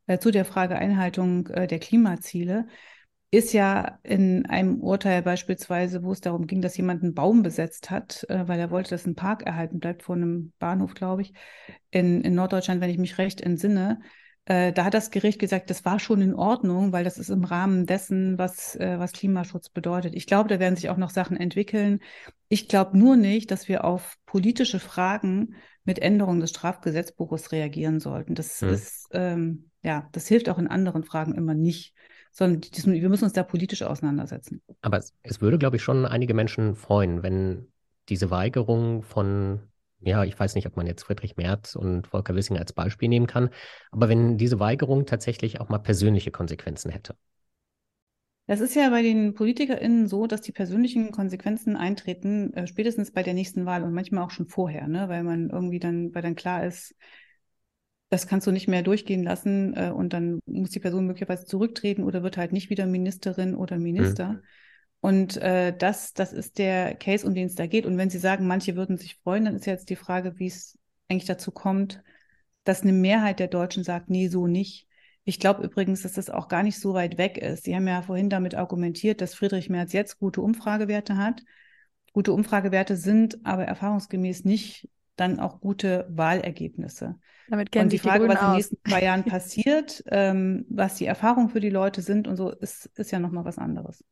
äh, 0.07 0.19
zu 0.19 0.31
der 0.31 0.43
Frage 0.43 0.75
Einhaltung 0.75 1.47
äh, 1.47 1.67
der 1.67 1.79
Klimaziele 1.79 2.67
ist 3.31 3.53
ja 3.53 3.97
in 4.03 4.45
einem 4.45 4.81
Urteil 4.81 5.21
beispielsweise, 5.21 6.03
wo 6.03 6.11
es 6.11 6.19
darum 6.19 6.47
ging, 6.47 6.61
dass 6.61 6.75
jemand 6.75 7.01
einen 7.01 7.13
Baum 7.13 7.43
besetzt 7.43 7.89
hat, 7.89 8.25
äh, 8.29 8.47
weil 8.47 8.59
er 8.59 8.71
wollte, 8.71 8.89
dass 8.89 9.05
ein 9.05 9.15
Park 9.15 9.43
erhalten 9.43 9.79
bleibt 9.79 10.03
vor 10.03 10.15
einem 10.15 10.51
Bahnhof, 10.59 10.93
glaube 10.93 11.21
ich, 11.21 11.33
in, 11.89 12.21
in 12.21 12.35
Norddeutschland, 12.35 12.81
wenn 12.81 12.89
ich 12.89 12.97
mich 12.97 13.17
recht 13.17 13.39
entsinne. 13.39 14.01
Äh, 14.45 14.73
da 14.73 14.83
hat 14.83 14.93
das 14.93 15.11
Gericht 15.11 15.39
gesagt, 15.39 15.69
das 15.69 15.85
war 15.85 15.97
schon 15.99 16.21
in 16.21 16.35
Ordnung, 16.35 16.91
weil 16.91 17.05
das 17.05 17.17
ist 17.17 17.29
im 17.29 17.45
Rahmen 17.45 17.85
dessen, 17.85 18.37
was, 18.37 18.75
äh, 18.75 18.99
was 18.99 19.13
Klimaschutz 19.13 19.69
bedeutet. 19.69 20.13
Ich 20.13 20.27
glaube, 20.27 20.49
da 20.49 20.59
werden 20.59 20.75
sich 20.75 20.89
auch 20.89 20.97
noch 20.97 21.09
Sachen 21.09 21.37
entwickeln. 21.37 21.99
Ich 22.49 22.67
glaube 22.67 22.97
nur 22.97 23.15
nicht, 23.15 23.49
dass 23.49 23.69
wir 23.69 23.85
auf 23.85 24.17
politische 24.25 24.79
Fragen 24.79 25.55
mit 25.85 25.99
Änderungen 25.99 26.41
des 26.41 26.49
Strafgesetzbuches 26.49 27.53
reagieren 27.53 28.01
sollten. 28.01 28.35
Das 28.35 28.59
hm. 28.61 28.69
ist, 28.69 29.07
ähm, 29.13 29.69
ja, 29.83 30.09
das 30.11 30.27
hilft 30.27 30.49
auch 30.49 30.57
in 30.59 30.67
anderen 30.67 31.05
Fragen 31.05 31.33
immer 31.33 31.53
nicht 31.53 31.95
sondern 32.31 32.61
wir 32.61 33.09
müssen 33.09 33.25
uns 33.25 33.33
da 33.33 33.43
politisch 33.43 33.83
auseinandersetzen. 33.83 34.61
Aber 34.81 34.97
es, 34.97 35.13
es 35.23 35.41
würde, 35.41 35.57
glaube 35.57 35.75
ich, 35.75 35.83
schon 35.83 36.05
einige 36.05 36.33
Menschen 36.33 36.75
freuen, 36.75 37.23
wenn 37.23 37.67
diese 38.09 38.31
Weigerung 38.31 39.03
von, 39.03 39.61
ja, 39.99 40.23
ich 40.23 40.39
weiß 40.39 40.55
nicht, 40.55 40.65
ob 40.67 40.77
man 40.77 40.87
jetzt 40.87 41.03
Friedrich 41.03 41.37
Merz 41.37 41.75
und 41.75 42.07
Volker 42.07 42.35
Wissing 42.35 42.57
als 42.57 42.73
Beispiel 42.73 43.09
nehmen 43.09 43.27
kann, 43.27 43.49
aber 43.91 44.09
wenn 44.09 44.37
diese 44.37 44.59
Weigerung 44.59 45.05
tatsächlich 45.05 45.59
auch 45.61 45.69
mal 45.69 45.79
persönliche 45.79 46.31
Konsequenzen 46.31 46.91
hätte. 46.91 47.15
Das 48.47 48.59
ist 48.59 48.75
ja 48.75 48.89
bei 48.89 49.01
den 49.01 49.33
PolitikerInnen 49.33 50.07
so, 50.07 50.27
dass 50.27 50.41
die 50.41 50.51
persönlichen 50.51 51.11
Konsequenzen 51.11 51.77
eintreten, 51.77 52.53
äh, 52.53 52.67
spätestens 52.67 53.11
bei 53.11 53.23
der 53.23 53.33
nächsten 53.33 53.65
Wahl 53.65 53.83
und 53.83 53.93
manchmal 53.93 54.23
auch 54.23 54.31
schon 54.31 54.47
vorher, 54.47 54.87
ne? 54.87 55.07
weil 55.07 55.23
man 55.23 55.49
irgendwie 55.49 55.79
dann, 55.79 56.13
weil 56.13 56.21
dann 56.21 56.35
klar 56.35 56.65
ist, 56.65 56.95
das 58.11 58.27
kannst 58.27 58.45
du 58.45 58.51
nicht 58.51 58.67
mehr 58.67 58.83
durchgehen 58.83 59.23
lassen 59.23 59.73
äh, 59.75 59.89
und 59.89 60.11
dann 60.11 60.41
muss 60.45 60.71
die 60.71 60.81
Person 60.81 61.07
möglicherweise 61.07 61.45
zurücktreten 61.45 62.03
oder 62.03 62.23
wird 62.23 62.35
halt 62.35 62.51
nicht 62.51 62.69
wieder 62.69 62.85
Ministerin 62.85 63.55
oder 63.55 63.79
Minister. 63.79 64.33
Mhm. 64.33 64.43
Und 64.99 65.37
äh, 65.37 65.75
das, 65.75 66.13
das 66.13 66.33
ist 66.33 66.57
der 66.57 66.93
Case, 66.95 67.25
um 67.25 67.33
den 67.33 67.47
es 67.47 67.55
da 67.55 67.67
geht. 67.67 67.85
Und 67.85 67.97
wenn 67.97 68.09
Sie 68.09 68.19
sagen, 68.19 68.45
manche 68.47 68.75
würden 68.75 68.97
sich 68.97 69.15
freuen, 69.15 69.45
dann 69.45 69.55
ist 69.55 69.65
jetzt 69.65 69.89
die 69.89 69.95
Frage, 69.95 70.37
wie 70.39 70.47
es 70.47 70.77
eigentlich 71.07 71.25
dazu 71.25 71.51
kommt, 71.51 72.03
dass 72.65 72.81
eine 72.81 72.91
Mehrheit 72.91 73.39
der 73.39 73.47
Deutschen 73.47 73.85
sagt, 73.85 74.09
nee, 74.09 74.27
so 74.27 74.45
nicht. 74.45 74.87
Ich 75.23 75.39
glaube 75.39 75.63
übrigens, 75.63 76.01
dass 76.01 76.13
das 76.13 76.29
auch 76.29 76.49
gar 76.49 76.63
nicht 76.63 76.79
so 76.79 76.93
weit 76.93 77.17
weg 77.17 77.37
ist. 77.37 77.63
Sie 77.63 77.75
haben 77.75 77.87
ja 77.87 78.01
vorhin 78.01 78.29
damit 78.29 78.55
argumentiert, 78.55 79.21
dass 79.21 79.35
Friedrich 79.35 79.69
Merz 79.69 79.93
jetzt 79.93 80.19
gute 80.19 80.41
Umfragewerte 80.41 81.15
hat. 81.15 81.43
Gute 82.11 82.33
Umfragewerte 82.33 82.97
sind 82.97 83.39
aber 83.45 83.63
erfahrungsgemäß 83.63 84.43
nicht 84.43 84.89
dann 85.15 85.39
auch 85.39 85.59
gute 85.59 86.07
Wahlergebnisse. 86.09 87.19
Damit 87.49 87.71
kennen 87.71 87.85
und 87.85 87.93
die 87.93 87.99
Frage, 87.99 88.27
die 88.27 88.29
was 88.29 88.41
in 88.41 88.47
den 88.47 88.55
nächsten 88.55 88.77
zwei 88.87 89.03
Jahren 89.03 89.23
passiert, 89.25 90.03
ähm, 90.07 90.65
was 90.69 90.95
die 90.95 91.05
Erfahrungen 91.05 91.49
für 91.49 91.59
die 91.59 91.69
Leute 91.69 92.01
sind 92.01 92.27
und 92.27 92.37
so, 92.37 92.49
ist, 92.49 92.85
ist 92.95 93.11
ja 93.11 93.19
nochmal 93.19 93.45
was 93.45 93.57
anderes. 93.57 94.03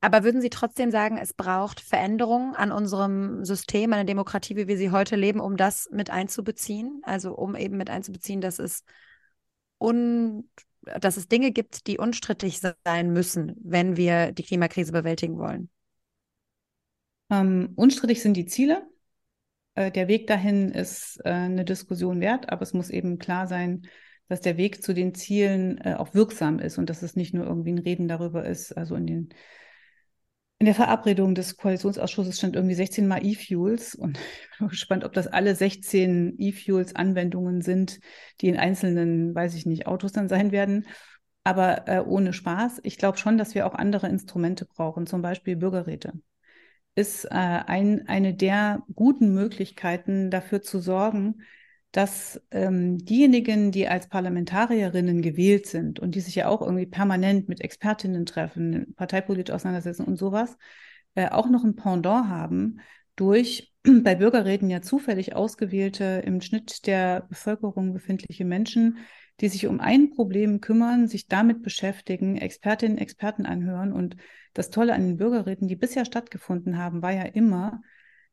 Aber 0.00 0.22
würden 0.22 0.40
Sie 0.40 0.50
trotzdem 0.50 0.90
sagen, 0.90 1.18
es 1.18 1.32
braucht 1.32 1.80
Veränderungen 1.80 2.54
an 2.54 2.70
unserem 2.70 3.44
System, 3.44 3.92
an 3.92 3.98
der 3.98 4.04
Demokratie, 4.04 4.54
wie 4.56 4.68
wir 4.68 4.76
sie 4.76 4.90
heute 4.90 5.16
leben, 5.16 5.40
um 5.40 5.56
das 5.56 5.88
mit 5.90 6.10
einzubeziehen? 6.10 7.00
Also 7.02 7.34
um 7.34 7.56
eben 7.56 7.76
mit 7.76 7.90
einzubeziehen, 7.90 8.40
dass 8.40 8.58
es 8.58 8.84
un 9.78 10.48
dass 11.00 11.16
es 11.16 11.26
Dinge 11.26 11.50
gibt, 11.50 11.86
die 11.88 11.98
unstrittig 11.98 12.60
sein 12.60 13.12
müssen, 13.12 13.56
wenn 13.64 13.96
wir 13.96 14.32
die 14.32 14.44
Klimakrise 14.44 14.92
bewältigen 14.92 15.36
wollen? 15.38 15.68
Ähm, 17.30 17.72
unstrittig 17.74 18.22
sind 18.22 18.36
die 18.36 18.46
Ziele. 18.46 18.86
Äh, 19.76 19.92
der 19.92 20.08
Weg 20.08 20.26
dahin 20.26 20.70
ist 20.72 21.20
äh, 21.24 21.30
eine 21.30 21.64
Diskussion 21.64 22.20
wert, 22.20 22.50
aber 22.50 22.62
es 22.62 22.72
muss 22.74 22.90
eben 22.90 23.18
klar 23.18 23.46
sein, 23.46 23.86
dass 24.28 24.40
der 24.40 24.56
Weg 24.56 24.82
zu 24.82 24.92
den 24.92 25.14
Zielen 25.14 25.78
äh, 25.78 25.94
auch 25.94 26.14
wirksam 26.14 26.58
ist 26.58 26.78
und 26.78 26.90
dass 26.90 27.02
es 27.02 27.14
nicht 27.14 27.32
nur 27.32 27.46
irgendwie 27.46 27.72
ein 27.72 27.78
Reden 27.78 28.08
darüber 28.08 28.44
ist, 28.44 28.72
also 28.76 28.96
in 28.96 29.06
den 29.06 29.28
in 30.58 30.64
der 30.64 30.74
Verabredung 30.74 31.34
des 31.34 31.58
Koalitionsausschusses 31.58 32.38
stand 32.38 32.56
irgendwie 32.56 32.74
16 32.74 33.06
mal 33.06 33.22
E-Fuels 33.22 33.94
und 33.94 34.18
ich 34.52 34.58
bin 34.58 34.68
gespannt, 34.68 35.04
ob 35.04 35.12
das 35.12 35.26
alle 35.26 35.54
16 35.54 36.36
E-Fuels-Anwendungen 36.38 37.60
sind, 37.60 38.00
die 38.40 38.48
in 38.48 38.56
einzelnen, 38.56 39.34
weiß 39.34 39.54
ich 39.54 39.66
nicht, 39.66 39.86
Autos 39.86 40.12
dann 40.12 40.30
sein 40.30 40.52
werden. 40.52 40.86
Aber 41.44 41.86
äh, 41.86 42.00
ohne 42.00 42.32
Spaß. 42.32 42.80
Ich 42.84 42.96
glaube 42.96 43.18
schon, 43.18 43.36
dass 43.36 43.54
wir 43.54 43.66
auch 43.66 43.74
andere 43.74 44.08
Instrumente 44.08 44.64
brauchen, 44.64 45.06
zum 45.06 45.20
Beispiel 45.20 45.56
Bürgerräte. 45.56 46.14
Ist 46.96 47.26
äh, 47.26 47.28
ein, 47.30 48.08
eine 48.08 48.34
der 48.34 48.82
guten 48.94 49.32
Möglichkeiten, 49.32 50.30
dafür 50.30 50.62
zu 50.62 50.80
sorgen, 50.80 51.42
dass 51.92 52.42
ähm, 52.50 52.98
diejenigen, 52.98 53.70
die 53.70 53.86
als 53.88 54.08
Parlamentarierinnen 54.08 55.22
gewählt 55.22 55.66
sind 55.66 56.00
und 56.00 56.14
die 56.14 56.20
sich 56.20 56.34
ja 56.34 56.48
auch 56.48 56.60
irgendwie 56.62 56.86
permanent 56.86 57.48
mit 57.48 57.60
Expertinnen 57.60 58.26
treffen, 58.26 58.94
parteipolitisch 58.96 59.54
auseinandersetzen 59.54 60.04
und 60.04 60.16
sowas, 60.16 60.56
äh, 61.14 61.28
auch 61.28 61.48
noch 61.48 61.64
ein 61.64 61.76
Pendant 61.76 62.28
haben 62.28 62.80
durch 63.14 63.72
bei 64.02 64.14
Bürgerräten 64.14 64.68
ja 64.68 64.82
zufällig 64.82 65.34
ausgewählte, 65.36 66.22
im 66.24 66.40
Schnitt 66.40 66.86
der 66.86 67.26
Bevölkerung 67.28 67.92
befindliche 67.92 68.44
Menschen, 68.44 68.98
die 69.40 69.48
sich 69.48 69.66
um 69.66 69.80
ein 69.80 70.10
Problem 70.10 70.60
kümmern, 70.60 71.08
sich 71.08 71.28
damit 71.28 71.62
beschäftigen, 71.62 72.36
Expertinnen, 72.36 72.98
Experten 72.98 73.46
anhören. 73.46 73.92
Und 73.92 74.16
das 74.54 74.70
Tolle 74.70 74.94
an 74.94 75.06
den 75.06 75.16
Bürgerräten, 75.18 75.68
die 75.68 75.76
bisher 75.76 76.04
stattgefunden 76.04 76.78
haben, 76.78 77.02
war 77.02 77.12
ja 77.12 77.24
immer, 77.24 77.82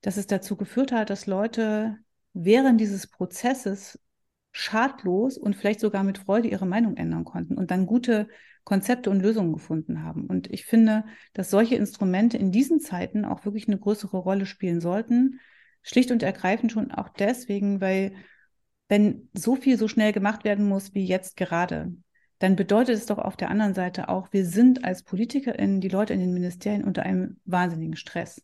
dass 0.01 0.17
es 0.17 0.27
dazu 0.27 0.55
geführt 0.55 0.91
hat, 0.91 1.09
dass 1.09 1.27
Leute 1.27 1.97
während 2.33 2.79
dieses 2.79 3.07
Prozesses 3.07 3.99
schadlos 4.51 5.37
und 5.37 5.55
vielleicht 5.55 5.79
sogar 5.79 6.03
mit 6.03 6.19
Freude 6.19 6.47
ihre 6.47 6.65
Meinung 6.65 6.95
ändern 6.95 7.25
konnten 7.25 7.57
und 7.57 7.71
dann 7.71 7.85
gute 7.85 8.27
Konzepte 8.63 9.09
und 9.09 9.21
Lösungen 9.21 9.51
gefunden 9.51 10.03
haben. 10.03 10.27
Und 10.27 10.51
ich 10.51 10.65
finde, 10.65 11.05
dass 11.33 11.49
solche 11.49 11.75
Instrumente 11.75 12.37
in 12.37 12.51
diesen 12.51 12.79
Zeiten 12.79 13.25
auch 13.25 13.45
wirklich 13.45 13.67
eine 13.67 13.79
größere 13.79 14.17
Rolle 14.17 14.45
spielen 14.45 14.79
sollten. 14.79 15.39
Schlicht 15.81 16.11
und 16.11 16.23
ergreifend 16.23 16.71
schon 16.71 16.91
auch 16.91 17.09
deswegen, 17.09 17.81
weil 17.81 18.13
wenn 18.89 19.29
so 19.33 19.55
viel 19.55 19.77
so 19.77 19.87
schnell 19.87 20.13
gemacht 20.13 20.43
werden 20.43 20.67
muss 20.67 20.93
wie 20.93 21.05
jetzt 21.05 21.37
gerade, 21.37 21.93
dann 22.39 22.55
bedeutet 22.55 22.95
es 22.95 23.05
doch 23.05 23.19
auf 23.19 23.37
der 23.37 23.49
anderen 23.49 23.73
Seite 23.73 24.09
auch, 24.09 24.33
wir 24.33 24.45
sind 24.45 24.83
als 24.83 25.03
PolitikerInnen, 25.03 25.81
die 25.81 25.89
Leute 25.89 26.13
in 26.13 26.19
den 26.19 26.33
Ministerien 26.33 26.83
unter 26.83 27.03
einem 27.03 27.39
wahnsinnigen 27.45 27.95
Stress. 27.95 28.43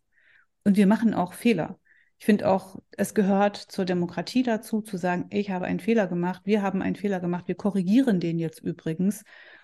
Und 0.64 0.78
wir 0.78 0.88
machen 0.88 1.14
auch 1.14 1.34
Fehler. 1.34 1.80
Ich 2.18 2.26
finde 2.26 2.50
auch, 2.50 2.78
es 2.92 3.14
gehört 3.14 3.58
zur 3.58 3.86
Demokratie 3.86 4.44
dazu, 4.44 4.82
zu 4.82 4.98
sagen, 4.98 5.28
ich 5.30 5.52
habe 5.52 5.66
einen 5.66 5.80
Fehler 5.80 6.08
gemacht, 6.08 6.42
wir 6.46 6.62
haben 6.62 6.82
einen 6.82 6.96
Fehler 6.96 7.20
gemacht, 7.20 7.48
wir 7.48 7.56
korrigieren 7.56 8.20
den 8.20 8.40
jetzt 8.40 8.60
übrigens 8.60 9.24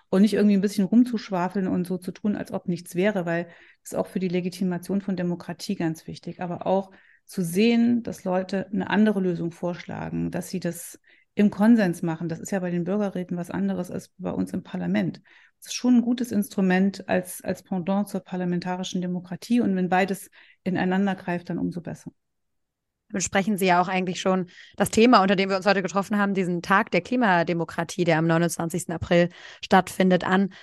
und 0.09 0.21
nicht 0.21 0.33
irgendwie 0.33 0.55
ein 0.55 0.61
bisschen 0.61 0.85
rumzuschwafeln 0.85 1.67
und 1.67 1.85
so 1.85 1.97
zu 1.97 2.11
tun, 2.11 2.35
als 2.35 2.51
ob 2.51 2.67
nichts 2.67 2.95
wäre, 2.95 3.25
weil 3.25 3.45
das 3.81 3.91
ist 3.91 3.95
auch 3.95 4.07
für 4.07 4.19
die 4.19 4.29
Legitimation 4.29 5.01
von 5.01 5.15
Demokratie 5.15 5.75
ganz 5.75 6.07
wichtig. 6.07 6.41
Aber 6.41 6.65
auch 6.65 6.91
zu 7.25 7.43
sehen, 7.43 8.03
dass 8.03 8.23
Leute 8.23 8.67
eine 8.71 8.89
andere 8.89 9.19
Lösung 9.19 9.51
vorschlagen, 9.51 10.31
dass 10.31 10.49
sie 10.49 10.59
das 10.59 10.99
im 11.33 11.49
Konsens 11.49 12.01
machen. 12.01 12.29
Das 12.29 12.39
ist 12.39 12.51
ja 12.51 12.59
bei 12.59 12.71
den 12.71 12.85
Bürgerräten 12.85 13.37
was 13.37 13.51
anderes 13.51 13.91
als 13.91 14.09
bei 14.17 14.31
uns 14.31 14.53
im 14.53 14.63
Parlament. 14.63 15.21
Das 15.59 15.67
ist 15.67 15.73
schon 15.73 15.95
ein 15.95 16.01
gutes 16.01 16.31
Instrument 16.31 17.09
als, 17.09 17.41
als 17.43 17.63
Pendant 17.63 18.07
zur 18.07 18.21
parlamentarischen 18.21 19.01
Demokratie. 19.01 19.59
Und 19.59 19.75
wenn 19.75 19.89
beides 19.89 20.29
ineinander 20.63 21.15
greift, 21.15 21.49
dann 21.49 21.59
umso 21.59 21.81
besser 21.81 22.11
besprechen 23.09 23.57
Sie 23.57 23.67
ja 23.67 23.81
auch 23.81 23.87
eigentlich 23.87 24.19
schon 24.19 24.47
das 24.75 24.89
Thema, 24.89 25.21
unter 25.21 25.35
dem 25.35 25.49
wir 25.49 25.57
uns 25.57 25.65
heute 25.65 25.81
getroffen 25.81 26.17
haben, 26.17 26.33
diesen 26.33 26.61
Tag 26.61 26.91
der 26.91 27.01
Klimademokratie, 27.01 28.03
der 28.03 28.17
am 28.17 28.27
29. 28.27 28.89
April 28.89 29.29
stattfindet, 29.63 30.23
an. 30.23 30.53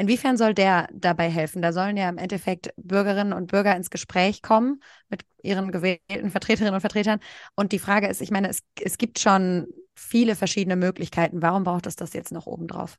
Inwiefern 0.00 0.38
soll 0.38 0.54
der 0.54 0.88
dabei 0.94 1.28
helfen? 1.28 1.60
Da 1.60 1.74
sollen 1.74 1.98
ja 1.98 2.08
im 2.08 2.16
Endeffekt 2.16 2.72
Bürgerinnen 2.78 3.34
und 3.34 3.48
Bürger 3.48 3.76
ins 3.76 3.90
Gespräch 3.90 4.40
kommen 4.40 4.82
mit 5.10 5.26
ihren 5.42 5.70
gewählten 5.72 6.30
Vertreterinnen 6.30 6.72
und 6.72 6.80
Vertretern. 6.80 7.20
Und 7.54 7.72
die 7.72 7.78
Frage 7.78 8.06
ist, 8.08 8.22
ich 8.22 8.30
meine, 8.30 8.48
es, 8.48 8.62
es 8.80 8.96
gibt 8.96 9.18
schon 9.18 9.66
viele 9.94 10.36
verschiedene 10.36 10.76
Möglichkeiten. 10.76 11.42
Warum 11.42 11.64
braucht 11.64 11.86
es 11.86 11.96
das 11.96 12.14
jetzt 12.14 12.32
noch 12.32 12.46
obendrauf? 12.46 12.98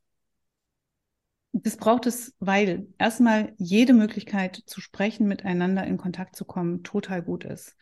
Das 1.53 1.75
braucht 1.75 2.05
es, 2.05 2.35
weil 2.39 2.85
erstmal 2.99 3.55
jede 3.57 3.93
Möglichkeit 3.93 4.61
zu 4.67 4.79
sprechen, 4.79 5.27
miteinander 5.27 5.83
in 5.83 5.97
Kontakt 5.97 6.35
zu 6.35 6.45
kommen, 6.45 6.83
total 6.83 7.23
gut 7.23 7.45
ist. 7.45 7.77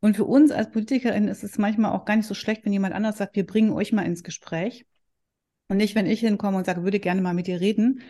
Und 0.00 0.16
für 0.16 0.24
uns 0.24 0.50
als 0.50 0.70
Politikerin 0.70 1.28
ist 1.28 1.44
es 1.44 1.58
manchmal 1.58 1.92
auch 1.92 2.06
gar 2.06 2.16
nicht 2.16 2.26
so 2.26 2.34
schlecht, 2.34 2.64
wenn 2.64 2.72
jemand 2.72 2.94
anders 2.94 3.18
sagt, 3.18 3.36
wir 3.36 3.44
bringen 3.44 3.72
euch 3.72 3.92
mal 3.92 4.06
ins 4.06 4.22
Gespräch. 4.22 4.86
Und 5.68 5.76
nicht, 5.76 5.94
wenn 5.94 6.06
ich 6.06 6.20
hinkomme 6.20 6.56
und 6.56 6.64
sage, 6.64 6.82
würde 6.82 6.98
gerne 6.98 7.20
mal 7.20 7.34
mit 7.34 7.46
dir 7.46 7.60
reden. 7.60 8.00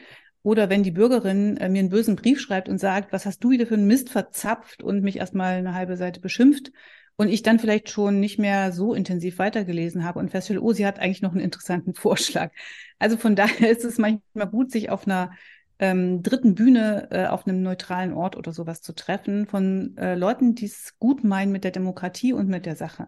Oder 0.44 0.68
wenn 0.68 0.82
die 0.82 0.90
Bürgerin 0.90 1.56
äh, 1.56 1.70
mir 1.70 1.78
einen 1.78 1.88
bösen 1.88 2.16
Brief 2.16 2.38
schreibt 2.38 2.68
und 2.68 2.78
sagt, 2.78 3.12
was 3.14 3.24
hast 3.24 3.42
du 3.42 3.50
wieder 3.50 3.66
für 3.66 3.74
einen 3.74 3.86
Mist 3.86 4.10
verzapft 4.10 4.82
und 4.82 5.02
mich 5.02 5.16
erstmal 5.16 5.54
eine 5.54 5.72
halbe 5.72 5.96
Seite 5.96 6.20
beschimpft. 6.20 6.70
Und 7.16 7.28
ich 7.28 7.42
dann 7.42 7.58
vielleicht 7.58 7.88
schon 7.88 8.20
nicht 8.20 8.38
mehr 8.38 8.70
so 8.72 8.92
intensiv 8.92 9.38
weitergelesen 9.38 10.04
habe 10.04 10.18
und 10.18 10.30
feststelle, 10.30 10.60
oh, 10.60 10.72
sie 10.72 10.84
hat 10.84 10.98
eigentlich 10.98 11.22
noch 11.22 11.32
einen 11.32 11.40
interessanten 11.40 11.94
Vorschlag. 11.94 12.52
Also 12.98 13.16
von 13.16 13.34
daher 13.34 13.70
ist 13.70 13.84
es 13.84 13.96
manchmal 13.96 14.48
gut, 14.50 14.70
sich 14.70 14.90
auf 14.90 15.06
einer 15.06 15.32
ähm, 15.78 16.22
dritten 16.22 16.54
Bühne 16.54 17.08
äh, 17.10 17.26
auf 17.26 17.46
einem 17.46 17.62
neutralen 17.62 18.12
Ort 18.12 18.36
oder 18.36 18.52
sowas 18.52 18.82
zu 18.82 18.94
treffen 18.94 19.46
von 19.46 19.96
äh, 19.96 20.14
Leuten, 20.14 20.54
die 20.54 20.66
es 20.66 20.98
gut 20.98 21.24
meinen 21.24 21.52
mit 21.52 21.64
der 21.64 21.70
Demokratie 21.70 22.34
und 22.34 22.48
mit 22.48 22.66
der 22.66 22.76
Sache. 22.76 23.06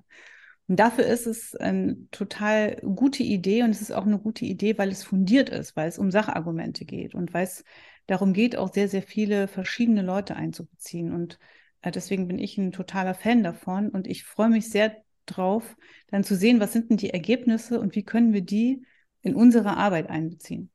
Und 0.68 0.80
dafür 0.80 1.06
ist 1.06 1.26
es 1.26 1.54
eine 1.54 1.96
total 2.10 2.76
gute 2.76 3.22
Idee 3.22 3.62
und 3.62 3.70
es 3.70 3.80
ist 3.80 3.92
auch 3.92 4.04
eine 4.04 4.18
gute 4.18 4.44
Idee, 4.44 4.76
weil 4.78 4.90
es 4.90 5.04
fundiert 5.04 5.48
ist, 5.48 5.76
weil 5.76 5.88
es 5.88 5.98
um 5.98 6.10
Sachargumente 6.10 6.84
geht 6.84 7.14
und 7.14 7.32
weil 7.32 7.44
es 7.44 7.62
darum 8.06 8.32
geht, 8.32 8.56
auch 8.56 8.72
sehr, 8.72 8.88
sehr 8.88 9.02
viele 9.02 9.46
verschiedene 9.46 10.02
Leute 10.02 10.34
einzubeziehen. 10.34 11.12
Und 11.12 11.38
äh, 11.82 11.92
deswegen 11.92 12.26
bin 12.26 12.38
ich 12.38 12.58
ein 12.58 12.72
totaler 12.72 13.14
Fan 13.14 13.44
davon 13.44 13.90
und 13.90 14.08
ich 14.08 14.24
freue 14.24 14.48
mich 14.48 14.68
sehr 14.68 14.96
drauf, 15.26 15.76
dann 16.08 16.24
zu 16.24 16.34
sehen, 16.36 16.58
was 16.58 16.72
sind 16.72 16.90
denn 16.90 16.96
die 16.96 17.10
Ergebnisse 17.10 17.80
und 17.80 17.94
wie 17.94 18.04
können 18.04 18.32
wir 18.32 18.42
die 18.42 18.84
in 19.22 19.34
unsere 19.34 19.76
Arbeit 19.76 20.08
einbeziehen. 20.08 20.70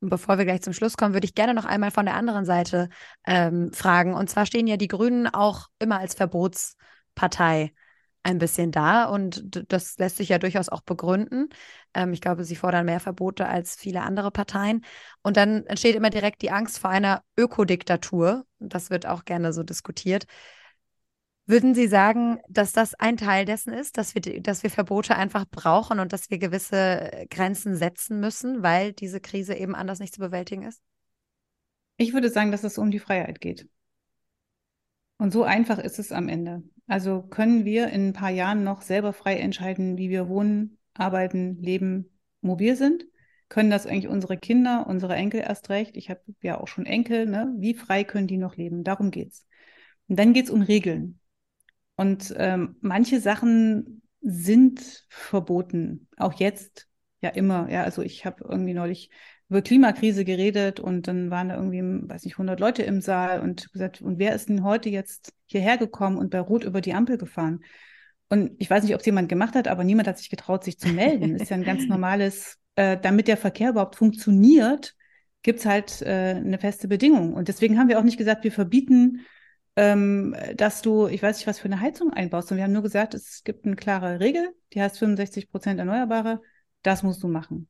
Bevor 0.00 0.38
wir 0.38 0.44
gleich 0.44 0.62
zum 0.62 0.72
Schluss 0.72 0.96
kommen, 0.96 1.12
würde 1.12 1.24
ich 1.24 1.34
gerne 1.34 1.54
noch 1.54 1.64
einmal 1.64 1.90
von 1.90 2.06
der 2.06 2.14
anderen 2.14 2.44
Seite 2.44 2.88
ähm, 3.26 3.72
fragen. 3.72 4.14
Und 4.14 4.30
zwar 4.30 4.46
stehen 4.46 4.66
ja 4.66 4.76
die 4.76 4.86
Grünen 4.86 5.26
auch 5.26 5.68
immer 5.78 5.98
als 5.98 6.14
Verbotspartei 6.14 7.72
ein 8.22 8.38
bisschen 8.38 8.72
da 8.72 9.04
und 9.04 9.72
das 9.72 9.98
lässt 9.98 10.16
sich 10.16 10.28
ja 10.28 10.38
durchaus 10.38 10.68
auch 10.68 10.82
begründen. 10.82 11.48
Ähm, 11.94 12.12
ich 12.12 12.20
glaube, 12.20 12.44
sie 12.44 12.56
fordern 12.56 12.86
mehr 12.86 13.00
Verbote 13.00 13.46
als 13.46 13.76
viele 13.76 14.02
andere 14.02 14.30
Parteien. 14.30 14.84
Und 15.22 15.36
dann 15.36 15.64
entsteht 15.66 15.94
immer 15.94 16.10
direkt 16.10 16.42
die 16.42 16.50
Angst 16.50 16.78
vor 16.78 16.90
einer 16.90 17.22
Ökodiktatur. 17.36 18.44
Das 18.58 18.90
wird 18.90 19.06
auch 19.06 19.24
gerne 19.24 19.52
so 19.52 19.62
diskutiert. 19.62 20.26
Würden 21.46 21.74
Sie 21.74 21.86
sagen, 21.86 22.40
dass 22.50 22.72
das 22.72 22.94
ein 22.94 23.16
Teil 23.16 23.46
dessen 23.46 23.72
ist, 23.72 23.96
dass 23.96 24.14
wir, 24.14 24.20
dass 24.42 24.62
wir 24.62 24.68
Verbote 24.68 25.16
einfach 25.16 25.46
brauchen 25.50 25.98
und 25.98 26.12
dass 26.12 26.28
wir 26.28 26.36
gewisse 26.36 27.24
Grenzen 27.30 27.74
setzen 27.74 28.20
müssen, 28.20 28.62
weil 28.62 28.92
diese 28.92 29.18
Krise 29.18 29.54
eben 29.54 29.74
anders 29.74 29.98
nicht 29.98 30.12
zu 30.12 30.20
bewältigen 30.20 30.64
ist? 30.64 30.82
Ich 31.96 32.12
würde 32.12 32.28
sagen, 32.28 32.52
dass 32.52 32.64
es 32.64 32.76
um 32.76 32.90
die 32.90 32.98
Freiheit 32.98 33.40
geht. 33.40 33.66
Und 35.16 35.32
so 35.32 35.42
einfach 35.42 35.78
ist 35.78 35.98
es 35.98 36.12
am 36.12 36.28
Ende. 36.28 36.62
Also 36.88 37.22
können 37.22 37.64
wir 37.64 37.88
in 37.88 38.08
ein 38.08 38.12
paar 38.14 38.30
Jahren 38.30 38.64
noch 38.64 38.82
selber 38.82 39.12
frei 39.12 39.36
entscheiden, 39.38 39.96
wie 39.98 40.10
wir 40.10 40.28
wohnen, 40.28 40.78
arbeiten, 40.94 41.62
leben, 41.62 42.18
mobil 42.40 42.76
sind? 42.76 43.06
Können 43.48 43.70
das 43.70 43.86
eigentlich 43.86 44.08
unsere 44.08 44.36
Kinder, 44.36 44.86
unsere 44.88 45.14
Enkel 45.14 45.40
erst 45.40 45.70
recht? 45.70 45.96
Ich 45.96 46.10
habe 46.10 46.20
ja 46.42 46.58
auch 46.60 46.68
schon 46.68 46.86
Enkel, 46.86 47.26
ne? 47.26 47.54
Wie 47.58 47.74
frei 47.74 48.04
können 48.04 48.26
die 48.26 48.38
noch 48.38 48.56
leben? 48.56 48.84
Darum 48.84 49.10
geht's. 49.10 49.46
Und 50.08 50.18
dann 50.18 50.32
geht 50.32 50.46
es 50.46 50.50
um 50.50 50.62
Regeln. 50.62 51.20
Und 51.96 52.34
ähm, 52.36 52.76
manche 52.80 53.20
Sachen 53.20 54.02
sind 54.20 55.06
verboten, 55.08 56.08
auch 56.16 56.34
jetzt 56.34 56.88
ja 57.20 57.30
immer. 57.30 57.70
Ja, 57.70 57.82
also 57.82 58.02
ich 58.02 58.24
habe 58.24 58.44
irgendwie 58.48 58.74
neulich 58.74 59.10
über 59.48 59.62
Klimakrise 59.62 60.24
geredet 60.24 60.78
und 60.78 61.08
dann 61.08 61.30
waren 61.30 61.48
da 61.48 61.56
irgendwie, 61.56 61.82
weiß 61.82 62.24
nicht, 62.24 62.34
100 62.34 62.60
Leute 62.60 62.82
im 62.82 63.00
Saal 63.00 63.40
und 63.40 63.72
gesagt, 63.72 64.02
und 64.02 64.18
wer 64.18 64.34
ist 64.34 64.48
denn 64.48 64.62
heute 64.62 64.90
jetzt 64.90 65.32
hierher 65.46 65.78
gekommen 65.78 66.18
und 66.18 66.30
bei 66.30 66.40
Rot 66.40 66.64
über 66.64 66.80
die 66.80 66.94
Ampel 66.94 67.16
gefahren? 67.16 67.60
Und 68.28 68.52
ich 68.58 68.68
weiß 68.68 68.84
nicht, 68.84 68.94
ob 68.94 69.00
es 69.00 69.06
jemand 69.06 69.28
gemacht 69.28 69.54
hat, 69.54 69.68
aber 69.68 69.84
niemand 69.84 70.06
hat 70.06 70.18
sich 70.18 70.28
getraut, 70.28 70.64
sich 70.64 70.78
zu 70.78 70.88
melden. 70.88 71.36
ist 71.36 71.48
ja 71.48 71.56
ein 71.56 71.64
ganz 71.64 71.86
normales, 71.88 72.58
äh, 72.76 72.98
damit 73.00 73.26
der 73.26 73.38
Verkehr 73.38 73.70
überhaupt 73.70 73.96
funktioniert, 73.96 74.94
gibt 75.42 75.60
es 75.60 75.66
halt 75.66 76.02
äh, 76.02 76.34
eine 76.36 76.58
feste 76.58 76.88
Bedingung. 76.88 77.32
Und 77.32 77.48
deswegen 77.48 77.78
haben 77.78 77.88
wir 77.88 77.98
auch 77.98 78.04
nicht 78.04 78.18
gesagt, 78.18 78.44
wir 78.44 78.52
verbieten 78.52 79.24
ähm, 79.78 80.34
dass 80.56 80.82
du, 80.82 81.06
ich 81.06 81.22
weiß 81.22 81.36
nicht, 81.36 81.46
was 81.46 81.60
für 81.60 81.66
eine 81.66 81.78
Heizung 81.78 82.12
einbaust. 82.12 82.50
Und 82.50 82.56
wir 82.56 82.64
haben 82.64 82.72
nur 82.72 82.82
gesagt, 82.82 83.14
es 83.14 83.44
gibt 83.44 83.64
eine 83.64 83.76
klare 83.76 84.18
Regel, 84.18 84.52
die 84.72 84.82
heißt 84.82 84.98
65 84.98 85.52
Prozent 85.52 85.78
Erneuerbare. 85.78 86.42
Das 86.82 87.04
musst 87.04 87.22
du 87.22 87.28
machen. 87.28 87.68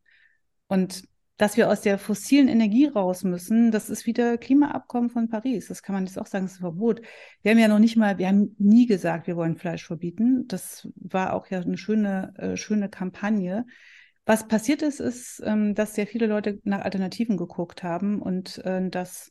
Und 0.69 1.03
dass 1.39 1.57
wir 1.57 1.71
aus 1.71 1.81
der 1.81 1.99
fossilen 1.99 2.49
Energie 2.49 2.87
raus 2.87 3.25
müssen, 3.25 3.71
das 3.71 3.89
ist 3.89 4.07
wieder 4.07 4.37
Klimaabkommen 4.37 5.09
von 5.09 5.29
Paris. 5.29 5.69
Das 5.69 5.83
kann 5.83 5.95
man 5.95 6.05
jetzt 6.05 6.19
auch 6.19 6.27
sagen, 6.27 6.45
das 6.45 6.53
ist 6.55 6.59
ein 6.59 6.63
Verbot. 6.63 7.01
Wir 7.43 7.53
haben 7.53 7.59
ja 7.59 7.69
noch 7.69 7.79
nicht 7.79 7.97
mal, 7.97 8.19
wir 8.19 8.27
haben 8.27 8.55
nie 8.59 8.87
gesagt, 8.87 9.29
wir 9.29 9.37
wollen 9.37 9.57
Fleisch 9.57 9.87
verbieten. 9.87 10.47
Das 10.49 10.89
war 10.97 11.33
auch 11.33 11.47
ja 11.47 11.61
eine 11.61 11.79
schöne, 11.79 12.35
äh, 12.37 12.57
schöne 12.57 12.89
Kampagne. 12.89 13.65
Was 14.27 14.49
passiert 14.49 14.83
ist, 14.83 15.01
ist, 15.01 15.41
ähm, 15.45 15.75
dass 15.75 15.95
sehr 15.95 16.09
viele 16.09 16.27
Leute 16.27 16.61
nach 16.65 16.81
Alternativen 16.81 17.37
geguckt 17.37 17.85
haben 17.85 18.21
und 18.21 18.59
äh, 18.65 18.91
dass 18.91 19.31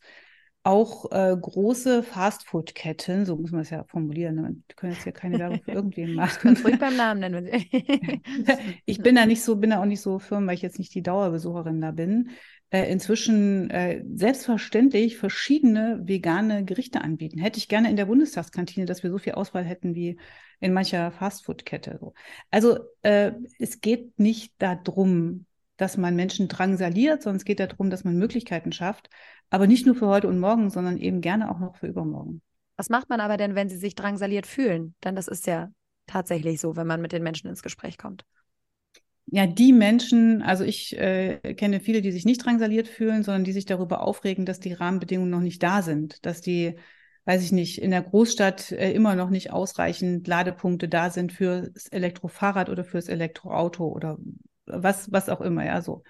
auch 0.67 1.09
äh, 1.13 1.33
große 1.39 2.03
Fastfood-Ketten, 2.03 3.25
so 3.25 3.37
muss 3.37 3.51
man 3.51 3.61
es 3.61 3.69
ja 3.69 3.85
formulieren, 3.85 4.35
ne? 4.35 4.55
wir 4.67 4.75
können 4.75 4.91
jetzt 4.91 5.03
hier 5.03 5.13
keine 5.13 5.39
Werbung 5.39 5.61
für 5.63 5.71
irgendwen 5.71 6.13
machen. 6.13 6.39
Ganz 6.43 6.65
ruhig 6.65 6.77
beim 6.77 6.97
Namen 6.97 7.21
nennen. 7.21 7.47
ich 8.85 8.97
bin 8.97 9.15
da 9.15 9.25
nicht 9.25 9.41
so, 9.41 9.55
bin 9.55 9.69
da 9.69 9.81
auch 9.81 9.85
nicht 9.85 10.01
so 10.01 10.19
firm, 10.19 10.45
weil 10.45 10.55
ich 10.55 10.61
jetzt 10.61 10.77
nicht 10.77 10.93
die 10.93 11.01
Dauerbesucherin 11.01 11.79
da 11.79 11.91
bin. 11.91 12.31
Äh, 12.69 12.91
inzwischen 12.91 13.69
äh, 13.69 14.03
selbstverständlich 14.13 15.15
verschiedene 15.15 16.01
vegane 16.03 16.65
Gerichte 16.65 16.99
anbieten. 16.99 17.39
Hätte 17.39 17.59
ich 17.59 17.69
gerne 17.69 17.89
in 17.89 17.95
der 17.95 18.07
Bundestagskantine, 18.07 18.85
dass 18.85 19.03
wir 19.03 19.09
so 19.09 19.19
viel 19.19 19.33
Auswahl 19.35 19.63
hätten 19.63 19.95
wie 19.95 20.19
in 20.59 20.73
mancher 20.73 21.11
Fastfood-Kette. 21.11 21.97
Also 22.51 22.79
äh, 23.03 23.31
es 23.57 23.79
geht 23.79 24.19
nicht 24.19 24.53
darum, 24.57 25.45
dass 25.77 25.95
man 25.95 26.15
Menschen 26.15 26.47
drangsaliert, 26.47 27.23
sondern 27.23 27.37
es 27.37 27.45
geht 27.45 27.59
darum, 27.59 27.89
dass 27.89 28.03
man 28.03 28.17
Möglichkeiten 28.17 28.71
schafft, 28.71 29.09
aber 29.49 29.67
nicht 29.67 29.85
nur 29.85 29.95
für 29.95 30.07
heute 30.07 30.27
und 30.27 30.39
morgen, 30.39 30.69
sondern 30.69 30.97
eben 30.97 31.21
gerne 31.21 31.49
auch 31.49 31.59
noch 31.59 31.75
für 31.75 31.87
übermorgen. 31.87 32.41
Was 32.75 32.89
macht 32.89 33.09
man 33.09 33.19
aber 33.19 33.37
denn, 33.37 33.55
wenn 33.55 33.69
sie 33.69 33.77
sich 33.77 33.95
drangsaliert 33.95 34.45
fühlen? 34.45 34.95
Denn 35.03 35.15
das 35.15 35.27
ist 35.27 35.47
ja 35.47 35.69
tatsächlich 36.05 36.59
so, 36.59 36.75
wenn 36.75 36.87
man 36.87 37.01
mit 37.01 37.11
den 37.11 37.23
Menschen 37.23 37.49
ins 37.49 37.63
Gespräch 37.63 37.97
kommt. 37.97 38.25
Ja, 39.29 39.45
die 39.45 39.73
Menschen, 39.73 40.41
also 40.41 40.63
ich 40.63 40.97
äh, 40.97 41.39
kenne 41.55 41.81
viele, 41.81 42.01
die 42.01 42.13
sich 42.13 42.23
nicht 42.23 42.45
drangsaliert 42.45 42.87
fühlen, 42.87 43.23
sondern 43.23 43.43
die 43.43 43.51
sich 43.51 43.65
darüber 43.65 44.01
aufregen, 44.01 44.45
dass 44.45 44.61
die 44.61 44.71
Rahmenbedingungen 44.71 45.29
noch 45.29 45.41
nicht 45.41 45.61
da 45.61 45.81
sind, 45.81 46.25
dass 46.25 46.39
die, 46.39 46.77
weiß 47.25 47.43
ich 47.43 47.51
nicht, 47.51 47.81
in 47.81 47.91
der 47.91 48.03
Großstadt 48.03 48.71
äh, 48.71 48.93
immer 48.93 49.15
noch 49.15 49.29
nicht 49.29 49.51
ausreichend 49.51 50.27
Ladepunkte 50.27 50.87
da 50.87 51.09
sind 51.09 51.33
fürs 51.33 51.87
Elektrofahrrad 51.87 52.69
oder 52.69 52.85
fürs 52.85 53.09
Elektroauto 53.09 53.85
oder 53.87 54.17
was, 54.65 55.11
was 55.11 55.27
auch 55.27 55.41
immer, 55.41 55.65
ja, 55.65 55.81
so. 55.81 56.03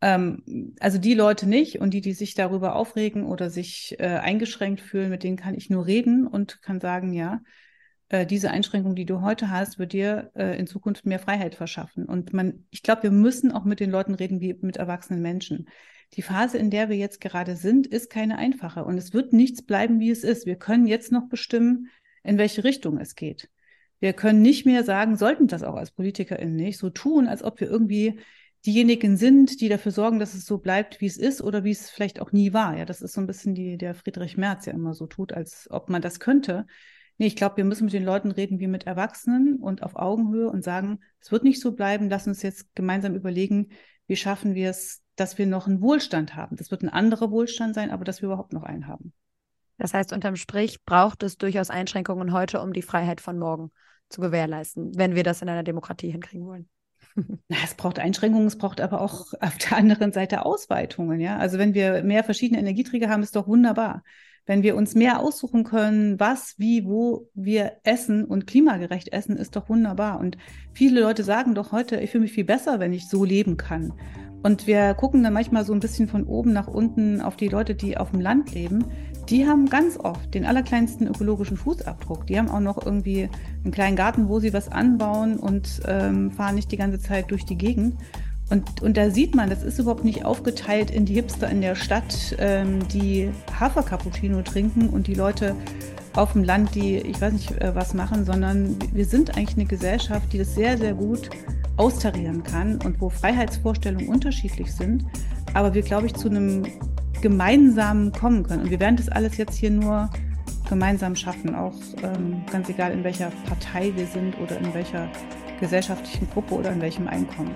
Ähm, 0.00 0.74
also 0.80 0.98
die 0.98 1.14
Leute 1.14 1.48
nicht 1.48 1.80
und 1.80 1.92
die, 1.92 2.00
die 2.00 2.12
sich 2.12 2.34
darüber 2.34 2.74
aufregen 2.76 3.24
oder 3.26 3.50
sich 3.50 3.96
äh, 3.98 4.06
eingeschränkt 4.06 4.80
fühlen, 4.80 5.10
mit 5.10 5.22
denen 5.22 5.36
kann 5.36 5.54
ich 5.54 5.70
nur 5.70 5.86
reden 5.86 6.26
und 6.26 6.62
kann 6.62 6.80
sagen, 6.80 7.12
ja, 7.12 7.40
äh, 8.08 8.26
diese 8.26 8.50
Einschränkung, 8.50 8.94
die 8.94 9.06
du 9.06 9.20
heute 9.20 9.50
hast, 9.50 9.78
wird 9.78 9.92
dir 9.92 10.30
äh, 10.34 10.58
in 10.58 10.66
Zukunft 10.66 11.06
mehr 11.06 11.18
Freiheit 11.18 11.54
verschaffen. 11.54 12.06
Und 12.06 12.32
man, 12.32 12.66
ich 12.70 12.82
glaube, 12.82 13.04
wir 13.04 13.10
müssen 13.10 13.52
auch 13.52 13.64
mit 13.64 13.80
den 13.80 13.90
Leuten 13.90 14.14
reden 14.14 14.40
wie 14.40 14.54
mit 14.60 14.76
erwachsenen 14.76 15.22
Menschen. 15.22 15.68
Die 16.14 16.22
Phase, 16.22 16.58
in 16.58 16.70
der 16.70 16.88
wir 16.88 16.96
jetzt 16.96 17.20
gerade 17.20 17.54
sind, 17.54 17.86
ist 17.86 18.10
keine 18.10 18.36
einfache 18.36 18.84
und 18.84 18.98
es 18.98 19.14
wird 19.14 19.32
nichts 19.32 19.62
bleiben, 19.62 20.00
wie 20.00 20.10
es 20.10 20.24
ist. 20.24 20.44
Wir 20.44 20.56
können 20.56 20.86
jetzt 20.86 21.12
noch 21.12 21.28
bestimmen, 21.28 21.88
in 22.24 22.36
welche 22.36 22.64
Richtung 22.64 22.98
es 22.98 23.14
geht. 23.14 23.48
Wir 24.00 24.12
können 24.12 24.42
nicht 24.42 24.66
mehr 24.66 24.82
sagen, 24.82 25.16
sollten 25.16 25.46
das 25.46 25.62
auch 25.62 25.76
als 25.76 25.92
PolitikerInnen 25.92 26.56
nicht, 26.56 26.78
so 26.78 26.90
tun, 26.90 27.28
als 27.28 27.44
ob 27.44 27.60
wir 27.60 27.68
irgendwie 27.68 28.18
diejenigen 28.66 29.16
sind, 29.16 29.60
die 29.60 29.68
dafür 29.68 29.92
sorgen, 29.92 30.18
dass 30.18 30.34
es 30.34 30.44
so 30.44 30.58
bleibt, 30.58 31.00
wie 31.00 31.06
es 31.06 31.16
ist 31.16 31.42
oder 31.42 31.64
wie 31.64 31.70
es 31.70 31.90
vielleicht 31.90 32.20
auch 32.20 32.32
nie 32.32 32.52
war. 32.52 32.76
Ja, 32.76 32.84
das 32.84 33.00
ist 33.00 33.14
so 33.14 33.20
ein 33.20 33.26
bisschen 33.26 33.54
die, 33.54 33.78
der 33.78 33.94
Friedrich 33.94 34.36
Merz 34.36 34.66
ja 34.66 34.72
immer 34.72 34.94
so 34.94 35.06
tut, 35.06 35.32
als 35.32 35.68
ob 35.70 35.88
man 35.88 36.02
das 36.02 36.20
könnte. 36.20 36.66
Nee, 37.16 37.26
ich 37.26 37.36
glaube, 37.36 37.58
wir 37.58 37.64
müssen 37.64 37.84
mit 37.84 37.92
den 37.92 38.04
Leuten 38.04 38.30
reden 38.30 38.60
wie 38.60 38.66
mit 38.66 38.86
Erwachsenen 38.86 39.56
und 39.56 39.82
auf 39.82 39.96
Augenhöhe 39.96 40.48
und 40.48 40.64
sagen, 40.64 41.00
es 41.20 41.30
wird 41.30 41.44
nicht 41.44 41.60
so 41.60 41.72
bleiben, 41.72 42.08
lass 42.08 42.26
uns 42.26 42.42
jetzt 42.42 42.74
gemeinsam 42.74 43.14
überlegen, 43.14 43.68
wie 44.06 44.16
schaffen 44.16 44.54
wir 44.54 44.70
es, 44.70 45.02
dass 45.16 45.36
wir 45.36 45.46
noch 45.46 45.66
einen 45.66 45.82
Wohlstand 45.82 46.34
haben. 46.34 46.56
Das 46.56 46.70
wird 46.70 46.82
ein 46.82 46.88
anderer 46.88 47.30
Wohlstand 47.30 47.74
sein, 47.74 47.90
aber 47.90 48.04
dass 48.04 48.22
wir 48.22 48.28
überhaupt 48.28 48.52
noch 48.52 48.62
einen 48.62 48.86
haben. 48.86 49.12
Das 49.76 49.94
heißt, 49.94 50.12
unterm 50.12 50.36
Strich 50.36 50.84
braucht 50.84 51.22
es 51.22 51.36
durchaus 51.36 51.70
Einschränkungen 51.70 52.32
heute, 52.32 52.60
um 52.60 52.72
die 52.72 52.82
Freiheit 52.82 53.20
von 53.20 53.38
morgen 53.38 53.70
zu 54.08 54.20
gewährleisten, 54.20 54.96
wenn 54.96 55.14
wir 55.14 55.22
das 55.22 55.42
in 55.42 55.48
einer 55.48 55.62
Demokratie 55.62 56.10
hinkriegen 56.10 56.46
wollen. 56.46 56.68
Es 57.64 57.74
braucht 57.74 57.98
Einschränkungen, 57.98 58.46
es 58.46 58.58
braucht 58.58 58.80
aber 58.80 59.00
auch 59.00 59.32
auf 59.40 59.58
der 59.58 59.76
anderen 59.76 60.12
Seite 60.12 60.44
Ausweitungen. 60.44 61.20
Ja? 61.20 61.38
Also 61.38 61.58
wenn 61.58 61.74
wir 61.74 62.02
mehr 62.02 62.24
verschiedene 62.24 62.60
Energieträger 62.60 63.08
haben, 63.08 63.22
ist 63.22 63.36
doch 63.36 63.48
wunderbar. 63.48 64.02
Wenn 64.46 64.62
wir 64.62 64.74
uns 64.74 64.94
mehr 64.94 65.20
aussuchen 65.20 65.64
können, 65.64 66.18
was, 66.18 66.54
wie, 66.58 66.84
wo 66.84 67.28
wir 67.34 67.72
essen 67.84 68.24
und 68.24 68.46
klimagerecht 68.46 69.12
essen, 69.12 69.36
ist 69.36 69.54
doch 69.54 69.68
wunderbar. 69.68 70.18
Und 70.18 70.38
viele 70.72 71.00
Leute 71.00 71.22
sagen 71.22 71.54
doch 71.54 71.72
heute, 71.72 72.00
ich 72.00 72.10
fühle 72.10 72.22
mich 72.22 72.32
viel 72.32 72.44
besser, 72.44 72.80
wenn 72.80 72.92
ich 72.92 73.08
so 73.08 73.24
leben 73.24 73.56
kann. 73.56 73.92
Und 74.42 74.66
wir 74.66 74.94
gucken 74.94 75.22
dann 75.22 75.34
manchmal 75.34 75.64
so 75.64 75.74
ein 75.74 75.80
bisschen 75.80 76.08
von 76.08 76.24
oben 76.24 76.52
nach 76.52 76.66
unten 76.66 77.20
auf 77.20 77.36
die 77.36 77.48
Leute, 77.48 77.74
die 77.74 77.98
auf 77.98 78.10
dem 78.10 78.20
Land 78.20 78.54
leben. 78.54 78.86
Die 79.30 79.46
haben 79.46 79.68
ganz 79.68 79.96
oft 79.96 80.34
den 80.34 80.44
allerkleinsten 80.44 81.06
ökologischen 81.06 81.56
Fußabdruck. 81.56 82.26
Die 82.26 82.36
haben 82.36 82.48
auch 82.48 82.60
noch 82.60 82.84
irgendwie 82.84 83.28
einen 83.62 83.72
kleinen 83.72 83.94
Garten, 83.94 84.28
wo 84.28 84.40
sie 84.40 84.52
was 84.52 84.70
anbauen 84.70 85.36
und 85.36 85.80
ähm, 85.86 86.32
fahren 86.32 86.56
nicht 86.56 86.72
die 86.72 86.76
ganze 86.76 86.98
Zeit 86.98 87.30
durch 87.30 87.44
die 87.44 87.56
Gegend. 87.56 87.94
Und, 88.50 88.82
und 88.82 88.96
da 88.96 89.10
sieht 89.10 89.36
man, 89.36 89.48
das 89.48 89.62
ist 89.62 89.78
überhaupt 89.78 90.04
nicht 90.04 90.24
aufgeteilt 90.24 90.90
in 90.90 91.04
die 91.04 91.14
Hipster 91.14 91.48
in 91.48 91.60
der 91.60 91.76
Stadt, 91.76 92.34
ähm, 92.40 92.88
die 92.88 93.30
Hafercappuccino 93.58 94.42
trinken 94.42 94.88
und 94.88 95.06
die 95.06 95.14
Leute 95.14 95.54
auf 96.16 96.32
dem 96.32 96.42
Land, 96.42 96.74
die 96.74 96.96
ich 96.96 97.20
weiß 97.20 97.32
nicht 97.32 97.52
äh, 97.60 97.72
was 97.72 97.94
machen, 97.94 98.24
sondern 98.24 98.76
wir 98.92 99.04
sind 99.04 99.36
eigentlich 99.36 99.56
eine 99.56 99.66
Gesellschaft, 99.66 100.32
die 100.32 100.38
das 100.38 100.56
sehr, 100.56 100.76
sehr 100.76 100.94
gut 100.94 101.30
austarieren 101.76 102.42
kann 102.42 102.80
und 102.84 103.00
wo 103.00 103.08
Freiheitsvorstellungen 103.08 104.08
unterschiedlich 104.08 104.74
sind, 104.74 105.04
aber 105.54 105.72
wir, 105.72 105.82
glaube 105.82 106.06
ich, 106.06 106.14
zu 106.14 106.28
einem 106.28 106.64
gemeinsamen 107.20 108.12
kommen 108.12 108.42
können. 108.42 108.62
Und 108.62 108.70
wir 108.70 108.80
werden 108.80 108.96
das 108.96 109.08
alles 109.08 109.36
jetzt 109.36 109.56
hier 109.56 109.70
nur 109.70 110.10
gemeinsam 110.68 111.16
schaffen, 111.16 111.54
auch 111.54 111.74
ähm, 112.02 112.42
ganz 112.50 112.68
egal, 112.68 112.92
in 112.92 113.02
welcher 113.04 113.30
Partei 113.46 113.92
wir 113.96 114.06
sind 114.06 114.38
oder 114.40 114.56
in 114.58 114.72
welcher 114.72 115.08
gesellschaftlichen 115.58 116.30
Gruppe 116.30 116.54
oder 116.54 116.70
in 116.70 116.80
welchem 116.80 117.08
Einkommen. 117.08 117.54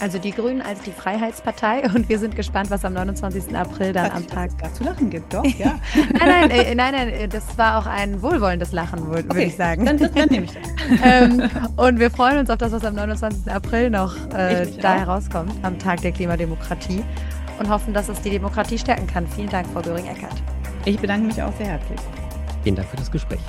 Also 0.00 0.18
die 0.18 0.30
Grünen 0.30 0.62
als 0.62 0.80
die 0.80 0.92
Freiheitspartei 0.92 1.82
und 1.94 2.08
wir 2.08 2.18
sind 2.18 2.34
gespannt, 2.34 2.70
was 2.70 2.86
am 2.86 2.94
29. 2.94 3.54
April 3.54 3.92
dann 3.92 4.06
was, 4.06 4.16
am 4.16 4.26
Tag 4.26 4.50
da 4.58 4.72
zu 4.72 4.84
lachen 4.84 5.10
gibt, 5.10 5.32
doch, 5.34 5.44
ja. 5.58 5.78
nein, 5.94 6.48
nein, 6.48 6.50
äh, 6.50 6.74
nein, 6.74 6.94
nein, 6.94 7.08
äh, 7.08 7.28
das 7.28 7.58
war 7.58 7.78
auch 7.78 7.86
ein 7.86 8.22
wohlwollendes 8.22 8.72
Lachen, 8.72 9.06
würde 9.08 9.28
okay, 9.30 9.44
ich 9.44 9.56
sagen. 9.56 9.84
Dann, 9.84 9.98
dann 9.98 10.28
nehme 10.30 10.46
ich 10.46 10.52
das. 10.52 10.62
ähm, 11.04 11.42
und 11.76 11.98
wir 11.98 12.10
freuen 12.10 12.38
uns 12.38 12.48
auf 12.48 12.56
das, 12.56 12.72
was 12.72 12.84
am 12.84 12.94
29. 12.94 13.52
April 13.52 13.90
noch 13.90 14.16
äh, 14.34 14.66
da 14.80 14.94
auch. 14.94 14.98
herauskommt, 15.00 15.52
am 15.62 15.78
Tag 15.78 16.00
der 16.00 16.12
Klimademokratie 16.12 17.04
und 17.60 17.68
hoffen, 17.68 17.94
dass 17.94 18.08
es 18.08 18.20
die 18.22 18.30
Demokratie 18.30 18.78
stärken 18.78 19.06
kann. 19.06 19.26
Vielen 19.28 19.50
Dank, 19.50 19.68
Frau 19.68 19.82
Göring-Eckert. 19.82 20.42
Ich 20.86 20.98
bedanke 20.98 21.26
mich 21.26 21.40
auch 21.40 21.54
sehr 21.56 21.66
herzlich. 21.66 22.00
Vielen 22.64 22.74
Dank 22.74 22.88
für 22.88 22.96
das 22.96 23.10
Gespräch. 23.10 23.40